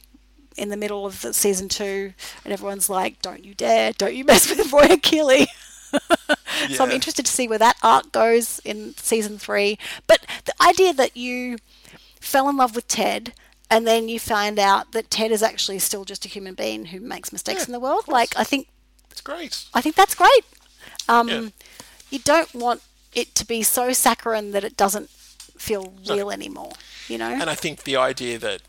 in 0.58 0.70
the 0.70 0.78
middle 0.78 1.06
of 1.06 1.22
the 1.22 1.34
season 1.36 1.70
two, 1.70 2.14
and 2.44 2.52
everyone's 2.54 2.90
like, 2.90 3.22
"Don't 3.22 3.46
you 3.46 3.54
dare! 3.54 3.92
Don't 3.94 4.16
you 4.16 4.24
mess 4.26 4.50
with 4.50 4.72
Roy 4.74 4.98
Keeley." 4.98 5.48
So 6.76 6.84
I'm 6.84 6.92
interested 6.92 7.26
to 7.26 7.32
see 7.32 7.48
where 7.48 7.60
that 7.60 7.78
arc 7.84 8.12
goes 8.12 8.60
in 8.66 8.96
season 8.98 9.38
three. 9.38 9.78
But 10.08 10.26
the 10.46 10.54
idea 10.62 10.92
that 10.94 11.16
you 11.16 11.58
fell 12.20 12.50
in 12.50 12.58
love 12.58 12.76
with 12.76 12.88
Ted 12.88 13.34
and 13.70 13.86
then 13.86 14.10
you 14.10 14.20
find 14.20 14.58
out 14.58 14.92
that 14.92 15.10
Ted 15.10 15.32
is 15.32 15.44
actually 15.44 15.80
still 15.80 16.04
just 16.04 16.26
a 16.26 16.28
human 16.28 16.56
being 16.56 16.86
who 16.86 17.00
makes 17.00 17.32
mistakes 17.32 17.62
Yeah, 17.62 17.66
in 17.68 17.72
the 17.74 17.80
world. 17.80 18.08
Like 18.08 18.36
I 18.36 18.44
think 18.44 18.68
It's 19.12 19.22
great. 19.22 19.66
I 19.74 19.82
think 19.82 19.96
that's 19.96 20.16
great. 20.16 20.46
Um, 21.08 21.30
Yeah. 21.30 21.50
You 22.10 22.20
don't 22.20 22.54
want 22.54 22.82
it 23.14 23.36
to 23.36 23.46
be 23.46 23.64
so 23.64 23.94
saccharine 23.94 24.52
that 24.52 24.64
it 24.64 24.76
doesn't 24.78 25.10
feel 25.10 25.94
real 26.10 26.32
anymore. 26.32 26.72
You 27.08 27.18
know? 27.18 27.30
And 27.30 27.50
I 27.50 27.56
think 27.56 27.84
the 27.84 27.98
idea 27.98 28.38
that 28.40 28.62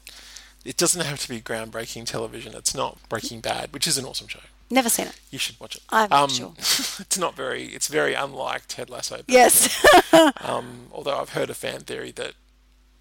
it 0.65 0.77
doesn't 0.77 1.01
have 1.01 1.21
to 1.21 1.29
be 1.29 1.41
groundbreaking 1.41 2.07
television. 2.07 2.55
It's 2.55 2.75
not 2.75 2.99
Breaking 3.09 3.41
Bad, 3.41 3.73
which 3.73 3.87
is 3.87 3.97
an 3.97 4.05
awesome 4.05 4.29
show. 4.29 4.41
Never 4.71 4.89
seen 4.91 5.07
it. 5.07 5.19
You 5.31 5.39
should 5.39 5.59
watch 5.59 5.77
it. 5.77 5.83
I'm 5.91 6.29
sure. 6.29 6.53
it's 6.59 7.17
not 7.19 7.35
very. 7.35 7.65
It's 7.67 7.89
very 7.89 8.13
unlike 8.15 8.63
Ted 8.69 8.91
Lasso. 8.91 9.23
Yes. 9.27 9.85
Um, 10.43 10.87
although 10.93 11.17
I've 11.19 11.31
heard 11.31 11.51
a 11.51 11.55
fan 11.55 11.81
theory 11.81 12.11
that, 12.13 12.33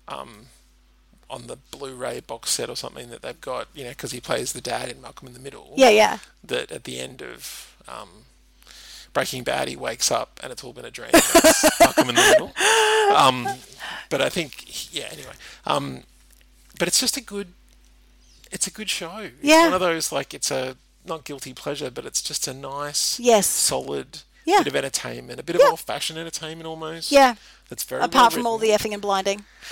um, 0.07 0.47
on 1.29 1.47
the 1.47 1.55
Blu-ray 1.71 2.19
box 2.21 2.51
set 2.51 2.69
or 2.69 2.75
something 2.75 3.09
that 3.09 3.21
they've 3.21 3.39
got, 3.41 3.67
you 3.73 3.83
know, 3.85 3.89
because 3.91 4.11
he 4.11 4.19
plays 4.19 4.53
the 4.53 4.61
dad 4.61 4.89
in 4.89 5.01
Malcolm 5.01 5.27
in 5.27 5.33
the 5.33 5.39
Middle. 5.39 5.73
yeah, 5.75 5.89
yeah. 5.89 6.17
That 6.43 6.71
at 6.71 6.83
the 6.83 6.99
end 6.99 7.21
of 7.21 7.75
um, 7.87 8.09
Breaking 9.13 9.43
Bad, 9.43 9.67
he 9.69 9.75
wakes 9.75 10.11
up 10.11 10.39
and 10.43 10.51
it's 10.51 10.63
all 10.63 10.73
been 10.73 10.85
a 10.85 10.91
dream. 10.91 11.11
Malcolm 11.79 12.09
in 12.09 12.15
the 12.15 12.21
Middle. 12.21 12.53
Um, 13.15 13.47
but 14.09 14.21
I 14.21 14.29
think, 14.29 14.93
yeah. 14.93 15.07
Anyway, 15.11 15.33
um, 15.65 16.03
but 16.77 16.87
it's 16.87 16.99
just 16.99 17.17
a 17.17 17.21
good. 17.21 17.47
It's 18.51 18.67
a 18.67 18.71
good 18.71 18.89
show. 18.89 19.17
It's 19.19 19.33
Yeah. 19.41 19.63
one 19.65 19.73
of 19.73 19.79
those 19.79 20.11
like 20.11 20.33
it's 20.33 20.51
a 20.51 20.75
not 21.07 21.23
guilty 21.23 21.53
pleasure, 21.53 21.89
but 21.89 22.05
it's 22.05 22.21
just 22.21 22.47
a 22.47 22.53
nice, 22.53 23.19
Yes. 23.19 23.47
solid 23.47 24.19
Yeah. 24.45 24.59
bit 24.59 24.67
of 24.67 24.75
entertainment, 24.75 25.39
a 25.39 25.43
bit 25.43 25.55
of 25.55 25.61
old-fashioned 25.61 26.17
entertainment 26.17 26.67
almost. 26.67 27.11
Yeah. 27.11 27.35
That's 27.69 27.83
very 27.83 28.01
Apart 28.01 28.13
well 28.13 28.29
from 28.31 28.47
all 28.47 28.57
the 28.57 28.69
effing 28.69 28.93
and 28.93 29.01
blinding. 29.01 29.43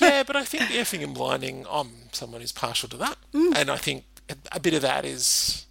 yeah, 0.00 0.22
but 0.22 0.34
I 0.36 0.44
think 0.44 0.68
the 0.68 0.76
effing 0.78 1.02
and 1.02 1.14
blinding, 1.14 1.66
I'm 1.70 2.08
someone 2.12 2.40
who's 2.40 2.52
partial 2.52 2.88
to 2.90 2.96
that, 2.98 3.18
Mm. 3.34 3.54
and 3.56 3.70
I 3.70 3.76
think 3.76 4.04
a, 4.50 4.60
bit 4.60 4.72
of 4.72 4.80
that 4.82 5.04
is 5.04 5.66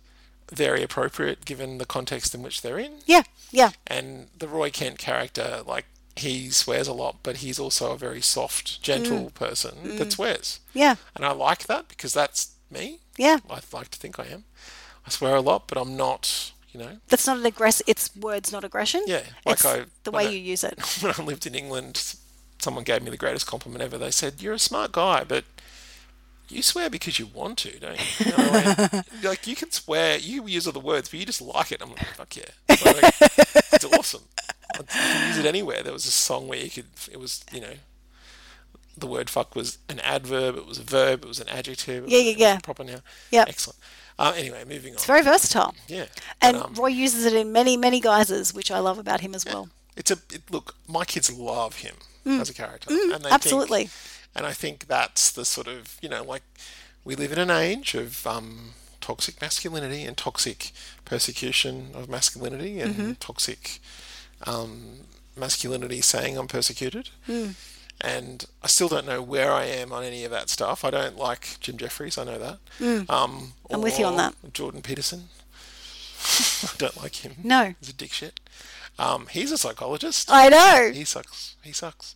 very 0.52 0.84
appropriate 0.84 1.46
given 1.46 1.78
the 1.80 1.86
context 1.86 2.36
in 2.36 2.44
which 2.44 2.62
they're 2.62 2.78
in. 2.78 3.00
Yeah, 3.08 3.24
yeah. 3.52 3.72
And 3.88 4.28
the 4.38 4.48
Roy 4.48 4.70
Kent 4.70 5.00
character, 5.00 5.64
like 5.66 5.86
he 6.16 6.50
swears 6.52 6.88
a 6.88 6.94
lot, 6.94 7.18
but 7.24 7.38
he's 7.38 7.58
also 7.58 7.92
a 7.94 7.98
very 7.98 8.22
soft, 8.22 8.82
gentle 8.84 9.32
Mm. 9.32 9.34
person 9.34 9.98
that 9.98 10.12
swears, 10.12 10.60
Yeah, 10.74 10.96
and 11.16 11.26
I 11.26 11.32
like 11.32 11.66
that 11.68 11.88
because 11.88 12.14
that's 12.14 12.51
me. 12.72 13.00
yeah. 13.18 13.38
I 13.50 13.60
like 13.74 13.90
to 13.90 14.00
think 14.00 14.20
I 14.20 14.26
am. 14.26 14.44
I 15.06 15.10
swear 15.10 15.36
a 15.36 15.42
lot, 15.42 15.68
but 15.68 15.78
I'm 15.78 15.96
not. 15.98 16.52
You 16.74 16.80
know, 16.80 16.98
That's 17.10 17.28
not 17.28 17.38
an 17.38 17.44
aggress. 17.44 17.82
It's 17.86 18.16
words, 18.16 18.50
not 18.54 18.64
aggression. 18.64 19.04
Yeah, 19.06 19.24
like 19.46 19.56
it's 19.56 19.66
I- 19.66 19.84
the 20.06 20.12
way 20.12 20.26
I- 20.26 20.30
you 20.30 20.38
use 20.40 20.64
it. 20.64 20.80
when 21.02 21.14
I 21.18 21.22
lived 21.22 21.46
in 21.46 21.54
England, 21.54 22.16
someone 22.60 22.86
gave 22.86 23.04
me 23.04 23.12
the 23.12 23.18
greatest 23.18 23.46
compliment 23.46 23.84
ever. 23.84 23.98
They 23.98 24.10
said, 24.12 24.42
"You're 24.42 24.54
a 24.54 24.60
smart 24.60 24.94
guy, 24.94 25.26
but 25.26 25.44
you 26.48 26.62
swear 26.64 26.90
because 26.90 27.20
you 27.20 27.26
want 27.26 27.58
to, 27.60 27.78
don't 27.78 28.00
you?" 28.20 28.26
And 28.32 28.34
I 28.36 28.52
went, 28.94 29.08
like 29.24 29.48
you 29.48 29.56
can 29.58 29.70
swear, 29.72 30.18
you 30.18 30.48
use 30.48 30.66
other 30.66 30.80
words, 30.80 31.10
but 31.10 31.20
you 31.20 31.26
just 31.26 31.42
like 31.42 31.74
it. 31.74 31.82
I'm 31.82 31.90
like, 31.90 32.06
"Fuck 32.16 32.38
yeah, 32.38 32.46
Like, 32.70 33.14
it's 33.74 33.84
awesome." 33.86 34.24
You 34.80 34.86
can 34.88 35.28
use 35.28 35.38
it 35.40 35.46
anywhere. 35.46 35.84
There 35.84 35.92
was 35.92 36.06
a 36.06 36.12
song 36.12 36.48
where 36.48 36.58
you 36.60 36.70
could. 36.70 36.86
It 37.12 37.20
was 37.20 37.44
you 37.52 37.60
know. 37.60 37.74
The 39.02 39.08
word 39.08 39.30
"fuck" 39.30 39.56
was 39.56 39.78
an 39.90 40.00
adverb. 40.00 40.56
It 40.58 40.66
was 40.66 40.78
a 40.78 40.84
verb. 40.84 41.24
It 41.24 41.28
was 41.28 41.40
an 41.40 41.50
adjective. 41.50 42.08
Yeah, 42.08 42.20
yeah, 42.20 42.36
yeah. 42.38 42.60
Proper 42.60 42.84
noun. 42.86 43.02
Yep. 43.32 43.50
Excellent. 43.50 43.80
Uh, 44.18 44.34
anyway, 44.38 44.64
moving 44.64 44.92
on. 44.94 44.96
It's 44.96 45.06
very 45.06 45.24
versatile. 45.24 45.74
yeah. 45.88 46.06
And 46.42 46.58
But, 46.58 46.66
um, 46.68 46.74
Roy 46.76 46.88
uses 46.90 47.26
it 47.26 47.34
in 47.34 47.52
many, 47.52 47.76
many 47.78 48.00
guises, 48.00 48.54
which 48.54 48.70
I 48.72 48.80
love 48.80 48.98
about 49.00 49.22
him 49.22 49.34
as 49.36 49.44
well. 49.46 49.70
it's 49.98 50.12
a 50.12 50.18
it, 50.32 50.44
look. 50.50 50.76
My 50.88 51.04
kids 51.06 51.32
love 51.32 51.78
him 51.78 51.96
as 52.26 52.50
a 52.50 52.54
character, 52.54 52.90
and 52.94 53.24
they 53.24 53.30
Mm. 53.30 53.38
absolutely. 53.38 53.86
Think, 53.88 54.36
and 54.36 54.46
I 54.46 54.54
think 54.54 54.88
that's 54.88 55.32
the 55.32 55.44
sort 55.46 55.68
of 55.68 55.98
you 56.02 56.08
know 56.10 56.24
like 56.24 56.44
we 57.04 57.16
live 57.16 57.32
in 57.32 57.40
an 57.40 57.50
age 57.50 57.96
of 57.96 58.26
um, 58.28 58.74
toxic 59.02 59.42
masculinity 59.42 60.04
and 60.06 60.16
toxic 60.16 60.72
persecution 61.06 61.92
of 61.96 62.08
masculinity 62.08 62.80
and 62.80 62.96
Mm-hmm. 62.96 63.12
toxic 63.20 63.80
um, 64.46 65.08
masculinity 65.36 66.02
saying 66.02 66.38
I'm 66.38 66.48
persecuted. 66.48 67.10
Mm. 67.28 67.56
And 68.04 68.46
I 68.64 68.68
still 68.68 68.88
don't 68.88 69.06
know 69.06 69.22
where 69.22 69.52
I 69.52 69.66
am 69.66 69.92
on 69.94 70.04
any 70.04 70.24
of 70.24 70.32
that 70.32 70.50
stuff. 70.50 70.84
I 70.84 70.90
don't 70.90 71.18
like 71.18 71.58
Jim 71.60 71.78
Jefferies. 71.78 72.18
I 72.18 72.24
know 72.24 72.40
that. 72.40 72.58
Um, 72.82 73.06
Mm. 73.08 73.48
I'm 73.70 73.82
with 73.82 74.00
you 74.00 74.06
on 74.06 74.18
that. 74.18 74.34
Jordan 74.54 74.82
Peterson. 74.82 75.30
I 76.64 76.70
don't 76.78 76.98
like 77.02 77.24
him. 77.26 77.36
No. 77.44 77.74
He's 77.80 77.90
a 77.90 77.94
dick 77.94 78.12
shit. 78.12 78.40
Um, 79.00 79.28
he's 79.28 79.52
a 79.52 79.58
psychologist. 79.58 80.30
I 80.32 80.50
know. 80.50 80.92
He 80.94 81.04
sucks. 81.06 81.56
He 81.64 81.72
sucks. 81.72 82.16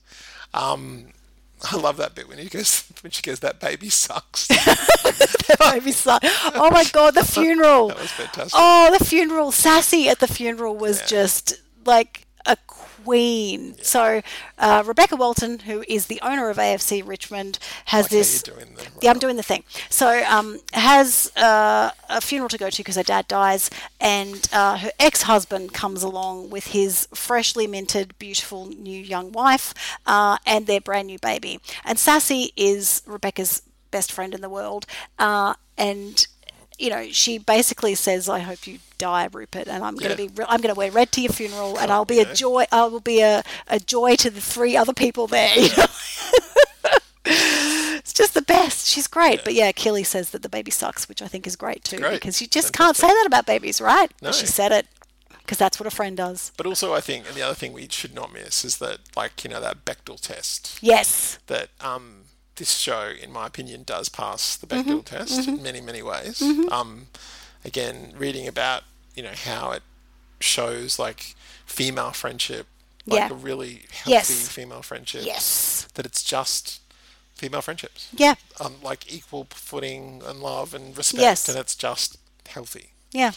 Um, 0.53 1.07
I 1.71 1.77
love 1.77 1.97
that 1.97 2.15
bit 2.15 2.27
when 2.27 2.37
he 2.37 2.45
goes 2.49 2.83
when 3.01 3.11
she 3.11 3.21
goes 3.21 3.39
that 3.41 3.59
baby 3.59 3.89
sucks. 3.89 4.47
that 4.47 5.57
Baby 5.71 5.91
son. 5.91 6.19
Oh 6.23 6.69
my 6.71 6.83
god, 6.91 7.13
the 7.15 7.23
funeral. 7.23 7.87
That 7.89 7.99
was 8.01 8.11
fantastic. 8.11 8.53
Oh, 8.55 8.95
the 8.97 9.03
funeral. 9.05 9.51
Sassy 9.51 10.09
at 10.09 10.19
the 10.19 10.27
funeral 10.27 10.75
was 10.75 11.01
just 11.07 11.61
like 11.85 12.25
a 12.45 12.57
queen. 13.05 13.75
So, 13.81 14.21
uh, 14.57 14.83
Rebecca 14.85 15.15
Welton, 15.15 15.59
who 15.59 15.83
is 15.87 16.07
the 16.07 16.19
owner 16.21 16.49
of 16.49 16.57
AFC 16.57 17.01
Richmond, 17.07 17.59
has 17.85 18.05
Like 18.05 18.11
this. 18.11 18.43
you're 18.47 18.55
doing 18.55 18.75
the 18.75 18.87
Yeah, 19.01 19.11
I'm 19.11 19.19
doing 19.19 19.35
the 19.37 19.43
thing. 19.43 19.63
So, 19.89 20.23
um, 20.25 20.59
has 20.73 21.31
uh, 21.37 21.91
a 22.09 22.21
funeral 22.21 22.49
to 22.49 22.57
go 22.57 22.69
to 22.69 22.77
because 22.77 22.95
her 22.95 23.03
dad 23.03 23.27
dies, 23.27 23.69
and 23.99 24.47
uh, 24.51 24.77
her 24.77 24.91
ex-husband 24.99 25.73
comes 25.73 26.01
along 26.03 26.49
with 26.49 26.67
his 26.67 27.07
freshly 27.13 27.67
minted, 27.67 28.17
beautiful 28.19 28.65
new 28.67 28.99
young 28.99 29.31
wife 29.31 29.73
uh, 30.05 30.37
and 30.45 30.65
their 30.67 30.81
brand 30.81 31.07
new 31.07 31.19
baby. 31.19 31.59
And 31.83 31.99
Sassy 31.99 32.51
is 32.55 33.01
Rebecca's 33.05 33.61
best 33.91 34.11
friend 34.11 34.33
in 34.33 34.41
the 34.41 34.49
world, 34.49 34.85
uh, 35.19 35.53
and 35.77 36.27
you 36.79 36.89
know 36.89 37.07
she 37.11 37.37
basically 37.37 37.95
says, 37.95 38.27
"I 38.29 38.39
hope 38.39 38.67
you 38.67 38.79
die, 38.97 39.27
Rupert, 39.31 39.67
and 39.67 39.83
I'm 39.83 39.95
going 39.95 40.11
to 40.11 40.17
be, 40.17 40.43
I'm 40.47 40.61
going 40.61 40.73
to 40.73 40.77
wear 40.77 40.91
red 40.91 41.11
to 41.13 41.21
your 41.21 41.31
funeral, 41.33 41.77
and 41.77 41.91
I'll 41.91 42.05
be 42.05 42.19
a 42.19 42.33
joy, 42.33 42.65
I 42.71 42.85
will 42.85 42.99
be 42.99 43.21
a, 43.21 43.43
a 43.67 43.79
joy 43.79 44.15
to 44.17 44.29
the 44.29 44.41
three 44.41 44.75
other 44.77 44.93
people 44.93 45.27
there." 45.27 45.57
You 45.57 45.69
know? 45.75 45.85
It's 47.27 48.13
just 48.13 48.35
the 48.35 48.43
best. 48.43 48.85
She's 48.87 49.07
great. 49.07 49.43
But 49.43 49.55
yeah, 49.55 49.71
Kelly 49.71 50.03
says 50.03 50.29
that 50.29 50.43
the 50.43 50.49
baby 50.49 50.69
sucks, 50.69 51.09
which 51.09 51.23
I 51.23 51.27
think 51.27 51.47
is 51.47 51.55
great 51.55 51.83
too, 51.83 51.97
great. 51.97 52.13
because 52.13 52.39
you 52.39 52.45
just 52.45 52.71
can't 52.71 52.95
say 52.95 53.07
that 53.07 53.23
about 53.25 53.47
babies, 53.47 53.81
right? 53.81 54.11
No. 54.21 54.27
But 54.27 54.35
she 54.35 54.45
said 54.45 54.71
it 54.71 54.85
because 55.39 55.57
that's 55.57 55.79
what 55.79 55.87
a 55.87 55.91
friend 55.91 56.15
does. 56.15 56.51
But 56.55 56.67
also, 56.67 56.93
I 56.93 57.01
think, 57.01 57.25
and 57.27 57.35
the 57.35 57.41
other 57.41 57.55
thing 57.55 57.73
we 57.73 57.87
should 57.89 58.13
not 58.13 58.31
miss 58.31 58.63
is 58.63 58.77
that, 58.77 58.99
like 59.15 59.43
you 59.43 59.49
know, 59.49 59.59
that 59.59 59.85
Bechdel 59.85 60.19
test 60.19 60.77
Yes. 60.81 61.39
that 61.47 61.69
um, 61.81 62.24
this 62.55 62.77
show, 62.77 63.11
in 63.21 63.31
my 63.31 63.47
opinion, 63.47 63.83
does 63.83 64.09
pass 64.09 64.55
the 64.55 64.67
Mm-hmm. 64.67 64.89
Bechdel 64.89 65.05
test 65.05 65.47
in 65.47 65.61
many, 65.63 65.81
many 65.81 66.01
ways. 66.01 66.41
Um, 66.71 67.07
again, 67.63 68.13
reading 68.17 68.47
about 68.47 68.83
you 69.15 69.23
know 69.23 69.33
how 69.45 69.71
it 69.71 69.83
shows 70.39 70.99
like 70.99 71.35
female 71.65 72.11
friendship, 72.11 72.67
like 73.05 73.19
Yeah. 73.19 73.29
a 73.31 73.33
really 73.33 73.85
healthy 73.91 74.11
Yes. 74.11 74.47
female 74.49 74.81
friendship. 74.81 75.25
Yes. 75.25 75.87
That 75.95 76.05
it's 76.05 76.23
just 76.23 76.81
female 77.35 77.61
friendships, 77.61 78.07
Yeah. 78.13 78.35
um, 78.59 78.75
like 78.81 79.11
equal 79.13 79.47
footing 79.51 80.21
and 80.25 80.39
love 80.41 80.73
and 80.73 80.97
respect, 80.97 81.21
Yes. 81.21 81.49
and 81.49 81.57
it's 81.57 81.75
just 81.75 82.17
healthy. 82.47 82.91
Yeah. 83.11 83.31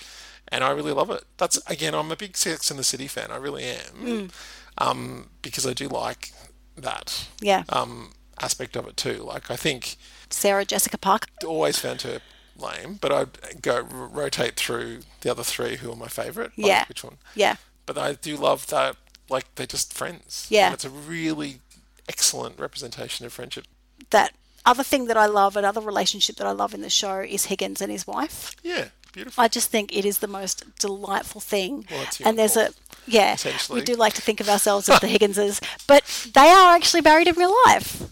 And 0.50 0.64
I 0.64 0.70
really 0.70 0.92
love 0.92 1.10
it. 1.10 1.24
That's 1.36 1.58
again, 1.66 1.94
I'm 1.94 2.10
a 2.12 2.16
big 2.16 2.36
Sex 2.36 2.70
and 2.70 2.78
the 2.78 2.84
City 2.84 3.06
fan. 3.08 3.30
I 3.30 3.36
really 3.36 3.64
am, 3.64 3.94
Mm. 4.04 4.30
um, 4.78 5.30
because 5.42 5.66
I 5.66 5.72
do 5.72 5.88
like 5.88 6.32
that 6.76 7.26
Yeah. 7.40 7.64
um, 7.70 8.12
aspect 8.40 8.76
of 8.76 8.86
it 8.86 8.96
too. 8.96 9.22
Like 9.22 9.50
I 9.50 9.56
think 9.56 9.96
Sarah 10.30 10.64
Jessica 10.64 10.98
Parker. 10.98 11.28
always 11.46 11.78
found 11.78 12.02
her 12.02 12.20
lame, 12.56 12.94
but 13.00 13.12
I'd 13.12 13.62
go 13.62 13.76
r- 13.76 13.82
rotate 13.84 14.56
through 14.56 15.00
the 15.20 15.30
other 15.30 15.42
three 15.44 15.76
who 15.76 15.92
are 15.92 15.96
my 15.96 16.08
favourite. 16.08 16.50
like 16.58 16.66
Yeah. 16.66 16.84
which 16.88 17.04
one? 17.04 17.18
Yeah. 17.34 17.56
But 17.86 17.96
I 17.98 18.14
do 18.14 18.36
love 18.36 18.66
that. 18.68 18.96
Like 19.30 19.54
they're 19.54 19.66
just 19.66 19.92
friends. 19.94 20.46
Yeah. 20.50 20.66
And 20.66 20.74
it's 20.74 20.84
a 20.84 20.90
really 20.90 21.60
excellent 22.08 22.58
representation 22.58 23.26
of 23.26 23.32
friendship. 23.32 23.66
That 24.10 24.32
other 24.66 24.82
thing 24.82 25.06
that 25.06 25.16
I 25.16 25.26
love, 25.26 25.56
another 25.56 25.80
relationship 25.80 26.36
that 26.36 26.46
I 26.46 26.50
love 26.52 26.74
in 26.74 26.80
the 26.82 26.90
show 26.90 27.20
is 27.20 27.46
Higgins 27.46 27.80
and 27.80 27.90
his 27.92 28.06
wife. 28.06 28.54
Yeah, 28.62 28.88
beautiful. 29.12 29.42
I 29.42 29.48
just 29.48 29.70
think 29.70 29.94
it 29.96 30.04
is 30.04 30.18
the 30.18 30.26
most 30.26 30.64
delightful 30.78 31.40
thing. 31.40 31.86
Well, 31.90 32.06
and 32.24 32.38
there's 32.38 32.56
a 32.56 32.70
yeah, 33.06 33.36
we 33.70 33.80
do 33.82 33.94
like 33.94 34.12
to 34.14 34.20
think 34.22 34.40
of 34.40 34.48
ourselves 34.50 34.88
as 34.90 35.00
the 35.00 35.06
Higginses, 35.08 35.60
but 35.86 36.04
they 36.34 36.48
are 36.50 36.74
actually 36.74 37.00
married 37.00 37.26
in 37.28 37.34
real 37.36 37.54
life. 37.66 38.02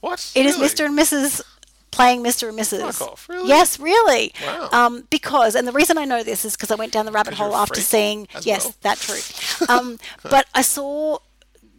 What? 0.00 0.32
It 0.34 0.46
is 0.46 0.56
Really? 0.56 0.68
Mr. 0.68 0.84
and 0.86 0.98
Mrs. 0.98 1.42
playing 1.90 2.22
Mr. 2.22 2.48
and 2.48 2.58
Mrs. 2.58 2.92
Fuck 2.92 3.08
off, 3.12 3.28
really? 3.28 3.48
Yes, 3.48 3.78
really. 3.80 4.32
Wow. 4.44 4.68
Um, 4.72 5.06
because, 5.10 5.54
and 5.54 5.66
the 5.66 5.72
reason 5.72 5.98
I 5.98 6.04
know 6.04 6.22
this 6.22 6.44
is 6.44 6.56
because 6.56 6.70
I 6.70 6.74
went 6.76 6.92
down 6.92 7.06
the 7.06 7.12
rabbit 7.12 7.34
hole 7.34 7.56
after 7.56 7.80
seeing. 7.80 8.28
Yes, 8.42 8.64
well. 8.64 8.74
that 8.82 8.98
true. 8.98 9.66
Um, 9.68 9.98
but 10.22 10.46
I 10.54 10.62
saw 10.62 11.18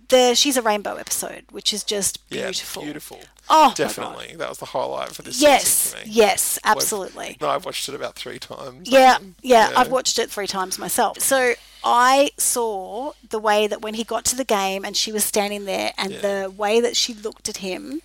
the 0.10 0.36
She's 0.36 0.57
a 0.57 0.62
Rainbow 0.62 0.95
episode, 0.95 1.45
which 1.51 1.74
is 1.74 1.84
just 1.84 2.20
Yeah, 2.30 2.43
beautiful. 2.45 2.84
beautiful. 2.84 3.20
Oh, 3.49 3.74
definitely. 3.76 4.36
That 4.36 4.49
was 4.49 4.60
the 4.60 4.66
highlight 4.68 5.14
for 5.16 5.22
this 5.24 5.41
Yes, 5.41 5.68
season 5.68 5.99
yes, 6.05 6.60
I've- 6.64 6.78
absolutely. 6.78 7.38
No, 7.41 7.49
I've 7.49 7.66
watched 7.66 7.89
it 7.89 7.95
about 7.95 8.16
three 8.16 8.38
times. 8.39 8.88
Yeah, 8.89 9.16
Um, 9.16 9.36
yeah, 9.41 9.72
I've 9.76 9.89
watched 9.89 10.20
it 10.20 10.30
three 10.30 10.45
times 10.47 10.78
myself. 10.78 11.20
So 11.20 11.55
I 11.84 12.30
saw 12.38 13.14
the 13.30 13.39
way 13.39 13.66
that 13.68 13.82
when 13.82 13.95
he 13.95 14.03
got 14.03 14.26
to 14.26 14.36
the 14.36 14.43
game 14.43 14.86
and 14.86 14.95
she 14.95 15.12
was 15.12 15.24
standing 15.24 15.66
there, 15.66 15.93
and 15.97 16.12
Yeah. 16.14 16.22
the 16.43 16.49
way 16.51 16.80
that 16.82 16.95
she 16.95 17.14
looked 17.16 17.49
at 17.49 17.57
him, 17.57 18.01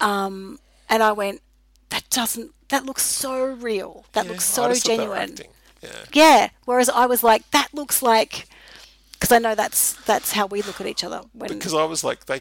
um, 0.00 0.58
and 0.90 1.02
I 1.02 1.12
went, 1.12 1.40
"That 1.90 2.08
doesn't. 2.10 2.52
That 2.68 2.84
looks 2.84 3.02
so 3.04 3.42
real. 3.44 4.04
That 4.12 4.24
Yeah, 4.26 4.32
looks 4.32 4.44
so 4.44 4.68
just 4.68 4.86
thought 4.86 4.96
they 4.96 5.06
were 5.06 5.14
genuine." 5.16 5.38
Yeah. 5.82 5.90
Yeah. 6.12 6.48
Whereas 6.64 6.88
I 6.88 7.06
was 7.06 7.22
like, 7.22 7.50
"That 7.52 7.68
looks 7.72 8.02
like," 8.02 8.46
because 9.22 9.30
I 9.36 9.38
know 9.38 9.54
that's 9.54 9.92
that's 10.04 10.32
how 10.32 10.46
we 10.46 10.62
look 10.62 10.80
at 10.80 10.86
each 10.88 11.04
other 11.04 11.20
when. 11.32 11.48
because 11.48 11.74
I 11.74 11.84
was 11.84 12.02
like, 12.02 12.26
they, 12.26 12.40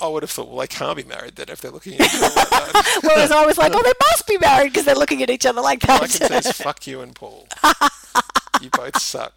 I 0.00 0.08
would 0.08 0.24
have 0.24 0.30
thought, 0.30 0.48
well, 0.48 0.58
they 0.58 0.66
can't 0.66 0.96
be 0.96 1.04
married 1.04 1.36
then 1.36 1.46
if 1.48 1.60
they're 1.60 1.70
looking 1.70 1.94
at 1.94 2.00
each 2.00 2.14
other 2.16 2.34
like 2.34 2.50
that. 2.50 2.98
Whereas 3.04 3.30
I 3.30 3.46
was 3.46 3.56
like, 3.56 3.72
oh, 3.74 3.82
they 3.82 3.92
must 4.10 4.26
be 4.26 4.36
married 4.38 4.72
because 4.72 4.84
they're 4.86 4.96
looking 4.96 5.22
at 5.22 5.30
each 5.30 5.46
other 5.46 5.60
like 5.60 5.88
All 5.88 5.96
I 5.96 5.98
can 6.00 6.08
say 6.08 6.26
that. 6.28 6.46
is 6.46 6.52
fuck 6.52 6.84
you 6.88 7.00
and 7.00 7.14
Paul. 7.14 7.46
you 8.60 8.70
both 8.70 9.00
suck. 9.00 9.32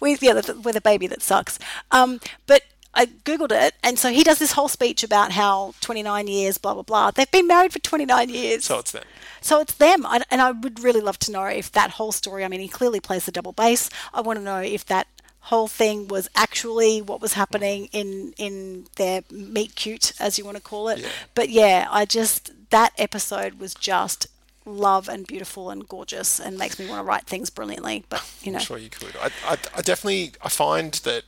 with 0.00 0.22
yeah, 0.22 0.34
the, 0.34 0.60
with 0.62 0.76
a 0.76 0.82
baby 0.82 1.06
that 1.06 1.22
sucks. 1.22 1.58
Um, 1.90 2.20
but 2.46 2.62
I 2.94 3.06
googled 3.06 3.52
it, 3.52 3.72
and 3.82 3.98
so 3.98 4.10
he 4.10 4.22
does 4.22 4.38
this 4.38 4.52
whole 4.52 4.68
speech 4.68 5.02
about 5.02 5.32
how 5.32 5.72
29 5.80 6.28
years, 6.28 6.58
blah 6.58 6.74
blah 6.74 6.82
blah. 6.82 7.10
They've 7.10 7.30
been 7.30 7.46
married 7.46 7.72
for 7.72 7.78
29 7.78 8.28
years. 8.28 8.66
So 8.66 8.80
it's 8.80 8.92
them. 8.92 9.04
So 9.40 9.58
it's 9.60 9.72
them, 9.74 10.04
I- 10.06 10.22
and 10.30 10.40
I 10.42 10.52
would 10.52 10.78
really 10.84 11.00
love 11.00 11.18
to 11.20 11.32
know 11.32 11.44
if 11.46 11.72
that 11.72 11.90
whole 11.92 12.12
story. 12.12 12.44
I 12.44 12.48
mean, 12.48 12.60
he 12.60 12.68
clearly 12.68 13.00
plays 13.00 13.24
the 13.24 13.32
double 13.32 13.52
bass. 13.52 13.88
I 14.14 14.20
want 14.20 14.38
to 14.38 14.44
know 14.44 14.58
if 14.60 14.84
that 14.86 15.06
whole 15.46 15.68
thing 15.68 16.08
was 16.08 16.28
actually 16.34 17.02
what 17.02 17.20
was 17.20 17.32
happening 17.34 17.88
in 17.92 18.32
in 18.38 18.86
their 18.96 19.22
meet 19.30 19.74
cute, 19.74 20.12
as 20.20 20.38
you 20.38 20.44
want 20.44 20.56
to 20.56 20.62
call 20.62 20.88
it. 20.88 20.98
Yeah. 21.00 21.08
But 21.34 21.48
yeah, 21.48 21.86
I 21.90 22.04
just 22.04 22.50
that 22.70 22.92
episode 22.98 23.54
was 23.60 23.74
just 23.74 24.26
love 24.64 25.08
and 25.08 25.26
beautiful 25.26 25.70
and 25.70 25.88
gorgeous, 25.88 26.38
and 26.38 26.56
makes 26.56 26.78
me 26.78 26.86
want 26.88 27.00
to 27.00 27.04
write 27.04 27.26
things 27.26 27.50
brilliantly. 27.50 28.04
But 28.08 28.22
you 28.42 28.52
know, 28.52 28.58
I'm 28.58 28.64
sure 28.64 28.78
you 28.78 28.90
could. 28.90 29.14
I, 29.20 29.30
I, 29.46 29.56
I 29.76 29.80
definitely 29.82 30.32
I 30.42 30.48
find 30.48 30.92
that 31.04 31.24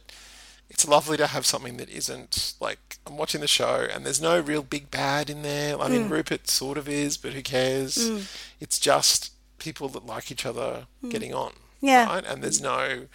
it's 0.71 0.87
lovely 0.89 1.17
to 1.17 1.27
have 1.27 1.45
something 1.45 1.77
that 1.77 1.89
isn't 1.91 2.55
like 2.61 2.99
I'm 3.07 3.17
watching 3.17 3.41
the 3.41 3.47
show 3.49 3.87
and 3.93 4.07
there's 4.07 4.21
no 4.23 4.41
real 4.41 4.63
big 4.63 4.91
bad 4.91 5.29
in 5.29 5.43
there. 5.43 5.79
I 5.81 5.89
Mm. 5.89 5.91
mean, 5.91 6.09
Rupert 6.09 6.49
sort 6.49 6.79
of 6.79 6.89
is, 6.89 7.17
but 7.17 7.33
who 7.35 7.43
cares? 7.43 7.99
It's 8.61 8.79
just 8.79 9.33
people 9.59 9.89
that 9.91 10.07
like 10.07 10.31
each 10.31 10.47
other 10.47 10.87
getting 11.11 11.35
on. 11.35 11.51
Mm. 11.51 11.57
Yeah. 11.83 12.07
Right? 12.07 12.25
And 12.27 12.43
there's 12.43 12.63
no 12.63 13.07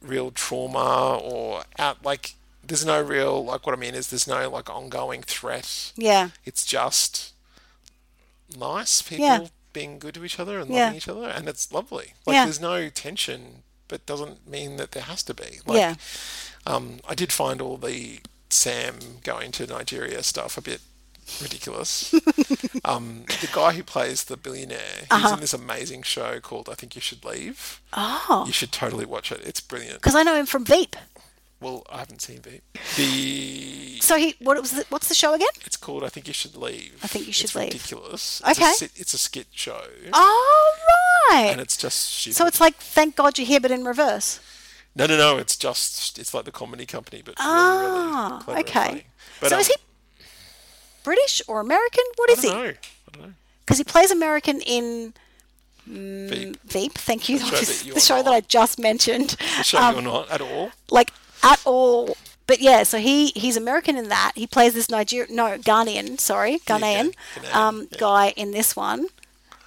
real 0.00 0.30
trauma 0.30 1.18
or 1.22 1.64
out 1.78 2.04
like 2.04 2.34
there's 2.66 2.84
no 2.84 3.00
real 3.02 3.44
like 3.44 3.66
what 3.66 3.74
I 3.76 3.78
mean 3.80 3.94
is 3.94 4.08
there's 4.10 4.28
no 4.28 4.48
like 4.50 4.68
ongoing 4.70 5.22
threat. 5.22 5.92
yeah, 5.96 6.30
It's 6.44 6.64
just 6.64 7.32
nice 8.56 9.02
people 9.02 9.26
Yeah. 9.26 9.46
being 9.72 9.98
good 9.98 10.14
to 10.14 10.24
each 10.24 10.38
other 10.38 10.58
and 10.58 10.70
Yeah. 10.70 10.84
loving 10.84 10.96
each 10.96 11.08
other, 11.08 11.28
and 11.28 11.48
it's 11.48 11.72
lovely. 11.72 12.14
Like 12.26 12.34
Yeah. 12.34 12.44
there's 12.44 12.60
no 12.60 12.88
tension, 12.88 13.62
but 13.88 14.04
doesn't 14.06 14.46
mean 14.48 14.76
that 14.76 14.92
there 14.92 15.02
has 15.04 15.22
to 15.24 15.34
be. 15.34 15.60
Like, 15.66 15.78
yeah. 15.78 15.94
um, 16.66 17.00
I 17.08 17.14
did 17.14 17.32
find 17.32 17.60
all 17.60 17.76
the 17.76 18.20
Sam 18.50 19.20
going 19.22 19.52
to 19.52 19.66
Nigeria 19.66 20.22
stuff 20.22 20.56
a 20.56 20.62
bit 20.62 20.80
ridiculous. 21.42 22.12
um, 22.84 23.24
the 23.40 23.48
guy 23.52 23.72
who 23.72 23.82
plays 23.82 24.24
the 24.24 24.36
billionaire, 24.36 24.78
he's 25.00 25.06
Uh-huh. 25.10 25.34
in 25.34 25.40
this 25.40 25.54
amazing 25.54 26.02
show 26.02 26.40
called 26.40 26.68
I 26.68 26.74
Think 26.74 26.94
You 26.94 27.00
Should 27.00 27.24
Leave. 27.24 27.80
Oh, 27.92 28.44
You 28.46 28.52
should 28.52 28.72
totally 28.72 29.04
watch 29.06 29.30
it. 29.32 29.40
It's 29.44 29.60
brilliant. 29.60 29.96
because 30.00 30.14
I 30.14 30.22
know 30.22 30.34
him 30.34 30.46
from 30.46 30.64
Veep. 30.64 30.96
Well, 31.60 31.84
I 31.90 31.98
haven't 31.98 32.22
seen 32.22 32.40
Veep. 32.40 32.62
The 32.96 33.98
So 34.00 34.16
he, 34.16 34.36
what 34.38 34.60
was 34.60 34.70
the, 34.70 34.84
what's 34.90 35.08
the 35.08 35.14
show 35.14 35.34
again? 35.34 35.48
it's 35.66 35.76
called 35.76 36.04
I 36.04 36.08
Think 36.08 36.28
You 36.28 36.34
Should 36.34 36.56
Leave. 36.56 37.00
I 37.02 37.08
Think 37.08 37.26
You 37.26 37.32
Should 37.32 37.46
it's 37.46 37.54
Leave. 37.56 37.72
Ridiculous. 37.72 38.40
It's 38.46 38.58
Okay. 38.60 38.86
A, 38.86 38.88
it's 38.94 39.12
a 39.14 39.18
skit 39.18 39.48
show. 39.52 39.82
Oh 40.12 40.76
right. 41.32 41.48
and 41.50 41.60
it's 41.60 41.76
just 41.76 41.98
stupid. 41.98 42.36
So 42.36 42.46
it's 42.46 42.60
like 42.60 42.76
Thank 42.76 43.16
God 43.16 43.38
You're 43.38 43.46
Here, 43.46 43.60
but 43.60 43.70
in 43.72 43.84
reverse. 43.84 44.38
no, 44.94 45.06
no, 45.06 45.16
no. 45.16 45.36
It's 45.38 45.56
just 45.56 46.18
it's 46.18 46.32
like 46.32 46.44
the 46.44 46.52
comedy 46.52 46.86
company, 46.86 47.22
but 47.24 47.34
Ah, 47.38 48.42
really, 48.46 48.60
really 48.60 48.64
clever 48.64 48.86
and 48.86 48.94
okay. 48.94 49.06
But, 49.40 49.48
so 49.50 49.56
um, 49.56 49.60
is 49.60 49.66
he 49.68 49.74
British 51.08 51.34
or 51.48 51.60
American? 51.60 52.04
What 52.16 52.30
I 52.30 52.32
is 52.34 52.42
don't 52.42 52.50
he? 52.52 52.58
know. 52.58 52.68
I 52.68 53.10
don't 53.12 53.22
know. 53.26 53.32
Because 53.64 53.78
he 53.78 53.84
plays 53.84 54.10
American 54.10 54.60
in 54.76 55.14
Veep. 55.86 56.60
Veep. 56.64 56.92
Thank 57.08 57.28
you. 57.28 57.38
show 57.38 57.50
that 57.50 57.94
the 57.94 58.00
show 58.00 58.22
that. 58.22 58.32
I 58.32 58.40
just 58.42 58.78
mentioned. 58.78 59.30
The 59.58 59.62
show 59.64 59.78
Um, 59.78 59.94
you're 59.94 60.02
not 60.02 60.30
at 60.30 60.40
all. 60.40 60.70
like 60.90 61.12
at 61.42 61.60
all. 61.64 62.16
But 62.46 62.60
yeah, 62.60 62.82
so 62.82 62.98
he 62.98 63.28
he's 63.42 63.56
American 63.56 63.96
in 63.96 64.08
that. 64.08 64.32
He 64.34 64.46
plays 64.46 64.72
this 64.74 64.88
Nigerian, 64.90 65.34
no 65.36 65.58
Ghanaian, 65.58 66.18
sorry, 66.20 66.54
Ghanaian, 66.66 67.14
Ghanaian, 67.36 67.54
um, 67.54 67.88
yeah. 67.90 67.98
guy 67.98 68.24
in 68.36 68.50
this 68.52 68.74
one, 68.76 69.06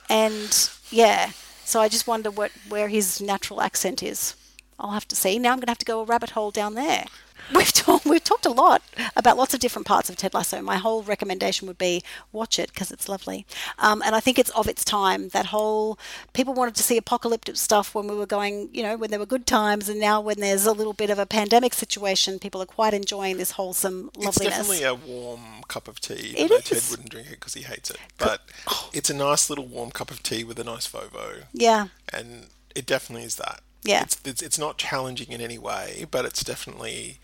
and 0.10 0.70
yeah. 0.90 1.32
So 1.66 1.80
I 1.80 1.88
just 1.90 2.06
wonder 2.08 2.30
what 2.32 2.52
where 2.70 2.88
his 2.98 3.22
natural 3.22 3.62
accent 3.62 4.02
is. 4.04 4.36
I'll 4.80 4.92
have 5.00 5.08
to 5.10 5.16
see. 5.16 5.38
Now 5.38 5.52
I'm 5.54 5.58
going 5.58 5.68
to 5.68 5.72
have 5.72 5.78
to 5.86 5.86
go 5.94 6.02
a 6.02 6.06
rabbit 6.06 6.32
hole 6.32 6.50
down 6.52 6.74
there. 6.74 7.06
We've 7.54 7.74
talked 7.74 8.06
we've 8.06 8.24
talked 8.24 8.46
a 8.46 8.52
lot 8.52 8.82
about 9.16 9.38
lots 9.38 9.54
of 9.54 9.60
different 9.60 9.86
parts 9.86 10.10
of 10.10 10.16
Ted 10.16 10.34
Lasso. 10.34 10.62
My 10.62 10.78
whole 10.78 11.04
recommendation 11.04 11.68
would 11.68 11.78
be 11.78 12.02
watch 12.32 12.58
it 12.58 12.70
because 12.74 12.92
it's 12.92 13.10
lovely, 13.10 13.46
um, 13.80 14.02
and 14.06 14.16
I 14.16 14.20
think 14.20 14.40
it's 14.40 14.50
of 14.52 14.68
its 14.68 14.86
time. 14.86 15.30
That 15.30 15.48
whole 15.48 16.00
people 16.34 16.54
wanted 16.54 16.76
to 16.76 16.84
see 16.84 16.98
apocalyptic 16.98 17.58
stuff 17.58 17.94
when 17.94 18.08
we 18.08 18.16
were 18.16 18.26
going, 18.26 18.70
you 18.72 18.84
know, 18.84 18.96
when 18.96 19.10
there 19.10 19.20
were 19.20 19.26
good 19.26 19.46
times, 19.46 19.90
and 19.90 20.00
now 20.00 20.22
when 20.22 20.40
there's 20.40 20.66
a 20.66 20.72
little 20.72 20.94
bit 20.94 21.10
of 21.10 21.20
a 21.20 21.26
pandemic 21.26 21.74
situation, 21.74 22.40
people 22.40 22.62
are 22.62 22.66
quite 22.66 22.94
enjoying 22.94 23.38
this 23.38 23.52
wholesome 23.52 24.12
loveliness. 24.16 24.38
It's 24.38 24.70
definitely 24.70 24.84
a 24.84 24.96
warm 24.96 25.64
cup 25.68 25.88
of 25.88 26.00
tea. 26.00 26.34
It 26.38 26.50
though 26.50 26.60
Ted 26.60 26.84
wouldn't 26.90 27.10
drink 27.10 27.28
it 27.28 27.40
because 27.40 27.54
he 27.54 27.64
hates 27.64 27.90
it, 27.90 27.98
but 28.18 28.42
it's 28.94 29.10
a 29.10 29.16
nice 29.16 29.50
little 29.50 29.66
warm 29.66 29.92
cup 29.92 30.12
of 30.12 30.24
tea 30.24 30.44
with 30.44 30.60
a 30.60 30.64
nice 30.64 30.88
Vovo, 30.88 31.44
yeah, 31.54 31.88
and 32.14 32.48
it 32.76 32.86
definitely 32.86 33.26
is 33.26 33.36
that. 33.36 33.62
Yeah. 33.84 34.04
It's 34.04 34.20
it's, 34.26 34.42
it's 34.42 34.60
not 34.60 34.78
challenging 34.78 35.32
in 35.32 35.42
any 35.42 35.58
way, 35.58 36.06
but 36.10 36.26
it's 36.26 36.44
definitely 36.44 37.20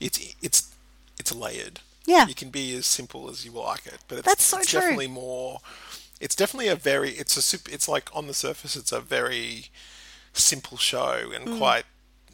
it's 0.00 0.34
it's 0.42 0.74
it's 1.18 1.34
layered. 1.34 1.80
Yeah. 2.06 2.26
You 2.26 2.34
can 2.34 2.50
be 2.50 2.74
as 2.76 2.86
simple 2.86 3.28
as 3.30 3.44
you 3.44 3.52
like 3.52 3.86
it, 3.86 3.98
but 4.08 4.18
it's, 4.18 4.26
That's 4.26 4.42
so 4.42 4.58
it's 4.58 4.70
true. 4.70 4.80
definitely 4.80 5.08
more. 5.08 5.60
It's 6.20 6.34
definitely 6.34 6.68
a 6.68 6.76
very. 6.76 7.10
It's 7.10 7.36
a 7.36 7.42
super. 7.42 7.70
It's 7.70 7.88
like 7.88 8.14
on 8.14 8.26
the 8.26 8.34
surface, 8.34 8.76
it's 8.76 8.92
a 8.92 9.00
very 9.00 9.66
simple 10.32 10.76
show 10.76 11.30
and 11.34 11.46
mm. 11.46 11.58
quite 11.58 11.84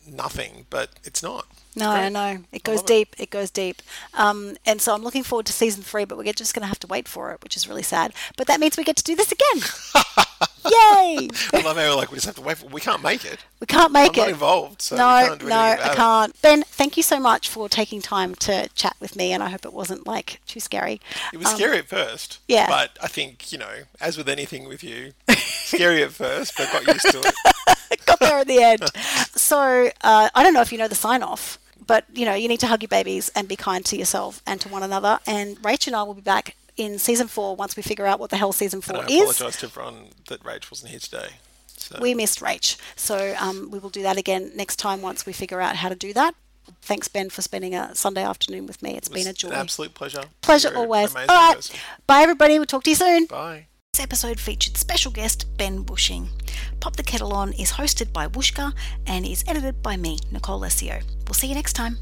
nothing, 0.06 0.66
but 0.70 0.90
it's 1.04 1.22
not. 1.22 1.46
No, 1.76 1.90
I 1.90 2.08
know. 2.08 2.38
It 2.52 2.64
goes 2.64 2.76
love 2.78 2.84
it. 2.84 2.94
deep. 2.94 3.14
It. 3.18 3.30
goes 3.30 3.50
deep. 3.50 3.82
Um, 4.14 4.56
and 4.64 4.80
so 4.80 4.94
I'm 4.94 5.02
looking 5.02 5.22
forward 5.22 5.44
to 5.46 5.52
season 5.52 5.82
three, 5.82 6.06
but 6.06 6.16
we're 6.16 6.32
just 6.32 6.54
going 6.54 6.62
to 6.62 6.68
have 6.68 6.80
to 6.80 6.86
wait 6.86 7.06
for 7.06 7.32
it, 7.32 7.42
which 7.42 7.54
is 7.54 7.68
really 7.68 7.82
sad. 7.82 8.14
But 8.38 8.46
that 8.46 8.60
means 8.60 8.78
we 8.78 8.84
get 8.84 8.96
to 8.96 9.04
do 9.04 9.14
this 9.14 9.30
again. 9.30 9.62
Yay! 10.66 11.28
I 11.52 11.62
love 11.62 11.76
how 11.76 11.88
we're 11.88 11.94
like 11.94 12.10
we 12.10 12.16
just 12.16 12.26
have 12.26 12.34
to 12.36 12.40
wait. 12.40 12.56
For, 12.56 12.66
we 12.66 12.80
can't 12.80 13.02
make 13.02 13.24
it. 13.24 13.38
We 13.60 13.66
can't 13.66 13.92
make 13.92 14.10
I'm 14.10 14.14
it. 14.14 14.18
not 14.18 14.28
involved, 14.30 14.82
so 14.82 14.96
no, 14.96 15.26
can't 15.26 15.40
do 15.40 15.48
no, 15.48 15.54
I 15.54 15.94
can't. 15.94 16.42
Ben, 16.42 16.62
thank 16.64 16.96
you 16.96 17.02
so 17.02 17.20
much 17.20 17.48
for 17.48 17.68
taking 17.68 18.02
time 18.02 18.34
to 18.36 18.68
chat 18.70 18.96
with 18.98 19.14
me, 19.16 19.32
and 19.32 19.42
I 19.42 19.50
hope 19.50 19.64
it 19.64 19.72
wasn't 19.72 20.06
like 20.06 20.40
too 20.46 20.60
scary. 20.60 21.00
It 21.32 21.38
was 21.38 21.48
scary 21.48 21.78
at 21.78 21.86
first. 21.86 22.38
Um, 22.38 22.44
yeah. 22.48 22.66
But 22.68 22.98
I 23.02 23.06
think, 23.06 23.52
you 23.52 23.58
know, 23.58 23.82
as 24.00 24.16
with 24.16 24.28
anything 24.28 24.66
with 24.66 24.82
you, 24.82 25.12
scary 25.36 26.02
at 26.02 26.12
first, 26.12 26.56
but 26.56 26.72
got 26.72 26.86
used 26.86 27.12
to 27.12 27.20
it. 27.20 27.34
Got 28.06 28.20
there 28.20 28.38
at 28.38 28.46
the 28.46 28.62
end. 28.62 28.84
So 29.36 29.90
uh, 30.02 30.28
I 30.34 30.42
don't 30.42 30.54
know 30.54 30.60
if 30.62 30.72
you 30.72 30.78
know 30.78 30.88
the 30.88 30.94
sign 30.94 31.22
off, 31.22 31.58
but 31.86 32.04
you 32.12 32.24
know 32.24 32.34
you 32.34 32.48
need 32.48 32.60
to 32.60 32.66
hug 32.66 32.82
your 32.82 32.88
babies 32.88 33.30
and 33.34 33.48
be 33.48 33.56
kind 33.56 33.84
to 33.86 33.96
yourself 33.96 34.42
and 34.46 34.60
to 34.60 34.68
one 34.68 34.82
another. 34.82 35.18
And 35.26 35.56
Rach 35.62 35.86
and 35.86 35.96
I 35.96 36.02
will 36.04 36.14
be 36.14 36.20
back 36.22 36.56
in 36.76 36.98
season 36.98 37.26
four 37.26 37.56
once 37.56 37.76
we 37.76 37.82
figure 37.82 38.06
out 38.06 38.20
what 38.20 38.30
the 38.30 38.36
hell 38.36 38.52
season 38.52 38.80
four 38.80 38.96
And 38.96 39.06
I 39.06 39.12
is. 39.12 39.30
apologise 39.30 39.60
to 39.60 39.66
everyone 39.66 40.08
that 40.28 40.42
Rach 40.42 40.70
wasn't 40.70 40.90
here 40.90 41.00
today. 41.00 41.28
So 41.66 41.98
We 42.00 42.14
missed 42.14 42.40
Rach, 42.40 42.76
so 42.96 43.34
um, 43.38 43.70
we 43.70 43.78
will 43.78 43.90
do 43.90 44.02
that 44.02 44.16
again 44.16 44.50
next 44.54 44.76
time 44.76 45.02
once 45.02 45.24
we 45.26 45.32
figure 45.32 45.60
out 45.60 45.76
how 45.76 45.88
to 45.88 45.94
do 45.94 46.12
that. 46.14 46.34
Thanks, 46.82 47.06
Ben, 47.06 47.30
for 47.30 47.42
spending 47.42 47.74
a 47.76 47.94
Sunday 47.94 48.24
afternoon 48.24 48.66
with 48.66 48.82
me. 48.82 48.96
It's 48.96 49.08
it 49.08 49.14
been 49.14 49.26
a 49.28 49.32
joy. 49.32 49.50
Absolute 49.50 49.94
pleasure. 49.94 50.24
Pleasure 50.40 50.68
You're 50.70 50.78
always. 50.78 51.14
All 51.14 51.26
right. 51.26 51.54
person. 51.54 51.76
Bye, 52.08 52.22
everybody. 52.22 52.58
We'll 52.58 52.66
talk 52.66 52.82
to 52.84 52.90
you 52.90 52.96
soon. 52.96 53.26
Bye. 53.26 53.66
This 53.96 54.02
episode 54.02 54.38
featured 54.38 54.76
special 54.76 55.10
guest 55.10 55.56
Ben 55.56 55.80
Bushing. 55.80 56.28
Pop 56.80 56.96
the 56.96 57.02
Kettle 57.02 57.32
On 57.32 57.54
is 57.54 57.72
hosted 57.72 58.12
by 58.12 58.28
Whooshkaa 58.28 58.74
and 59.06 59.24
is 59.24 59.42
edited 59.48 59.82
by 59.82 59.96
me, 59.96 60.18
Nicole 60.30 60.60
Lesio. 60.60 61.02
We'll 61.26 61.32
see 61.32 61.46
you 61.46 61.54
next 61.54 61.72
time. 61.72 61.96